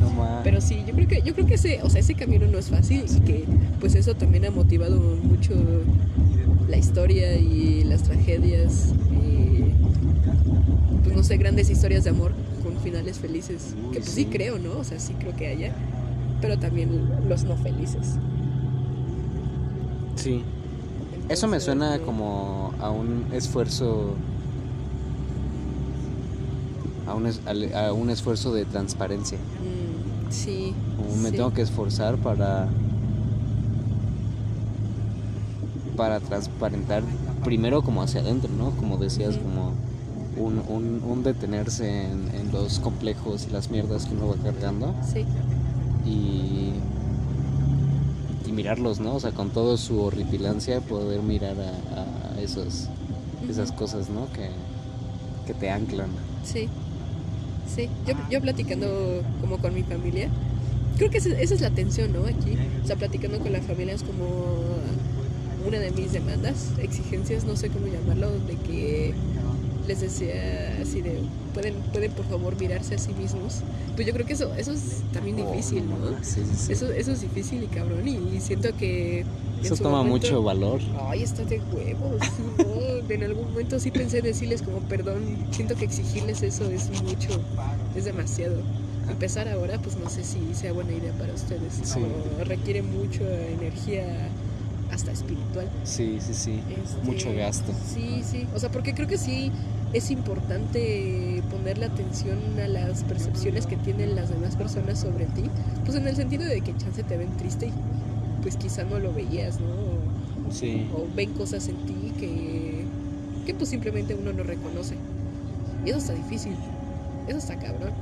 no. 0.00 0.40
Pero 0.44 0.60
sí, 0.60 0.82
yo 0.86 0.94
creo 0.94 1.08
que, 1.08 1.22
yo 1.22 1.34
creo 1.34 1.46
que 1.46 1.54
ese, 1.54 1.80
o 1.82 1.90
sea, 1.90 2.00
ese 2.00 2.14
camino 2.14 2.46
no 2.46 2.58
es 2.58 2.68
fácil 2.68 3.04
y 3.08 3.20
que 3.20 3.44
pues 3.80 3.94
eso 3.94 4.14
también 4.14 4.44
ha 4.46 4.50
motivado 4.50 4.98
mucho 5.00 5.52
la 6.68 6.76
historia 6.76 7.36
y 7.36 7.84
las 7.84 8.02
tragedias 8.04 8.92
y 9.12 9.64
pues 11.02 11.16
no 11.16 11.22
sé, 11.24 11.36
grandes 11.36 11.68
historias 11.70 12.04
de 12.04 12.10
amor 12.10 12.32
finales 12.80 13.18
felices. 13.18 13.74
Uy, 13.76 13.92
que 13.92 14.00
pues 14.00 14.10
sí. 14.10 14.24
sí 14.24 14.26
creo, 14.26 14.58
¿no? 14.58 14.72
O 14.78 14.84
sea, 14.84 14.98
sí 14.98 15.14
creo 15.18 15.34
que 15.36 15.46
haya. 15.48 15.72
Pero 16.40 16.58
también 16.58 17.08
los 17.28 17.44
no 17.44 17.56
felices. 17.56 18.16
Sí. 20.16 20.42
Eso 21.28 21.46
me 21.46 21.60
suena 21.60 21.98
no. 21.98 22.04
como 22.04 22.72
a 22.80 22.90
un 22.90 23.26
esfuerzo. 23.32 24.14
A 27.06 27.14
un, 27.14 27.26
es- 27.26 27.40
a 27.74 27.92
un 27.92 28.10
esfuerzo 28.10 28.52
de 28.54 28.64
transparencia. 28.64 29.38
Mm, 29.38 30.30
sí. 30.32 30.74
Como 30.96 31.16
me 31.16 31.30
sí. 31.30 31.36
tengo 31.36 31.52
que 31.52 31.62
esforzar 31.62 32.16
para. 32.18 32.68
Para 35.96 36.20
transparentar 36.20 37.02
primero 37.44 37.82
como 37.82 38.02
hacia 38.02 38.20
adentro, 38.20 38.50
¿no? 38.56 38.70
Como 38.70 38.96
decías, 38.96 39.36
como 39.36 39.72
un, 40.40 40.62
un, 40.68 41.02
un 41.04 41.22
detenerse 41.22 41.88
en, 42.04 42.28
en 42.34 42.50
los 42.52 42.78
complejos 42.80 43.46
y 43.48 43.52
las 43.52 43.70
mierdas 43.70 44.06
que 44.06 44.14
uno 44.14 44.28
va 44.28 44.36
cargando 44.36 44.94
Sí. 45.06 45.24
y, 46.06 46.72
y 48.48 48.52
mirarlos, 48.52 49.00
¿no? 49.00 49.14
O 49.14 49.20
sea, 49.20 49.32
con 49.32 49.50
toda 49.50 49.76
su 49.76 50.00
horripilancia 50.00 50.80
poder 50.80 51.22
mirar 51.22 51.56
a, 51.60 52.36
a 52.36 52.40
esos, 52.40 52.88
esas 53.48 53.72
cosas, 53.72 54.08
¿no? 54.08 54.26
Que, 54.32 54.48
que 55.46 55.54
te 55.54 55.70
anclan. 55.70 56.08
Sí, 56.44 56.68
sí. 57.74 57.88
Yo, 58.06 58.14
yo 58.30 58.40
platicando 58.40 59.22
como 59.40 59.58
con 59.58 59.74
mi 59.74 59.82
familia, 59.82 60.28
creo 60.96 61.10
que 61.10 61.18
esa, 61.18 61.28
esa 61.30 61.54
es 61.54 61.60
la 61.60 61.70
tensión, 61.70 62.12
¿no? 62.12 62.20
Aquí, 62.26 62.56
o 62.82 62.86
sea, 62.86 62.96
platicando 62.96 63.38
con 63.40 63.52
la 63.52 63.60
familia 63.60 63.94
es 63.94 64.02
como 64.02 64.24
una 65.66 65.78
de 65.78 65.90
mis 65.90 66.12
demandas, 66.12 66.70
exigencias, 66.82 67.44
no 67.44 67.54
sé 67.54 67.68
cómo 67.68 67.86
llamarlo, 67.86 68.30
de 68.30 68.54
que 68.66 69.14
les 69.90 70.00
decía 70.00 70.78
así 70.80 71.00
de, 71.00 71.18
pueden, 71.52 71.74
pueden 71.92 72.12
por 72.12 72.24
favor 72.26 72.54
mirarse 72.60 72.94
a 72.94 72.98
sí 72.98 73.12
mismos. 73.12 73.56
Pues 73.96 74.06
yo 74.06 74.12
creo 74.12 74.24
que 74.24 74.34
eso, 74.34 74.54
eso 74.54 74.70
es 74.72 75.02
también 75.12 75.36
difícil, 75.36 75.82
Oh, 75.92 75.98
¿no? 75.98 76.10
mames, 76.12 76.28
Sí, 76.28 76.40
sí, 76.48 76.56
sí. 76.66 76.72
Eso, 76.72 76.92
eso 76.92 77.10
es 77.12 77.20
difícil 77.22 77.62
y 77.64 77.66
cabrón, 77.66 78.06
y, 78.06 78.36
y 78.36 78.40
siento 78.40 78.68
que... 78.76 79.24
Eso 79.62 79.74
toma 79.76 79.98
momento- 80.04 80.28
mucho 80.28 80.42
valor. 80.44 80.80
Ay, 81.08 81.22
está 81.24 81.44
de 81.44 81.60
huevos. 81.72 82.20
no. 82.58 83.12
En 83.14 83.24
algún 83.24 83.50
momento 83.50 83.80
sí 83.80 83.90
pensé 83.90 84.22
decirles 84.22 84.62
como 84.62 84.78
perdón. 84.78 85.36
Siento 85.50 85.74
que 85.74 85.84
exigirles 85.84 86.42
eso 86.42 86.64
es 86.70 86.88
mucho, 87.02 87.28
es 87.96 88.04
demasiado. 88.04 88.54
Empezar 89.10 89.48
ahora, 89.48 89.76
pues 89.78 89.96
no 89.96 90.08
sé 90.08 90.22
si 90.22 90.38
sea 90.54 90.72
buena 90.72 90.92
idea 90.92 91.12
para 91.18 91.34
ustedes. 91.34 91.74
Sí. 91.82 91.98
Requiere 92.44 92.82
mucha 92.82 93.24
energía 93.48 94.28
hasta 94.92 95.10
espiritual. 95.12 95.68
Sí, 95.84 96.18
sí, 96.24 96.32
sí. 96.32 96.60
Este, 96.82 97.02
Mucho 97.04 97.34
gasto. 97.34 97.72
Sí, 97.92 98.22
sí. 98.24 98.46
O 98.54 98.58
sea, 98.60 98.70
porque 98.70 98.94
creo 98.94 99.08
que 99.08 99.18
sí 99.18 99.50
es 99.92 100.10
importante 100.10 101.42
ponerle 101.50 101.86
atención 101.86 102.38
a 102.62 102.68
las 102.68 103.02
percepciones 103.04 103.66
que 103.66 103.76
tienen 103.76 104.14
las 104.14 104.30
demás 104.30 104.56
personas 104.56 105.00
sobre 105.00 105.26
ti. 105.26 105.42
Pues 105.84 105.96
en 105.96 106.06
el 106.06 106.16
sentido 106.16 106.44
de 106.44 106.60
que 106.60 106.76
chance 106.76 107.02
te 107.02 107.16
ven 107.16 107.36
triste 107.36 107.66
y 107.66 107.72
pues 108.42 108.56
quizá 108.56 108.84
no 108.84 108.98
lo 108.98 109.12
veías, 109.12 109.58
¿no? 109.60 110.52
Sí. 110.52 110.88
O, 110.94 111.02
o 111.02 111.06
ven 111.14 111.32
cosas 111.32 111.68
en 111.68 111.76
ti 111.86 112.12
que, 112.18 112.84
que 113.46 113.54
pues 113.54 113.70
simplemente 113.70 114.14
uno 114.14 114.32
no 114.32 114.44
reconoce. 114.44 114.94
Y 115.84 115.90
eso 115.90 115.98
está 115.98 116.14
difícil. 116.14 116.54
Eso 117.26 117.38
está 117.38 117.56
cabrón. 117.56 117.92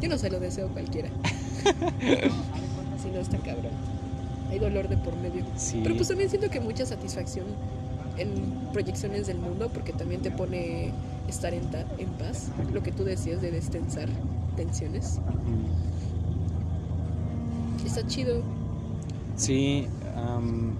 Yo 0.00 0.08
no 0.08 0.18
se 0.18 0.30
lo 0.30 0.40
deseo 0.40 0.68
a 0.68 0.70
cualquiera. 0.70 1.10
si 3.02 3.08
no 3.10 3.20
está 3.20 3.38
cabrón. 3.38 3.72
Hay 4.50 4.58
dolor 4.58 4.88
de 4.88 4.96
por 4.96 5.16
medio. 5.16 5.44
Sí. 5.56 5.80
Pero 5.82 5.96
pues 5.96 6.08
también 6.08 6.30
siento 6.30 6.50
que 6.50 6.60
mucha 6.60 6.84
satisfacción 6.86 7.46
en 8.16 8.28
proyecciones 8.72 9.26
del 9.26 9.38
mundo 9.38 9.70
porque 9.72 9.92
también 9.92 10.20
te 10.22 10.30
pone 10.30 10.90
estar 11.28 11.52
en, 11.54 11.70
ta- 11.70 11.86
en 11.98 12.08
paz. 12.10 12.48
Lo 12.72 12.82
que 12.82 12.92
tú 12.92 13.04
decías 13.04 13.40
de 13.40 13.50
destensar 13.50 14.08
tensiones. 14.56 15.18
Está 17.84 18.06
chido. 18.06 18.42
Sí, 19.36 19.86
am, 20.16 20.72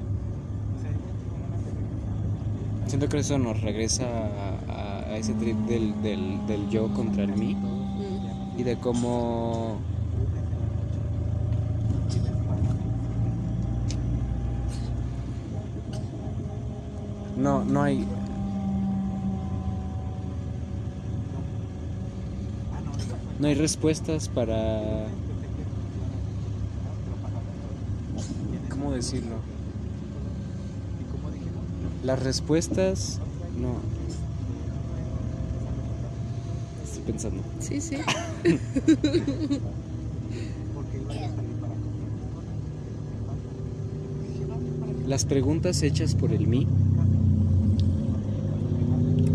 siento 2.87 3.09
que 3.09 3.19
eso 3.19 3.39
nos 3.39 3.61
regresa 3.61 4.05
a, 4.69 4.99
a 5.11 5.17
ese 5.17 5.35
trip 5.35 5.57
del, 5.67 6.01
del, 6.03 6.47
del 6.47 6.69
yo 6.71 6.93
contra 6.95 7.25
el 7.25 7.33
mí 7.37 7.55
Mm, 7.55 8.59
y 8.61 8.63
de 8.65 8.77
cómo 8.77 9.72
no 17.43 17.65
no 17.65 17.83
hay. 17.83 18.07
No 23.39 23.49
hay 23.49 23.55
respuestas 23.55 24.29
para. 24.29 25.07
Cómo 28.71 28.93
decirlo 28.93 29.53
las 32.03 32.23
respuestas 32.23 33.21
no. 33.59 33.77
Estoy 36.85 37.03
pensando. 37.05 37.43
Sí, 37.61 37.81
sí. 37.81 37.97
Las 45.07 45.25
preguntas 45.27 45.83
hechas 45.83 46.15
por 46.15 46.33
el 46.33 46.47
mí 46.47 46.67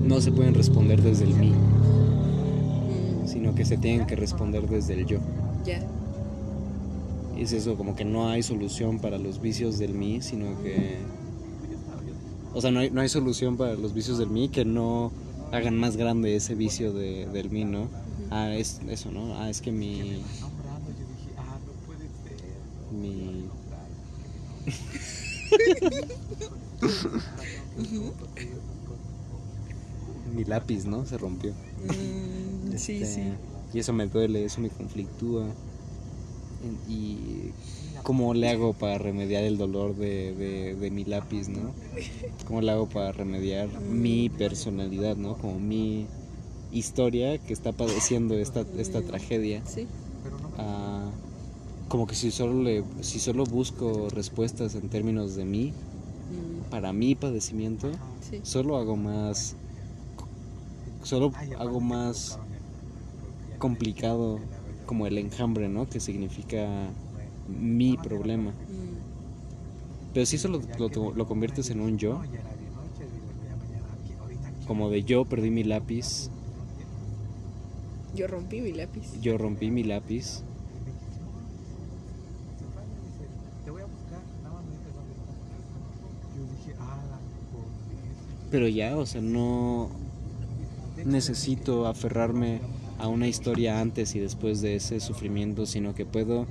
no 0.07 0.21
se 0.21 0.31
pueden 0.31 0.53
responder 0.53 1.01
desde 1.01 1.25
el 1.25 1.33
mí, 1.35 1.51
Mm, 1.51 3.27
sino 3.27 3.53
que 3.55 3.65
se 3.65 3.77
tienen 3.77 4.07
que 4.07 4.15
responder 4.15 4.67
desde 4.67 4.93
el 4.93 5.05
yo. 5.05 5.19
ya. 5.65 5.79
Es 7.37 7.51
eso, 7.53 7.75
como 7.77 7.95
que 7.95 8.03
no 8.03 8.29
hay 8.29 8.41
solución 8.41 8.97
para 8.99 9.19
los 9.19 9.39
vicios 9.41 9.77
del 9.77 9.93
mí, 9.93 10.21
sino 10.23 10.59
que... 10.63 10.97
O 12.55 12.61
sea, 12.61 12.71
no 12.71 12.79
hay, 12.79 12.89
no 12.89 13.01
hay 13.01 13.09
solución 13.09 13.57
para 13.57 13.75
los 13.75 13.93
vicios 13.93 14.17
del 14.17 14.31
mí 14.31 14.49
que 14.49 14.65
no 14.65 15.11
hagan 15.51 15.77
más 15.77 15.97
grande 15.97 16.35
ese 16.35 16.55
vicio 16.55 16.93
de- 16.93 17.27
del 17.27 17.51
mí, 17.51 17.63
¿no? 17.63 17.89
Ah, 18.31 18.55
es 18.55 18.81
eso, 18.89 19.11
¿no? 19.11 19.35
Ah, 19.37 19.51
es 19.51 19.61
que 19.61 19.71
mi... 19.71 20.23
Mi... 22.91 23.45
mi 30.37 30.45
lápiz, 30.45 30.85
¿no? 30.85 31.05
Se 31.05 31.17
rompió. 31.17 31.51
Mm, 31.51 32.77
sí, 32.77 33.01
Este, 33.01 33.05
sí. 33.05 33.21
Y 33.73 33.79
eso 33.79 33.91
me 33.91 34.07
duele, 34.07 34.45
eso 34.45 34.61
me 34.61 34.69
conflictúa. 34.69 35.45
Y 36.89 37.51
cómo 38.03 38.33
le 38.33 38.49
hago 38.49 38.73
para 38.73 38.97
remediar 38.97 39.43
el 39.43 39.57
dolor 39.57 39.95
de, 39.95 40.33
de- 40.33 40.75
de 40.75 40.91
mi 40.91 41.03
lápiz, 41.05 41.47
¿no? 41.49 41.73
¿Cómo 42.45 42.61
le 42.61 42.71
hago 42.71 42.87
para 42.87 43.11
remediar 43.11 43.67
mi 43.81 44.29
personalidad, 44.29 45.17
¿no? 45.17 45.37
Como 45.37 45.59
mi 45.59 46.05
historia 46.71 47.37
que 47.37 47.53
está 47.53 47.71
padeciendo 47.71 48.37
esta, 48.37 48.63
esta 48.77 49.01
tragedia. 49.01 49.61
Sí. 49.65 49.87
Ah, 50.57 51.09
como 51.89 52.05
que 52.07 52.15
si 52.15 52.31
solo, 52.31 52.61
le, 52.63 52.83
si 53.01 53.19
solo 53.19 53.43
busco 53.45 54.07
respuestas 54.09 54.75
en 54.75 54.87
términos 54.89 55.35
de 55.35 55.45
mí, 55.45 55.73
Mm, 56.29 56.69
para 56.69 56.91
mi 56.91 57.15
padecimiento, 57.15 57.89
sí. 58.29 58.41
solo 58.43 58.75
hago 58.75 58.97
más 58.97 59.55
solo 61.07 61.31
hago 61.57 61.79
más 61.79 62.37
complicado 63.59 64.39
como 64.85 65.07
el 65.07 65.17
enjambre 65.17 65.69
no 65.69 65.87
que 65.87 66.01
significa 66.01 66.67
mi 67.47 67.95
problema. 67.95 68.53
pero 70.13 70.25
si 70.25 70.37
solo 70.37 70.61
lo, 70.77 71.13
lo 71.13 71.27
conviertes 71.27 71.69
en 71.69 71.79
un 71.79 71.97
yo. 71.97 72.21
Como 74.67 74.89
de 74.89 75.03
yo 75.03 75.23
perdí 75.23 75.49
mi 75.49 75.63
lápiz. 75.63 76.29
Yo 78.13 78.27
rompí 78.27 78.59
mi 78.59 78.73
lápiz. 78.73 79.21
yo 79.21 79.37
rompí 79.37 79.71
mi 79.71 79.83
lápiz. 79.83 80.43
Te 83.63 83.71
voy 83.71 83.81
a 83.81 83.85
buscar, 83.85 84.19
nada 84.43 84.55
más 84.55 84.65
me 84.65 84.71
dices 84.71 84.93
dónde 84.93 85.13
está. 85.13 85.31
Yo 86.35 86.41
dije, 86.51 86.75
ah, 86.81 86.99
la 87.09 87.17
por 87.53 88.51
pero 88.51 88.67
ya 88.67 88.97
o 88.97 89.05
sea 89.05 89.21
no 89.21 90.06
necesito 91.07 91.87
aferrarme 91.87 92.59
a 92.99 93.07
una 93.07 93.27
historia 93.27 93.79
antes 93.81 94.15
y 94.15 94.19
después 94.19 94.61
de 94.61 94.75
ese 94.75 94.99
sufrimiento 94.99 95.65
sino 95.65 95.93
que 95.95 96.05
puedo 96.05 96.45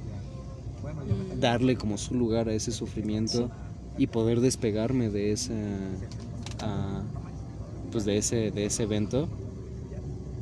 darle 1.41 1.77
como 1.77 1.99
su 1.99 2.15
lugar 2.15 2.49
a 2.49 2.55
ese 2.55 2.73
sufrimiento 2.73 3.51
y 3.99 4.07
poder 4.09 4.41
despegarme 4.41 5.11
de 5.11 5.33
esa 5.33 5.55
ah, 6.61 7.03
pues 7.93 8.05
de 8.05 8.19
ese 8.19 8.51
de 8.51 8.67
ese 8.67 8.85
evento. 8.85 9.29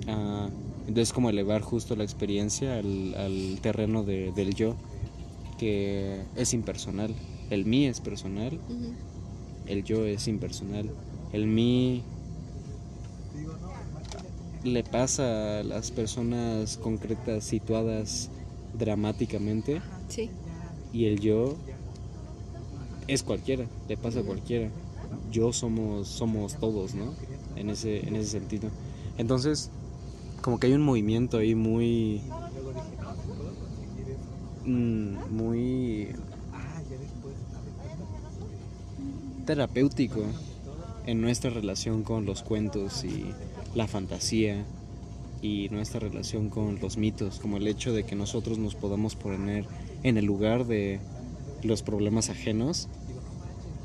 Ah, 0.09 0.49
entonces 0.87 1.13
como 1.13 1.31
elevar 1.31 1.63
justo 1.63 1.97
la 1.97 2.05
experiencia 2.05 2.79
al, 2.79 3.15
al 3.17 3.59
terreno 3.63 4.03
de- 4.05 4.33
del 4.33 4.55
yo 4.55 4.75
que 5.59 6.23
es 6.37 6.53
impersonal. 6.53 7.15
El 7.51 7.65
mí 7.65 7.87
es 7.87 8.01
personal. 8.01 8.59
El 9.67 9.85
yo 9.85 10.05
es 10.05 10.29
impersonal. 10.29 10.91
El 11.33 11.47
mí 11.47 12.03
le 14.65 14.83
pasa 14.83 15.61
a 15.61 15.63
las 15.63 15.91
personas 15.91 16.79
concretas 16.79 17.45
situadas 17.45 18.31
dramáticamente 18.77 19.81
Sí. 20.09 20.31
y 20.93 21.05
el 21.05 21.21
yo 21.21 21.55
es 23.07 23.23
cualquiera, 23.23 23.67
le 23.89 23.97
pasa 23.97 24.21
a 24.21 24.23
cualquiera. 24.23 24.71
Yo 25.31 25.53
somos 25.53 26.09
somos 26.09 26.55
todos, 26.57 26.95
¿no? 26.95 27.13
En 27.57 27.71
ese 27.71 28.09
en 28.09 28.17
ese 28.17 28.31
sentido. 28.31 28.71
Entonces, 29.19 29.71
como 30.43 30.59
que 30.59 30.67
hay 30.69 30.73
un 30.73 30.83
movimiento 30.83 31.39
ahí 31.39 31.55
muy 31.55 32.23
mm, 34.65 35.17
muy 35.31 36.09
terapéutico 39.47 40.23
en 41.07 41.21
nuestra 41.21 41.51
relación 41.51 42.03
con 42.03 42.25
los 42.25 42.43
cuentos 42.43 43.05
y 43.05 43.27
la 43.75 43.89
fantasía 43.89 44.65
y 45.43 45.69
nuestra 45.71 46.01
relación 46.01 46.49
con 46.49 46.81
los 46.81 46.97
mitos, 46.97 47.39
como 47.39 47.59
el 47.59 47.67
hecho 47.67 47.93
de 47.93 48.05
que 48.05 48.15
nosotros 48.15 48.59
nos 48.59 48.75
podamos 48.75 49.15
poner 49.15 49.67
en 50.03 50.17
el 50.17 50.25
lugar 50.25 50.67
de 50.67 51.01
los 51.63 51.83
problemas 51.83 52.31
ajenos, 52.31 52.89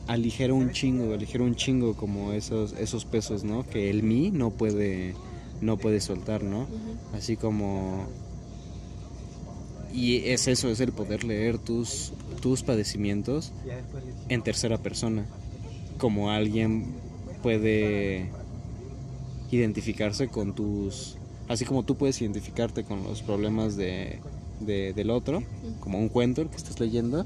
aligera 0.07 0.53
un 0.53 0.71
chingo, 0.71 1.13
aligera 1.13 1.43
un 1.43 1.55
chingo 1.55 1.95
como 1.95 2.33
esos 2.33 2.73
esos 2.73 3.05
pesos, 3.05 3.43
¿no? 3.43 3.67
Que 3.67 3.89
el 3.89 4.03
mí 4.03 4.31
no 4.31 4.51
puede 4.51 5.15
no 5.61 5.77
puede 5.77 5.99
soltar, 5.99 6.43
¿no? 6.43 6.67
Así 7.13 7.35
como 7.35 8.07
y 9.93 10.17
es 10.29 10.47
eso, 10.47 10.69
es 10.69 10.79
el 10.79 10.93
poder 10.93 11.23
leer 11.23 11.57
tus 11.57 12.13
tus 12.41 12.63
padecimientos 12.63 13.51
en 14.29 14.41
tercera 14.43 14.77
persona, 14.77 15.25
como 15.97 16.31
alguien 16.31 16.87
puede 17.43 18.29
identificarse 19.51 20.27
con 20.29 20.53
tus, 20.53 21.17
así 21.47 21.65
como 21.65 21.83
tú 21.83 21.95
puedes 21.95 22.21
identificarte 22.21 22.83
con 22.83 23.03
los 23.03 23.21
problemas 23.21 23.75
de, 23.75 24.19
de- 24.59 24.93
del 24.93 25.09
otro, 25.09 25.43
como 25.79 25.99
un 25.99 26.09
cuento 26.09 26.41
el 26.41 26.49
que 26.49 26.57
estás 26.57 26.79
leyendo, 26.79 27.25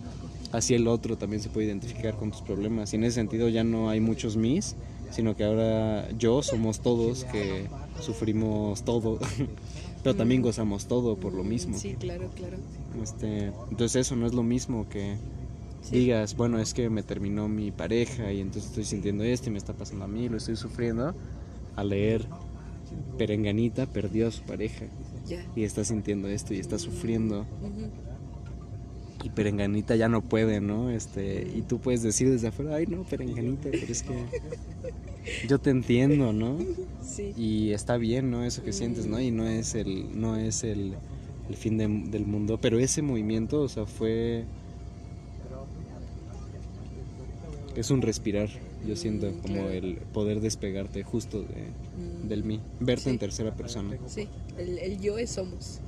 así 0.52 0.74
el 0.76 0.88
otro 0.88 1.18
también 1.18 1.42
se 1.42 1.50
puede 1.50 1.68
identificar 1.68 2.16
con 2.16 2.32
tus 2.32 2.42
problemas. 2.42 2.94
Y 2.94 2.98
en 2.98 3.04
ese 3.06 3.16
sentido 3.16 3.50
ya 3.50 3.64
no 3.64 3.90
hay 3.90 4.00
muchos 4.00 4.36
mis, 4.38 4.76
sino 5.12 5.36
que 5.36 5.44
ahora 5.44 6.10
yo 6.18 6.42
somos 6.42 6.80
todos 6.80 7.24
que 7.26 7.68
sufrimos 8.02 8.84
todo, 8.84 9.20
pero 10.04 10.16
también 10.16 10.42
gozamos 10.42 10.86
todo 10.86 11.16
por 11.16 11.34
lo 11.34 11.44
mismo. 11.44 11.78
Sí, 11.78 11.96
claro, 12.00 12.30
claro. 12.36 12.58
Este, 13.02 13.48
entonces 13.72 13.96
eso 14.08 14.16
no 14.16 14.26
es 14.28 14.34
lo 14.34 14.44
mismo 14.44 14.88
que 14.90 15.16
Sí. 15.84 15.98
digas, 16.00 16.38
bueno, 16.38 16.60
es 16.60 16.74
que 16.74 16.90
me 16.90 17.04
terminó 17.04 17.50
mi 17.50 17.70
pareja 17.72 18.32
y 18.32 18.40
entonces 18.40 18.70
estoy 18.70 18.86
sintiendo 18.86 19.26
esto 19.26 19.50
y 19.50 19.52
me 19.52 19.58
está 19.58 19.74
pasando 19.74 20.06
a 20.06 20.08
mí, 20.08 20.30
lo 20.30 20.38
estoy 20.38 20.56
sufriendo, 20.56 21.14
a 21.76 21.84
leer 21.84 22.26
Perenganita 23.18 23.86
perdió 23.86 24.28
a 24.28 24.32
su 24.32 24.42
pareja 24.44 24.86
y 25.56 25.64
está 25.64 25.84
sintiendo 25.84 26.28
esto 26.28 26.54
y 26.54 26.60
está 26.60 26.78
sufriendo 26.78 27.46
y 29.24 29.30
Perenganita 29.30 29.96
ya 29.96 30.10
no 30.10 30.22
puede, 30.22 30.60
¿no? 30.60 30.90
Este, 30.90 31.48
y 31.56 31.62
tú 31.62 31.80
puedes 31.80 32.04
decir 32.04 32.30
desde 32.30 32.50
afuera, 32.50 32.76
ay 32.76 32.88
no, 32.88 33.04
Perenganita, 33.04 33.70
pero 33.72 33.86
es 33.88 34.04
que 34.04 34.14
yo 35.48 35.60
te 35.60 35.70
entiendo, 35.70 36.34
¿no? 36.34 36.58
Sí. 37.02 37.34
Y 37.38 37.72
está 37.72 37.96
bien, 37.96 38.30
¿no? 38.32 38.44
Eso 38.44 38.64
que 38.64 38.74
sientes, 38.74 39.06
¿no? 39.06 39.22
Y 39.22 39.32
no 39.32 39.48
es 39.48 39.76
el, 39.76 40.20
no 40.20 40.36
es 40.36 40.66
el, 40.66 40.96
el 41.48 41.56
fin 41.56 41.78
de- 41.78 41.88
del 42.12 42.26
mundo, 42.26 42.60
pero 42.62 42.80
ese 42.80 43.02
movimiento, 43.02 43.62
o 43.62 43.70
sea, 43.70 43.86
fue... 43.86 44.44
Es 47.76 47.90
un 47.92 48.02
respirar, 48.02 48.50
yo 48.88 48.96
siento, 48.96 49.32
como 49.42 49.56
claro. 49.56 49.70
el 49.72 49.96
poder 50.14 50.40
despegarte 50.42 51.04
justo 51.04 51.42
de, 51.42 51.72
Mm, 51.98 52.28
del 52.28 52.44
mí, 52.44 52.60
verte 52.80 53.10
en 53.10 53.20
tercera 53.20 53.56
persona. 53.56 53.98
Sí, 54.08 54.28
el, 54.58 54.80
el 54.80 55.00
yo 55.00 55.18
es 55.18 55.30
somos. 55.32 55.80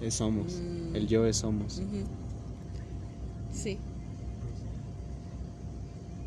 Es 0.00 0.14
somos, 0.14 0.54
Mm. 0.60 0.96
el 0.96 1.06
yo 1.08 1.26
es 1.26 1.36
somos. 1.36 1.80
Sí. 3.52 3.78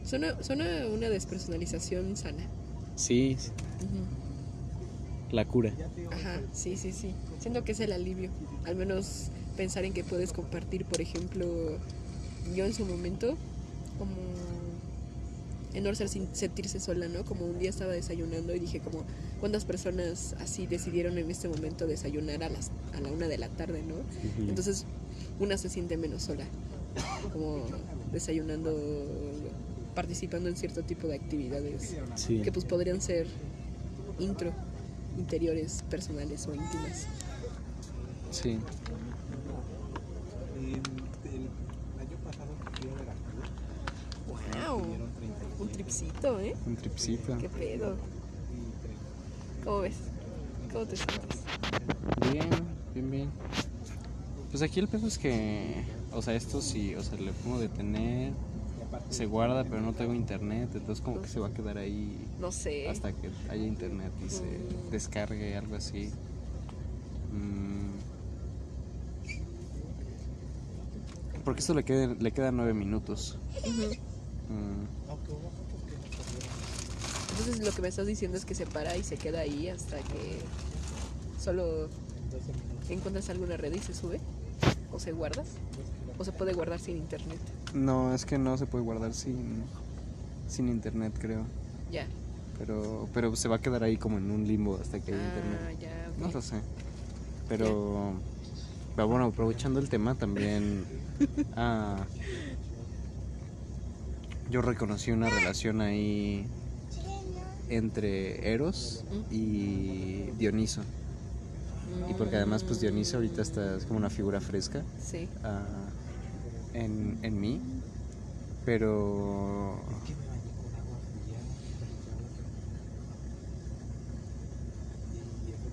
Suena, 0.04 0.41
suena 0.43 0.66
una 0.93 1.10
despersonalización 1.10 2.18
sana. 2.18 2.43
Sí, 2.95 3.38
la 5.32 5.45
cura. 5.45 5.74
Ajá, 6.12 6.41
sí, 6.51 6.76
sí, 6.78 6.91
sí. 6.91 7.12
Siento 7.39 7.64
que 7.64 7.72
es 7.72 7.80
el 7.80 7.91
alivio. 7.91 8.30
Al 8.66 8.76
menos 8.76 9.30
pensar 9.58 9.86
en 9.86 9.93
que 9.93 10.04
puedes 10.04 10.34
compartir, 10.34 10.86
por 10.86 11.01
ejemplo, 11.01 11.45
yo 12.56 12.66
en 12.66 12.74
su 12.74 12.86
momento, 12.86 13.36
como 13.97 14.12
en 15.74 15.84
no 15.84 15.93
ser 15.95 16.07
sin 16.07 16.34
sentirse 16.36 16.80
sola, 16.80 17.07
¿no? 17.07 17.26
Como 17.26 17.45
un 17.45 17.59
día 17.59 17.69
estaba 17.69 17.91
desayunando 17.93 18.55
y 18.55 18.59
dije 18.59 18.80
como, 18.80 19.03
¿cuántas 19.39 19.65
personas 19.65 20.36
así 20.39 20.67
decidieron 20.67 21.17
en 21.17 21.32
este 21.32 21.47
momento 21.47 21.88
desayunar 21.88 22.43
a 22.43 22.49
las 22.49 22.71
a 22.93 23.01
la 23.01 23.11
una 23.11 23.28
de 23.28 23.38
la 23.38 23.49
tarde, 23.49 23.82
¿no? 23.84 23.95
Entonces 24.47 24.86
una 25.39 25.57
se 25.57 25.69
siente 25.69 25.97
menos 25.97 26.24
sola, 26.24 26.45
como 27.32 27.65
desayunando, 28.11 28.71
participando 29.95 30.49
en 30.49 30.55
cierto 30.55 30.84
tipo 30.84 31.07
de 31.07 31.15
actividades 31.15 31.95
sí. 32.15 32.41
que 32.41 32.51
pues 32.51 32.65
podrían 32.65 33.01
ser 33.01 33.28
intro, 34.19 34.51
interiores, 35.17 35.84
personales 35.89 36.47
o 36.47 36.53
íntimas. 36.53 37.07
sí. 38.32 38.59
El, 40.55 40.69
el 40.69 41.49
año 41.99 42.17
pasado 42.24 42.51
fui 42.74 42.89
a 42.89 42.93
Veracruz. 42.95 43.49
¡Wow! 44.28 45.12
Vinieron 45.58 45.58
30 45.58 45.64
Un 45.64 45.68
tripsito, 45.70 46.39
¿eh? 46.39 46.56
Un 46.66 46.76
tripsito. 46.76 47.38
¿Qué 47.38 47.49
pedo? 47.49 47.95
¿Cómo 49.64 49.80
ves? 49.80 49.95
¿Cómo 50.72 50.86
te 50.86 50.95
sientes? 50.95 51.39
Bien, 52.32 52.49
bien, 52.93 53.12
bien. 53.12 53.30
Pues 54.51 54.62
aquí 54.64 54.80
el 54.80 54.88
pedo 54.88 55.08
es 55.08 55.18
que, 55.18 55.84
o 56.12 56.22
sea, 56.22 56.36
esto 56.36 56.62
sí, 56.62 56.93
o 56.95 57.01
sea, 57.04 57.18
le 57.20 57.32
pongo 57.32 57.60
detener, 57.60 58.34
se 59.10 59.26
guarda, 59.26 59.64
pero 59.64 59.82
no 59.82 59.93
tengo 59.93 60.14
internet, 60.14 60.70
entonces 60.76 61.04
como 61.04 61.22
que 61.22 61.28
se 61.28 61.39
va 61.39 61.47
a 61.47 61.54
quedar 61.54 61.78
ahí 61.78 62.28
No 62.39 62.51
sé. 62.51 62.88
hasta 62.89 63.12
que 63.14 63.30
haya 63.49 63.64
internet 63.64 64.12
y 64.26 64.30
se 64.30 64.43
Mm. 64.43 64.91
descargue, 64.91 65.56
algo 65.58 65.76
así. 65.76 66.12
Mm. 67.32 67.93
Porque 71.43 71.60
esto 71.62 71.74
le, 71.74 71.84
quede- 71.84 72.16
le 72.20 72.32
quedan 72.32 72.56
nueve 72.58 72.74
minutos. 72.74 73.38
Ujú. 73.62 73.95
Mm. 74.50 74.86
Entonces 77.32 77.66
lo 77.66 77.72
que 77.72 77.82
me 77.82 77.88
estás 77.88 78.08
diciendo 78.08 78.38
es 78.38 78.46
que 78.46 78.56
se 78.56 78.66
para 78.66 78.96
y 78.96 79.04
se 79.04 79.18
queda 79.18 79.39
ahí 79.39 79.70
hasta 79.70 79.98
que 79.98 80.39
solo 81.39 81.89
encuentras 82.89 83.30
alguna 83.30 83.58
red 83.58 83.74
y 83.74 83.80
se 83.80 83.94
sube. 83.94 84.20
O 84.91 85.00
se 85.00 85.12
guardas. 85.12 85.48
O 86.18 86.24
se 86.24 86.32
puede 86.32 86.54
guardar 86.54 86.80
sin 86.80 86.98
internet. 86.98 87.39
No, 87.74 88.14
es 88.14 88.26
que 88.26 88.38
no 88.38 88.58
se 88.58 88.66
puede 88.66 88.84
guardar 88.84 89.14
sin, 89.14 89.64
sin 90.48 90.70
internet, 90.70 91.14
creo. 91.20 91.44
Ya. 91.91 92.08
Pero, 92.60 93.10
pero 93.14 93.36
se 93.36 93.48
va 93.48 93.56
a 93.56 93.60
quedar 93.60 93.84
ahí 93.84 93.98
como 93.98 94.20
en 94.20 94.30
un 94.30 94.48
limbo 94.48 94.78
hasta 94.80 95.00
que 95.00 95.14
haya 95.14 95.24
internet. 95.24 95.60
Ah, 95.64 95.72
ya. 95.82 96.10
ok. 96.12 96.20
No 96.20 96.32
lo 96.32 96.41
sé. 96.41 96.62
Pero, 97.50 98.14
pero 98.96 99.08
bueno, 99.08 99.26
aprovechando 99.26 99.80
el 99.80 99.89
tema 99.89 100.16
también. 100.16 100.86
ah, 101.56 102.06
yo 104.54 104.62
reconocí 104.62 105.10
una 105.12 105.30
relación 105.32 105.82
ahí 105.82 106.45
entre 107.70 108.54
Eros 108.54 109.04
y 109.32 110.30
Dioniso. 110.38 110.82
Y 112.08 112.14
porque 112.14 112.36
además 112.36 112.64
pues 112.64 112.80
Dioniso 112.80 113.18
ahorita 113.18 113.41
está 113.41 113.76
es 113.78 113.86
como 113.86 113.97
una 113.97 114.12
figura 114.12 114.39
fresca 114.39 114.84
Sí. 115.04 115.28
ah, 115.43 115.64
en, 116.76 117.18
en 117.24 117.41
mí. 117.41 117.60
Pero 118.64 119.80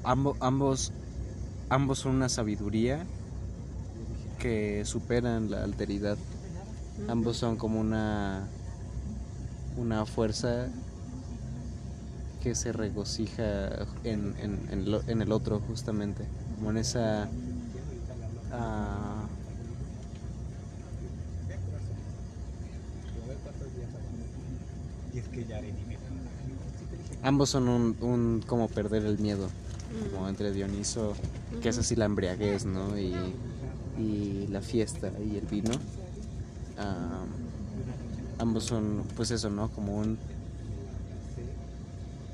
Ambo- 0.05 0.37
ambos, 0.41 0.93
ambos 1.69 1.99
son 1.99 2.17
una 2.17 2.29
sabiduría 2.29 3.05
que 4.39 4.85
superan 4.87 5.51
la 5.51 5.63
alteridad. 5.63 6.17
Ambos 7.09 7.37
son 7.37 7.57
como 7.57 7.81
una, 7.81 8.49
una 9.81 10.05
fuerza 10.07 10.69
que 12.43 12.55
se 12.55 12.73
regocija 12.73 13.69
en, 14.05 14.35
en- 14.39 14.61
en 14.71 14.91
lo- 14.91 15.03
en 15.09 15.23
el 15.23 15.33
otro 15.33 15.61
justamente, 15.61 16.25
como 16.57 16.71
en 16.71 16.77
esa... 16.79 17.29
ah, 18.53 19.25
Y 25.15 25.19
es 25.19 25.29
que 25.29 25.45
ya 25.45 25.57
haré 25.59 25.73
ni 25.73 25.85
me 25.85 25.99
ambos 27.23 27.51
son 27.51 27.69
un, 27.69 27.97
un 28.01 28.43
como 28.47 28.69
perder 28.69 29.05
el 29.05 29.19
miedo, 29.19 29.49
Mm. 29.91 30.15
como 30.15 30.29
entre 30.29 30.53
Dioniso, 30.53 31.15
que 31.61 31.69
es 31.71 31.77
así 31.79 31.97
la 31.97 32.05
embriaguez, 32.05 32.65
¿no? 32.65 32.97
Y, 32.97 33.13
y 33.99 34.47
la 34.47 34.61
fiesta 34.63 35.11
y 35.21 35.37
el 35.37 35.47
vino. 35.47 35.73
Ah, 36.79 37.25
ambos 38.41 38.65
son, 38.65 39.05
pues 39.17 39.31
eso, 39.31 39.51
¿no? 39.51 39.69
Como 39.69 39.97
un. 39.97 40.19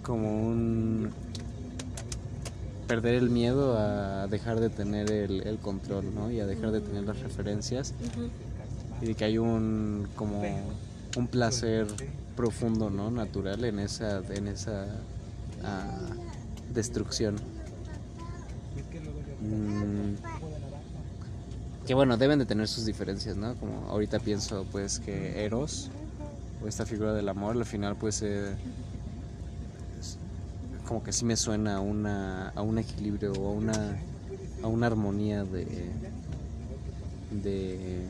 Como 0.02 0.46
un. 0.46 1.10
Perder 2.86 3.14
el 3.14 3.30
miedo 3.30 3.76
a 3.76 4.28
dejar 4.28 4.60
de 4.60 4.70
tener 4.70 5.10
el, 5.10 5.42
el 5.42 5.58
control, 5.58 6.14
¿no? 6.14 6.30
Y 6.30 6.38
a 6.40 6.46
dejar 6.46 6.70
de 6.70 6.80
tener 6.80 7.02
las 7.02 7.18
referencias. 7.20 7.94
Y 9.02 9.06
de 9.06 9.14
que 9.14 9.24
hay 9.24 9.38
un. 9.38 10.08
Como. 10.14 10.42
Un 11.16 11.26
placer 11.28 11.86
profundo, 12.36 12.90
¿no? 12.90 13.10
Natural 13.10 13.64
en 13.64 13.80
esa. 13.80 14.22
En 14.30 14.46
esa. 14.48 14.86
ah, 15.64 15.90
destrucción. 16.72 17.36
Mm, 19.40 20.14
que 21.86 21.94
bueno, 21.94 22.16
deben 22.16 22.38
de 22.38 22.46
tener 22.46 22.66
sus 22.68 22.84
diferencias, 22.84 23.36
¿no? 23.36 23.54
Como 23.56 23.86
ahorita 23.88 24.18
pienso 24.18 24.66
pues 24.72 24.98
que 24.98 25.44
Eros, 25.44 25.90
o 26.62 26.66
esta 26.68 26.84
figura 26.84 27.12
del 27.14 27.28
amor, 27.28 27.56
al 27.56 27.64
final 27.64 27.96
pues 27.96 28.22
eh, 28.22 28.54
como 30.86 31.02
que 31.02 31.12
sí 31.12 31.24
me 31.24 31.36
suena 31.36 31.76
a, 31.76 31.80
una, 31.80 32.48
a 32.50 32.62
un 32.62 32.78
equilibrio 32.78 33.32
o 33.32 33.48
a 33.48 33.52
una, 33.52 33.96
a 34.62 34.66
una 34.66 34.86
armonía 34.86 35.44
de, 35.44 35.66
de, 37.30 38.06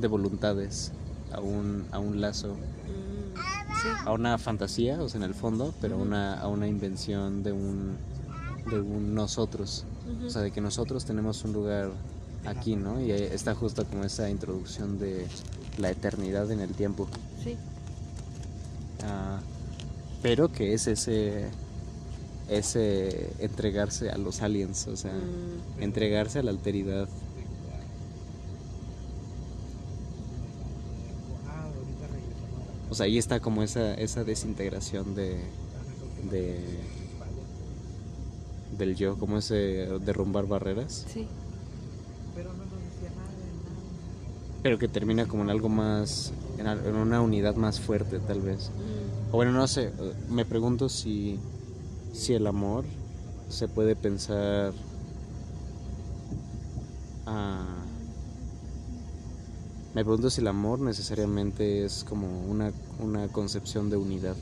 de 0.00 0.08
voluntades, 0.08 0.92
a 1.32 1.40
un, 1.40 1.86
a 1.92 1.98
un 1.98 2.20
lazo, 2.20 2.56
Sí. 3.80 3.86
a 4.06 4.12
una 4.12 4.38
fantasía, 4.38 5.00
o 5.00 5.08
sea, 5.08 5.18
en 5.18 5.22
el 5.24 5.34
fondo, 5.34 5.72
pero 5.80 5.94
a 5.94 5.98
una, 5.98 6.40
a 6.40 6.48
una 6.48 6.66
invención 6.66 7.44
de 7.44 7.52
un, 7.52 7.96
de 8.68 8.80
un 8.80 9.14
nosotros. 9.14 9.84
O 10.26 10.30
sea, 10.30 10.42
de 10.42 10.50
que 10.50 10.60
nosotros 10.60 11.04
tenemos 11.04 11.44
un 11.44 11.52
lugar 11.52 11.90
aquí, 12.44 12.76
¿no? 12.76 13.00
Y 13.00 13.10
está 13.12 13.54
justo 13.54 13.84
como 13.86 14.04
esa 14.04 14.30
introducción 14.30 14.98
de 14.98 15.26
la 15.78 15.90
eternidad 15.90 16.50
en 16.50 16.60
el 16.60 16.74
tiempo. 16.74 17.08
Sí. 17.42 17.56
Ah, 19.04 19.40
pero 20.22 20.50
que 20.50 20.74
es 20.74 20.86
ese, 20.86 21.48
ese 22.48 23.30
entregarse 23.38 24.10
a 24.10 24.18
los 24.18 24.42
aliens, 24.42 24.86
o 24.88 24.96
sea, 24.96 25.12
Mm, 25.12 25.82
entregarse 25.82 26.38
a 26.40 26.42
la 26.42 26.50
alteridad. 26.50 27.08
O 32.90 32.94
sea, 32.94 33.04
ahí 33.06 33.18
está 33.18 33.40
como 33.40 33.62
esa, 33.62 33.94
esa 33.94 34.24
desintegración 34.24 35.14
de, 35.14 35.36
de 36.30 36.58
del 38.78 38.96
yo, 38.96 39.18
como 39.18 39.38
ese 39.38 39.54
derrumbar 40.00 40.46
barreras. 40.46 41.04
sí. 41.12 41.26
Pero 44.62 44.78
que 44.78 44.88
termina 44.88 45.26
como 45.26 45.42
en 45.44 45.50
algo 45.50 45.68
más, 45.68 46.32
en, 46.58 46.66
una 46.96 47.20
unidad 47.20 47.54
más 47.56 47.80
fuerte 47.80 48.18
tal 48.18 48.40
vez. 48.40 48.70
Mm, 48.70 49.32
O 49.34 49.36
bueno, 49.36 49.52
no 49.52 49.66
sé, 49.68 49.84
eh, 49.86 50.12
me 50.28 50.44
pregunto 50.44 50.88
si, 50.88 51.38
si 52.12 52.34
el 52.34 52.46
amor 52.46 52.84
se 53.48 53.68
puede 53.68 53.96
pensar 53.96 54.72
ah, 57.26 57.64
me 59.94 60.04
pregunto 60.04 60.28
si 60.30 60.40
el 60.40 60.48
amor 60.48 60.80
necesariamente 60.80 61.84
es 61.84 62.04
como 62.04 62.26
una, 62.46 62.72
una 63.00 63.28
concepción 63.28 63.90
de 63.90 63.96
unidad. 63.96 64.36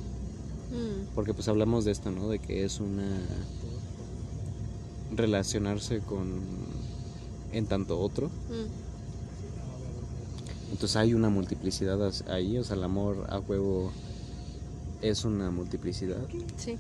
mm, 0.71 1.15
Porque 1.15 1.35
pues 1.35 1.49
hablamos 1.49 1.85
de 1.85 1.93
esto, 1.93 2.11
¿no? 2.11 2.29
De 2.29 2.39
que 2.39 2.65
es 2.65 2.81
una 2.81 3.21
relacionarse 5.15 6.01
con 6.01 6.41
en 7.53 7.67
tanto 7.67 7.99
otro. 8.01 8.27
mm. 8.29 8.86
Entonces 10.71 10.97
hay 10.97 11.15
una 11.15 11.29
multiplicidad 11.29 11.99
ahí, 12.29 12.59
o 12.59 12.65
sea, 12.65 12.77
el 12.77 12.85
amor 12.85 13.27
a 13.31 13.39
huevo 13.39 13.93
es 15.01 15.25
una 15.25 15.51
multiplicidad, 15.51 16.19
Sí. 16.57 16.77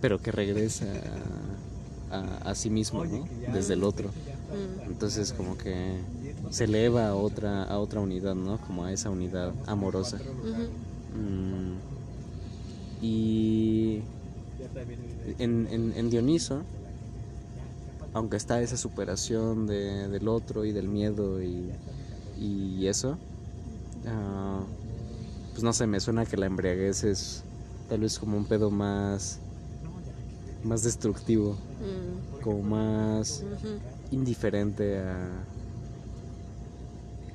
pero 0.00 0.20
que 0.20 0.32
regresa 0.32 0.86
a, 2.10 2.50
a 2.50 2.54
sí 2.54 2.68
mismo, 2.70 3.04
¿no? 3.04 3.26
Desde 3.52 3.74
el 3.74 3.84
otro. 3.84 4.08
Mm, 4.08 4.90
Entonces 4.90 5.32
como 5.32 5.56
que 5.56 5.98
se 6.50 6.64
eleva 6.64 7.08
a 7.08 7.14
otra, 7.14 7.62
a 7.64 7.78
otra 7.78 8.00
unidad, 8.00 8.34
¿no? 8.34 8.58
Como 8.66 8.84
a 8.84 8.92
esa 8.92 9.10
unidad 9.10 9.52
amorosa. 9.66 10.18
Mm, 11.14 11.76
y 13.04 14.00
en, 15.38 15.68
en, 15.70 15.92
en 15.96 16.10
Dioniso, 16.10 16.62
aunque 18.12 18.36
está 18.36 18.60
esa 18.60 18.76
superación 18.76 19.66
de- 19.66 20.08
del 20.08 20.26
otro 20.28 20.64
y 20.64 20.72
del 20.72 20.88
miedo 20.88 21.40
y, 21.42 21.70
y 22.40 22.86
eso, 22.86 23.18
ah, 24.06 24.60
pues 25.52 25.62
no 25.62 25.72
sé, 25.72 25.86
me 25.86 26.00
suena 26.00 26.24
que 26.26 26.36
la 26.36 26.46
embriaguez 26.46 27.04
es 27.04 27.42
tal 27.88 28.00
vez 28.00 28.18
como 28.18 28.36
un 28.36 28.44
pedo 28.46 28.70
más, 28.70 29.38
más 30.64 30.82
destructivo, 30.82 31.52
mm, 31.52 32.42
como 32.42 32.62
más 32.62 33.44
indiferente 34.10 34.98
a, 35.00 35.28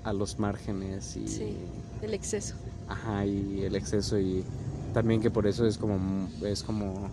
a 0.03 0.13
los 0.13 0.39
márgenes 0.39 1.15
y, 1.17 1.27
Sí, 1.27 1.55
el 2.01 2.13
exceso. 2.13 2.55
ajá, 2.87 3.25
y 3.25 3.61
el 3.63 3.75
exceso 3.75 4.19
y 4.19 4.43
también 4.93 5.21
que 5.21 5.29
por 5.29 5.45
eso 5.47 5.65
es 5.67 5.77
como 5.77 6.27
es 6.43 6.63
como 6.63 7.09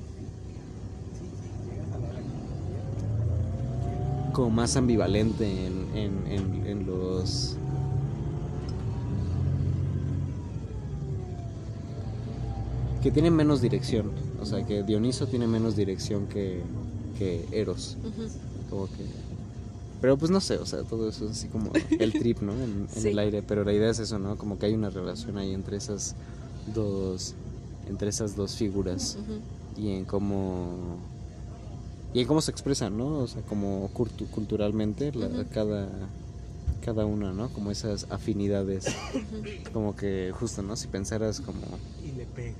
como 4.33 4.51
más 4.51 4.77
ambivalente 4.77 5.67
en, 5.67 5.89
en, 5.95 6.27
en, 6.27 6.67
en 6.67 6.87
los 6.87 7.57
que 13.03 13.11
tienen 13.11 13.35
menos 13.35 13.61
dirección. 13.61 14.11
O 14.41 14.47
sea 14.47 14.65
que 14.67 14.83
Dioniso 14.83 15.27
tiene 15.27 15.47
menos 15.47 15.77
dirección 15.77 16.27
que, 16.27 16.63
que 17.19 17.47
Eros. 17.53 17.97
Ujú, 18.05 18.29
como 18.71 18.87
que 18.87 19.05
pero 20.01 20.17
pues 20.17 20.33
no 20.33 20.41
sé 20.41 20.57
o 20.57 20.67
sea 20.67 20.83
todo 20.83 21.09
eso 21.09 21.27
es 21.27 21.31
así 21.31 21.47
como 21.47 21.71
el 22.01 22.13
trip 22.19 22.41
no 22.41 22.53
en, 22.55 22.89
en 22.93 23.03
Sí. 23.03 23.09
el 23.11 23.19
aire 23.21 23.41
pero 23.41 23.63
la 23.63 23.73
idea 23.73 23.89
es 23.89 24.01
eso 24.01 24.19
no 24.19 24.37
como 24.37 24.59
que 24.59 24.67
hay 24.67 24.75
una 24.75 24.91
relación 24.91 25.39
ahí 25.39 25.55
entre 25.55 25.77
esas 25.77 26.17
dos 26.75 27.35
entre 27.89 28.09
esas 28.09 28.35
dos 28.35 28.57
figuras 28.57 29.17
y 29.79 29.91
en 29.91 30.05
cómo 30.05 30.97
y 32.13 32.19
en 32.21 32.27
cómo 32.27 32.41
se 32.41 32.51
expresan 32.51 32.99
no 32.99 33.19
o 33.19 33.27
sea 33.29 33.43
como 33.43 33.91
cultu- 33.95 34.27
culturalmente 34.29 35.13
la- 35.15 35.45
cada 35.45 35.89
cada 36.85 37.07
una 37.07 37.33
no 37.33 37.49
como 37.51 37.71
esas 37.71 38.07
afinidades. 38.11 38.87
Como 39.73 39.95
que 39.95 40.33
justo 40.35 40.63
no 40.63 40.75
si 40.75 40.89
pensaras 40.89 41.41
como 41.41 41.61
Y 42.05 42.11
le 42.17 42.27
pega. 42.27 42.57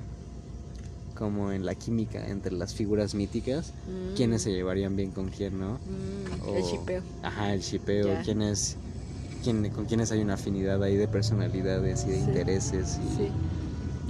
Como 1.15 1.53
en 1.53 1.65
la 1.65 1.75
química 1.75 2.27
entre 2.29 2.53
las 2.53 2.75
figuras 2.75 3.15
míticas 3.15 3.73
Mm, 3.87 4.15
quiénes 4.17 4.43
se 4.43 4.51
llevarían 4.53 4.97
bien 4.97 5.11
con 5.11 5.29
quién 5.29 5.59
no 5.59 5.75
mm, 5.75 6.49
o- 6.49 6.57
El 6.57 6.65
chipeo. 6.65 7.03
Ajá, 7.23 7.53
el 7.55 7.61
shipeo, 7.61 8.07
Ya. 8.15 8.23
quién 8.23 8.43
es, 8.43 8.77
quién, 9.45 9.69
con 9.71 9.85
quiénes 9.87 10.11
hay 10.13 10.21
una 10.21 10.35
afinidad 10.35 10.83
ahí 10.83 10.97
de 10.97 11.09
personalidades 11.09 12.05
y 12.07 12.11
de 12.11 12.19
Sí. 12.19 12.25
intereses 12.25 12.99
y, 12.99 13.17
Sí. 13.17 13.29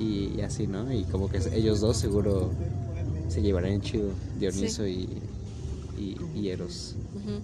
y, 0.02 0.38
y 0.38 0.40
así, 0.42 0.66
¿no? 0.66 0.92
Y 0.92 1.04
como 1.04 1.28
que 1.28 1.38
ellos 1.54 1.80
dos 1.80 1.96
seguro 1.96 2.50
se 3.28 3.40
llevarían 3.42 3.80
chido, 3.80 4.10
Dioniso 4.38 4.86
y, 4.86 5.08
y, 5.98 6.16
y 6.34 6.48
Eros. 6.48 6.94
Ujú. 7.14 7.40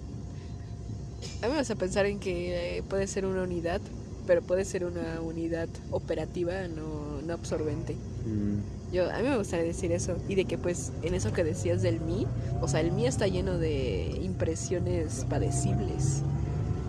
A 1.41 1.47
mí 1.47 1.53
me 1.53 1.59
hace 1.59 1.75
pensar 1.75 2.05
en 2.05 2.19
que 2.19 2.77
eh, 2.77 2.83
puede 2.83 3.07
ser 3.07 3.25
una 3.25 3.43
unidad, 3.43 3.81
pero 4.27 4.41
puede 4.41 4.65
ser 4.65 4.83
una 4.85 5.21
unidad 5.21 5.69
operativa, 5.91 6.67
no, 6.67 7.21
no 7.21 7.33
absorbente. 7.33 7.95
Mm, 8.25 8.59
Yo, 8.91 9.11
a 9.11 9.17
mí 9.19 9.27
me 9.29 9.37
gustaría 9.37 9.65
decir 9.65 9.91
eso. 9.91 10.15
Y 10.27 10.35
de 10.35 10.45
que 10.45 10.57
pues 10.57 10.91
en 11.03 11.13
eso 11.13 11.31
que 11.31 11.43
decías 11.43 11.81
del 11.81 11.99
mí, 12.01 12.25
o 12.61 12.67
sea, 12.67 12.79
el 12.81 12.91
mí 12.91 13.05
está 13.05 13.27
lleno 13.27 13.57
de 13.57 14.19
impresiones 14.23 15.25
padecibles. 15.29 16.21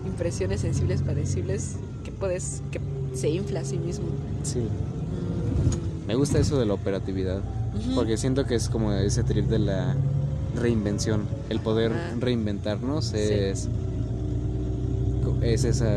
Impresiones 0.07 0.61
sensibles 0.63 1.03
padecibles 1.03 1.77
que 2.05 2.11
puedes, 2.13 2.63
que 2.71 2.81
se 3.15 3.29
infla 3.29 3.61
a 3.61 3.65
sí 3.65 3.79
mismo. 3.79 4.07
sí, 4.43 4.61
Mm, 4.61 6.07
me 6.07 6.15
gusta 6.15 6.39
eso 6.39 6.59
de 6.59 6.65
la 6.67 6.75
operatividad, 6.75 7.41
porque 7.95 8.17
siento 8.17 8.47
que 8.47 8.55
es 8.55 8.69
como 8.69 8.93
ese 8.93 9.23
trip 9.23 9.47
de 9.49 9.59
la 9.59 9.95
reinvención, 10.57 11.27
el 11.51 11.61
poder 11.61 11.93
Ah. 11.93 12.15
reinventarnos 12.19 13.07
Sí. 13.07 13.17
es, 13.19 13.69
es 15.43 15.65
esa 15.65 15.93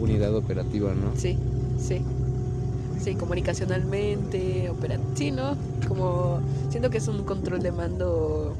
unidad 0.00 0.34
operativa, 0.34 0.94
¿no? 0.94 1.12
Sí, 1.16 1.38
sí. 1.78 2.00
Sí, 3.02 3.14
comunicacionalmente, 3.14 4.68
opera 4.70 4.98
sí, 5.14 5.30
¿no? 5.30 5.56
Como 5.88 6.40
siento 6.70 6.90
que 6.90 6.98
es 6.98 7.08
un 7.08 7.24
control 7.24 7.62
de 7.62 7.72
mando 7.72 8.54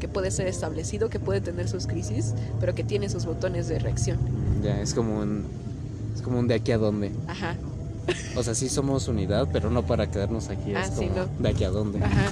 que 0.00 0.08
puede 0.08 0.30
ser 0.30 0.46
establecido, 0.46 1.08
que 1.10 1.18
puede 1.18 1.40
tener 1.40 1.68
sus 1.68 1.86
crisis, 1.86 2.34
pero 2.60 2.74
que 2.74 2.84
tiene 2.84 3.08
sus 3.08 3.26
botones 3.26 3.68
de 3.68 3.78
reacción. 3.78 4.18
Ya, 4.62 4.80
es 4.80 4.94
como 4.94 5.18
un, 5.20 5.44
es 6.14 6.22
como 6.22 6.38
un 6.38 6.48
de 6.48 6.54
aquí 6.54 6.72
a 6.72 6.78
dónde. 6.78 7.10
Ajá, 7.26 7.56
O 8.36 8.42
sea, 8.42 8.54
sí 8.54 8.68
somos 8.68 9.08
unidad, 9.08 9.48
pero 9.52 9.70
no 9.70 9.82
para 9.82 10.10
quedarnos 10.10 10.48
aquí. 10.48 10.72
Ah, 10.74 10.82
es 10.82 10.94
sí, 10.94 11.06
como, 11.08 11.20
no. 11.20 11.26
¿de 11.38 11.48
aquí 11.48 11.64
a 11.64 11.70
dónde? 11.70 11.98
ajá. 12.02 12.30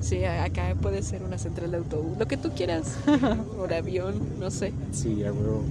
Sí, 0.00 0.24
acá 0.24 0.74
puede 0.80 1.02
ser 1.02 1.22
una 1.22 1.36
central 1.36 1.72
de 1.72 1.76
autobús, 1.76 2.16
lo 2.18 2.26
que 2.26 2.38
tú 2.38 2.50
quieras. 2.56 2.94
De 3.68 3.76
avión, 3.76 4.14
no 4.40 4.50
sé. 4.50 4.72
Sí, 4.92 5.22
a 5.24 5.32
huevo. 5.32 5.62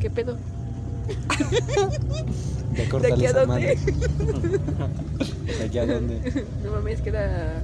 ¿Qué 0.00 0.08
pedo? 0.10 0.36
Ya 2.72 2.98
¿De 2.98 3.12
aquí 3.12 3.26
a 3.26 3.32
dónde? 3.32 3.76
¿De 5.58 5.64
aquí 5.64 5.78
a 5.78 5.86
dónde? 5.86 6.44
No 6.64 6.70
mames, 6.70 7.00
queda 7.00 7.62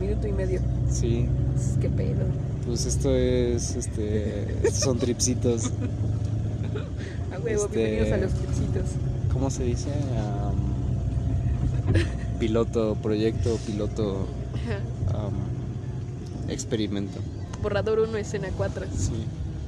minuto 0.00 0.28
y 0.28 0.32
medio. 0.32 0.60
Sí, 0.90 1.26
¿Qué 1.80 1.88
pedo? 1.88 2.24
pues 2.64 2.84
esto 2.86 3.14
es, 3.14 3.76
este, 3.76 4.42
estos 4.62 4.82
son 4.82 4.98
tripsitos. 4.98 5.64
A 7.34 7.38
huevo, 7.38 7.64
Este- 7.64 7.76
bienvenidos 7.76 8.12
a 8.12 8.16
los 8.18 8.32
clipsitos. 8.32 8.90
¿Cómo 9.32 9.50
se 9.50 9.64
dice? 9.64 9.90
Piloto, 12.38 12.96
proyecto, 13.02 13.58
piloto, 13.66 14.26
experimento. 16.48 17.20
Borrador 17.62 17.98
1, 18.00 18.16
escena 18.18 18.48
4. 18.56 18.86
Sí. 18.96 19.12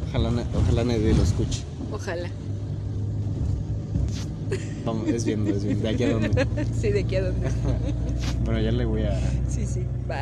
Ojalá, 0.09 0.31
ojalá 0.55 0.85
nadie 0.85 1.15
lo 1.15 1.23
escuche. 1.23 1.63
Ojalá. 1.93 2.29
Vamos, 4.85 5.09
es 5.09 5.25
viendo, 5.25 5.51
es 5.51 5.65
viendo. 5.65 5.83
¿De 5.83 5.89
aquí 5.91 6.05
a 6.05 6.13
dónde? 6.13 6.47
Sí, 6.81 6.91
de 6.91 7.01
aquí 7.01 7.17
a 7.17 7.23
dónde. 7.25 7.49
Bueno, 8.45 8.61
ya 8.61 8.73
le 8.73 8.87
voy 8.87 9.03
a... 9.03 9.21
Sí, 9.49 9.67
sí. 9.67 9.81
Bye. 10.07 10.17